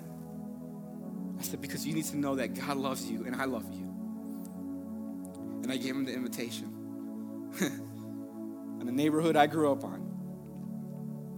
I 1.38 1.42
said, 1.42 1.60
Because 1.60 1.86
you 1.86 1.94
need 1.94 2.04
to 2.06 2.16
know 2.16 2.36
that 2.36 2.54
God 2.54 2.76
loves 2.76 3.10
you 3.10 3.24
and 3.24 3.34
I 3.34 3.46
love 3.46 3.72
you. 3.72 3.84
And 5.62 5.72
I 5.72 5.76
gave 5.78 5.96
him 5.96 6.04
the 6.04 6.12
invitation. 6.12 6.72
in 8.86 8.94
the 8.94 9.02
neighborhood 9.02 9.36
I 9.36 9.48
grew 9.48 9.72
up 9.72 9.82
on. 9.82 9.94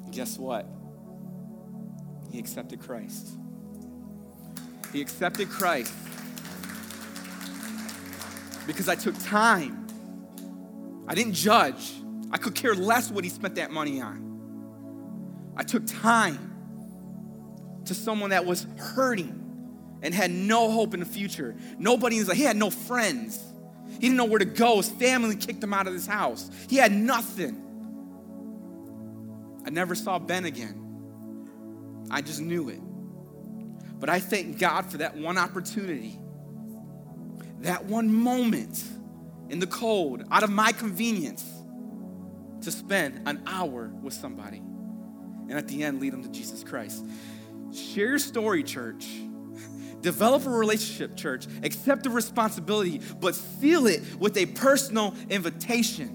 And 0.05 0.13
guess 0.13 0.39
what? 0.39 0.67
He 2.31 2.39
accepted 2.39 2.79
Christ. 2.79 3.27
He 4.93 5.01
accepted 5.01 5.49
Christ 5.49 5.95
because 8.67 8.87
I 8.87 8.97
took 8.97 9.15
time. 9.25 9.87
I 11.07 11.15
didn't 11.15 11.33
judge. 11.33 11.95
I 12.31 12.37
could 12.37 12.55
care 12.55 12.75
less 12.75 13.11
what 13.11 13.25
he 13.25 13.31
spent 13.31 13.55
that 13.55 13.71
money 13.71 14.03
on. 14.03 15.55
I 15.57 15.63
took 15.63 15.85
time 15.87 17.81
to 17.87 17.95
someone 17.95 18.31
that 18.31 18.45
was 18.45 18.67
hurting 18.77 19.99
and 20.03 20.13
had 20.13 20.31
no 20.31 20.71
hope 20.71 20.93
in 20.93 21.01
the 21.01 21.07
future. 21.07 21.57
Nobody 21.79 22.19
was 22.19 22.29
like, 22.29 22.37
he 22.37 22.43
had 22.43 22.59
no 22.59 22.69
friends. 22.69 23.43
He 23.91 23.99
didn't 24.01 24.17
know 24.17 24.27
where 24.27 24.39
to 24.39 24.45
go. 24.45 24.77
His 24.77 24.89
family 24.89 25.37
kicked 25.37 25.63
him 25.63 25.75
out 25.75 25.87
of 25.87 25.93
his 25.93 26.07
house. 26.07 26.51
He 26.69 26.77
had 26.77 26.93
nothing. 26.93 27.65
I 29.67 29.71
never 29.71 29.95
saw 29.95 30.19
Ben 30.19 30.45
again. 30.45 32.07
I 32.11 32.23
just 32.23 32.41
knew 32.41 32.69
it. 32.69 32.81
But 33.99 34.09
I 34.09 34.21
thank 34.21 34.59
God 34.59 34.91
for 34.91 34.99
that 34.99 35.17
one 35.17 35.37
opportunity, 35.37 36.19
that 37.61 37.85
one 37.87 38.13
moment 38.13 38.83
in 39.49 39.59
the 39.59 39.67
cold, 39.67 40.25
out 40.31 40.43
of 40.43 40.51
my 40.51 40.73
convenience, 40.73 41.45
to 42.63 42.71
spend 42.71 43.29
an 43.29 43.43
hour 43.47 43.89
with 44.03 44.15
somebody. 44.15 44.59
And 44.59 45.53
at 45.53 45.69
the 45.69 45.83
end, 45.83 46.01
lead 46.01 46.13
them 46.13 46.23
to 46.23 46.29
Jesus 46.29 46.63
Christ. 46.63 47.05
Share 47.73 48.09
your 48.09 48.19
story, 48.19 48.63
church. 48.63 49.07
Develop 50.01 50.47
a 50.47 50.51
relationship, 50.51 51.17
church. 51.17 51.47
Accept 51.63 52.05
the 52.05 52.11
responsibility, 52.11 53.01
but 53.21 53.35
seal 53.35 53.87
it 53.87 54.03
with 54.19 54.37
a 54.37 54.47
personal 54.47 55.15
invitation. 55.29 56.15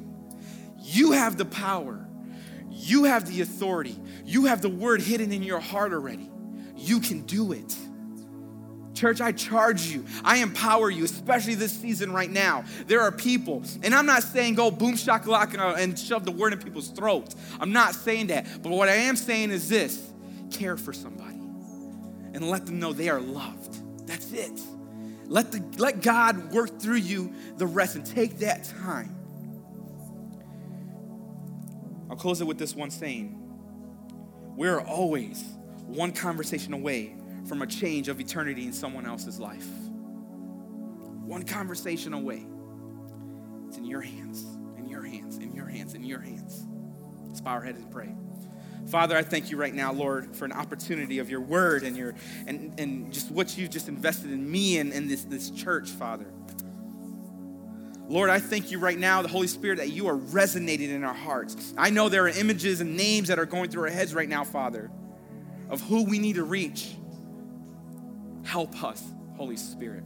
You 0.80 1.12
have 1.14 1.38
the 1.38 1.46
power, 1.46 2.06
you 2.70 3.06
have 3.06 3.28
the 3.28 3.42
authority, 3.42 3.98
you 4.26 4.46
have 4.46 4.62
the 4.62 4.70
word 4.70 5.02
hidden 5.02 5.32
in 5.32 5.44
your 5.44 5.60
heart 5.60 5.94
already. 5.94 6.30
You 6.76 7.00
can 7.00 7.22
do 7.22 7.52
it. 7.52 7.76
Church, 8.94 9.22
I 9.22 9.32
charge 9.32 9.88
you. 9.88 10.06
I 10.24 10.38
empower 10.38 10.90
you, 10.90 11.04
especially 11.04 11.56
this 11.56 11.72
season 11.72 12.14
right 12.14 12.30
now. 12.30 12.64
There 12.86 13.02
are 13.02 13.12
people, 13.12 13.64
and 13.82 13.94
I'm 13.94 14.06
not 14.06 14.24
saying 14.24 14.56
go 14.56 14.70
boom 14.70 14.94
shakalaka 14.94 15.78
and 15.78 15.98
shove 15.98 16.26
the 16.26 16.32
word 16.32 16.54
in 16.54 16.60
people's 16.60 16.90
throats. 16.90 17.36
I'm 17.60 17.72
not 17.72 17.96
saying 17.96 18.28
that. 18.28 18.46
But 18.62 18.72
what 18.72 18.90
I 18.90 18.96
am 18.96 19.16
saying 19.16 19.52
is 19.52 19.68
this 19.68 20.12
care 20.52 20.78
for 20.78 20.94
somebody 20.94 21.33
and 22.34 22.50
let 22.50 22.66
them 22.66 22.80
know 22.80 22.94
they 22.94 23.10
are 23.10 23.22
loved. 23.22 24.08
That's 24.08 24.32
it. 24.34 24.60
Let, 25.28 25.52
the, 25.52 25.64
let 25.78 26.02
God 26.02 26.52
work 26.52 26.80
through 26.80 26.98
you 26.98 27.34
the 27.58 27.68
rest 27.68 27.96
and 27.96 28.06
take 28.06 28.40
that 28.40 28.66
time. 28.82 29.16
I'll 32.10 32.18
close 32.18 32.42
it 32.42 32.46
with 32.46 32.58
this 32.58 32.76
one 32.76 32.92
saying 32.92 33.40
We're 34.56 34.82
always 34.82 35.44
one 35.88 36.12
conversation 36.12 36.74
away 36.74 37.16
from 37.48 37.62
a 37.62 37.68
change 37.68 38.08
of 38.08 38.20
eternity 38.20 38.66
in 38.66 38.74
someone 38.74 39.06
else's 39.06 39.40
life. 39.40 39.68
One 41.26 41.44
conversation 41.44 42.14
away. 42.14 42.46
It's 43.68 43.78
in 43.78 43.86
your 43.86 44.02
hands, 44.02 44.44
in 44.78 44.88
your 44.88 45.04
hands, 45.04 45.38
in 45.38 45.54
your 45.54 45.68
hands, 45.68 45.94
in 45.94 46.04
your 46.04 46.20
hands. 46.20 46.68
Let's 47.28 47.42
bow 47.42 47.52
our 47.52 47.62
heads 47.64 47.80
and 47.80 47.90
pray. 47.92 48.16
Father, 48.88 49.16
I 49.16 49.24
thank 49.24 49.50
you 49.50 49.58
right 49.58 49.74
now, 49.74 49.94
Lord, 49.94 50.36
for 50.36 50.46
an 50.46 50.52
opportunity 50.52 51.20
of 51.20 51.30
your 51.30 51.42
word 51.42 51.84
and 51.84 51.96
your 51.96 52.16
and, 52.48 52.78
and 52.80 53.14
just 53.14 53.32
what 53.32 53.58
you've 53.58 53.70
just 53.70 53.88
invested 53.88 54.32
in 54.32 54.50
me 54.50 54.78
and, 54.78 54.92
in 54.92 55.08
this, 55.08 55.24
this 55.24 55.50
church, 55.50 55.90
Father. 55.90 56.26
Lord, 58.10 58.30
I 58.30 58.40
thank 58.40 58.70
you 58.70 58.80
right 58.80 58.98
now, 58.98 59.22
the 59.22 59.30
Holy 59.30 59.48
Spirit, 59.48 59.78
that 59.78 59.92
you 59.92 60.08
are 60.08 60.16
resonating 60.16 60.90
in 60.90 61.04
our 61.04 61.14
hearts. 61.14 61.74
I 61.78 61.90
know 61.90 62.10
there 62.10 62.26
are 62.26 62.30
images 62.30 62.82
and 62.82 62.98
names 62.98 63.30
that 63.30 63.40
are 63.40 63.46
going 63.46 63.70
through 63.70 63.84
our 63.84 63.90
heads 63.90 64.14
right 64.14 64.28
now, 64.28 64.44
Father, 64.44 64.92
of 65.70 65.82
who 65.82 66.04
we 66.04 66.20
need 66.20 66.36
to 66.36 66.44
reach. 66.44 66.96
Help 68.44 68.84
us, 68.84 69.02
Holy 69.38 69.56
Spirit. 69.56 70.04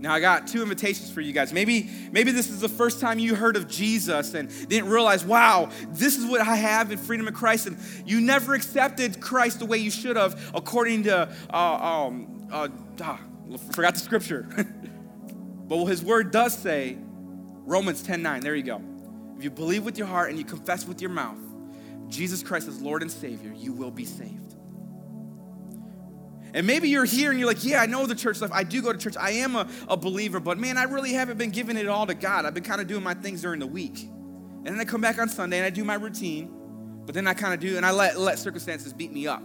Now 0.00 0.14
I 0.14 0.20
got 0.20 0.46
two 0.46 0.62
invitations 0.62 1.10
for 1.10 1.20
you 1.20 1.32
guys. 1.32 1.52
Maybe 1.52 1.90
maybe 2.10 2.32
this 2.32 2.48
is 2.48 2.60
the 2.60 2.70
first 2.70 3.00
time 3.00 3.18
you 3.18 3.34
heard 3.34 3.54
of 3.54 3.68
Jesus 3.68 4.32
and 4.32 4.48
didn't 4.68 4.88
realize, 4.88 5.24
wow, 5.24 5.70
this 5.90 6.16
is 6.16 6.24
what 6.24 6.40
I 6.40 6.56
have 6.56 6.90
in 6.90 6.96
freedom 6.96 7.28
in 7.28 7.34
Christ, 7.34 7.66
and 7.66 7.78
you 8.06 8.20
never 8.20 8.54
accepted 8.54 9.20
Christ 9.20 9.58
the 9.58 9.66
way 9.66 9.76
you 9.76 9.90
should 9.90 10.16
have, 10.16 10.52
according 10.54 11.02
to 11.04 11.28
uh, 11.52 11.56
um, 11.56 12.48
uh, 12.50 12.68
ah, 13.02 13.20
forgot 13.72 13.94
the 13.94 14.00
scripture. 14.00 14.48
but 15.68 15.76
what 15.76 15.86
His 15.86 16.02
Word 16.02 16.30
does 16.30 16.56
say, 16.56 16.96
Romans 17.66 18.02
10:9. 18.02 18.40
There 18.40 18.54
you 18.54 18.62
go. 18.62 18.80
If 19.36 19.44
you 19.44 19.50
believe 19.50 19.84
with 19.84 19.98
your 19.98 20.06
heart 20.06 20.30
and 20.30 20.38
you 20.38 20.46
confess 20.46 20.86
with 20.86 21.02
your 21.02 21.10
mouth, 21.10 21.38
Jesus 22.08 22.42
Christ 22.42 22.68
is 22.68 22.80
Lord 22.80 23.02
and 23.02 23.10
Savior, 23.10 23.52
you 23.54 23.72
will 23.74 23.90
be 23.90 24.06
saved. 24.06 24.49
And 26.52 26.66
maybe 26.66 26.88
you're 26.88 27.04
here 27.04 27.30
and 27.30 27.38
you're 27.38 27.48
like, 27.48 27.64
yeah, 27.64 27.80
I 27.80 27.86
know 27.86 28.06
the 28.06 28.14
church 28.14 28.40
life. 28.40 28.50
I 28.52 28.64
do 28.64 28.82
go 28.82 28.92
to 28.92 28.98
church. 28.98 29.16
I 29.16 29.30
am 29.30 29.56
a, 29.56 29.68
a 29.88 29.96
believer, 29.96 30.40
but 30.40 30.58
man, 30.58 30.76
I 30.76 30.84
really 30.84 31.12
haven't 31.12 31.38
been 31.38 31.50
giving 31.50 31.76
it 31.76 31.88
all 31.88 32.06
to 32.06 32.14
God. 32.14 32.44
I've 32.44 32.54
been 32.54 32.64
kind 32.64 32.80
of 32.80 32.86
doing 32.86 33.02
my 33.02 33.14
things 33.14 33.42
during 33.42 33.60
the 33.60 33.66
week. 33.66 34.02
And 34.02 34.66
then 34.66 34.80
I 34.80 34.84
come 34.84 35.00
back 35.00 35.18
on 35.18 35.28
Sunday 35.28 35.58
and 35.58 35.66
I 35.66 35.70
do 35.70 35.84
my 35.84 35.94
routine, 35.94 36.50
but 37.06 37.14
then 37.14 37.26
I 37.26 37.34
kind 37.34 37.54
of 37.54 37.60
do, 37.60 37.76
and 37.76 37.86
I 37.86 37.92
let, 37.92 38.18
let 38.18 38.38
circumstances 38.38 38.92
beat 38.92 39.12
me 39.12 39.26
up. 39.26 39.42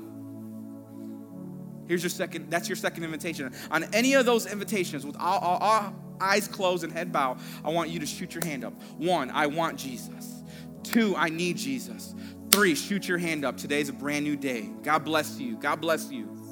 Here's 1.88 2.04
your 2.04 2.10
second, 2.10 2.50
that's 2.50 2.68
your 2.68 2.76
second 2.76 3.04
invitation. 3.04 3.54
On 3.72 3.84
any 3.94 4.16
of 4.16 4.26
those 4.26 4.46
invitations, 4.46 5.06
with 5.06 5.16
all, 5.18 5.40
all, 5.40 5.58
all 5.58 5.96
eyes 6.20 6.48
closed 6.48 6.84
and 6.84 6.92
head 6.92 7.12
bowed, 7.12 7.40
I 7.64 7.70
want 7.70 7.90
you 7.92 8.00
to 8.00 8.06
shoot 8.06 8.34
your 8.34 8.44
hand 8.44 8.66
up. 8.66 8.74
One, 8.98 9.30
I 9.30 9.48
want 9.48 9.78
Jesus. 9.78 10.44
Two, 10.84 11.16
I 11.16 11.30
need 11.30 11.58
Jesus. 11.58 12.16
Three, 12.50 12.76
shoot 12.76 13.08
your 13.08 13.18
hand 13.18 13.46
up. 13.46 13.58
Today's 13.58 13.90
a 13.90 13.94
brand 13.94 14.26
new 14.26 14.36
day. 14.36 14.70
God 14.84 15.06
bless 15.06 15.40
you. 15.40 15.58
God 15.58 15.82
bless 15.82 16.12
you. 16.12 16.45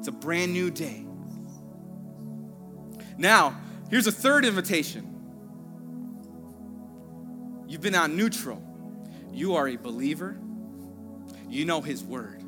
It's 0.00 0.08
a 0.08 0.12
brand 0.12 0.54
new 0.54 0.70
day. 0.70 1.04
Now, 3.18 3.60
here's 3.90 4.06
a 4.06 4.12
third 4.12 4.46
invitation. 4.46 5.06
You've 7.68 7.82
been 7.82 7.94
on 7.94 8.16
neutral. 8.16 8.62
You 9.30 9.56
are 9.56 9.68
a 9.68 9.76
believer. 9.76 10.40
You 11.50 11.66
know 11.66 11.82
His 11.82 12.02
word. 12.02 12.42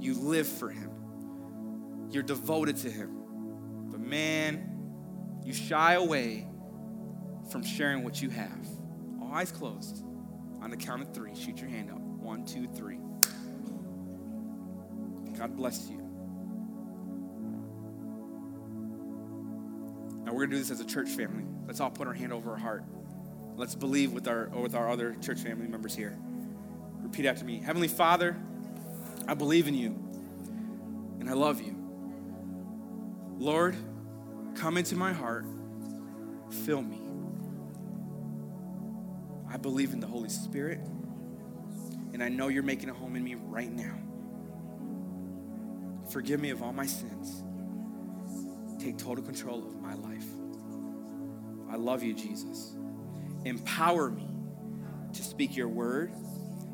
You 0.00 0.14
live 0.14 0.48
for 0.48 0.70
Him. 0.70 2.08
You're 2.10 2.22
devoted 2.22 2.78
to 2.78 2.90
Him. 2.90 3.90
But 3.90 4.00
man, 4.00 5.42
you 5.44 5.52
shy 5.52 5.92
away 5.92 6.48
from 7.50 7.62
sharing 7.62 8.02
what 8.02 8.22
you 8.22 8.30
have. 8.30 8.66
All 9.20 9.30
eyes 9.30 9.52
closed. 9.52 10.02
On 10.62 10.70
the 10.70 10.76
count 10.78 11.02
of 11.02 11.12
three, 11.12 11.34
shoot 11.34 11.60
your 11.60 11.68
hand 11.68 11.90
up. 11.90 11.98
One, 11.98 12.46
two, 12.46 12.66
three. 12.66 12.98
God 15.36 15.54
bless 15.54 15.90
you. 15.90 16.07
We're 20.38 20.44
gonna 20.44 20.54
do 20.54 20.62
this 20.62 20.70
as 20.70 20.78
a 20.78 20.84
church 20.84 21.08
family. 21.08 21.42
Let's 21.66 21.80
all 21.80 21.90
put 21.90 22.06
our 22.06 22.12
hand 22.12 22.32
over 22.32 22.52
our 22.52 22.56
heart. 22.56 22.84
Let's 23.56 23.74
believe 23.74 24.12
with 24.12 24.28
our 24.28 24.46
with 24.50 24.76
our 24.76 24.88
other 24.88 25.16
church 25.16 25.40
family 25.40 25.66
members 25.66 25.96
here. 25.96 26.16
Repeat 27.02 27.26
after 27.26 27.44
me. 27.44 27.58
Heavenly 27.58 27.88
Father, 27.88 28.36
I 29.26 29.34
believe 29.34 29.66
in 29.66 29.74
you 29.74 29.98
and 31.18 31.28
I 31.28 31.32
love 31.32 31.60
you. 31.60 31.74
Lord, 33.36 33.74
come 34.54 34.76
into 34.76 34.94
my 34.94 35.12
heart, 35.12 35.44
fill 36.64 36.82
me. 36.82 37.00
I 39.52 39.56
believe 39.56 39.92
in 39.92 39.98
the 39.98 40.06
Holy 40.06 40.28
Spirit, 40.28 40.78
and 42.12 42.22
I 42.22 42.28
know 42.28 42.46
you're 42.46 42.62
making 42.62 42.90
a 42.90 42.94
home 42.94 43.16
in 43.16 43.24
me 43.24 43.34
right 43.34 43.72
now. 43.72 43.98
Forgive 46.12 46.38
me 46.38 46.50
of 46.50 46.62
all 46.62 46.72
my 46.72 46.86
sins 46.86 47.42
take 48.78 48.98
total 48.98 49.24
control 49.24 49.66
of 49.66 49.80
my 49.80 49.94
life. 49.94 50.26
I 51.70 51.76
love 51.76 52.02
you, 52.02 52.14
Jesus. 52.14 52.74
Empower 53.44 54.10
me 54.10 54.26
to 55.12 55.22
speak 55.22 55.56
your 55.56 55.68
word, 55.68 56.12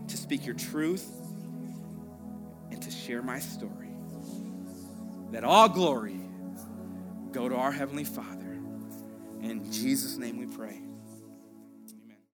to 0.08 0.16
speak 0.16 0.46
your 0.46 0.54
truth, 0.54 1.08
and 2.70 2.80
to 2.82 2.90
share 2.90 3.22
my 3.22 3.38
story. 3.38 3.90
That 5.32 5.44
all 5.44 5.68
glory 5.68 6.20
go 7.32 7.48
to 7.48 7.56
our 7.56 7.72
Heavenly 7.72 8.04
Father. 8.04 8.58
In 9.42 9.70
Jesus' 9.72 10.16
name 10.16 10.38
we 10.38 10.46
pray. 10.46 10.83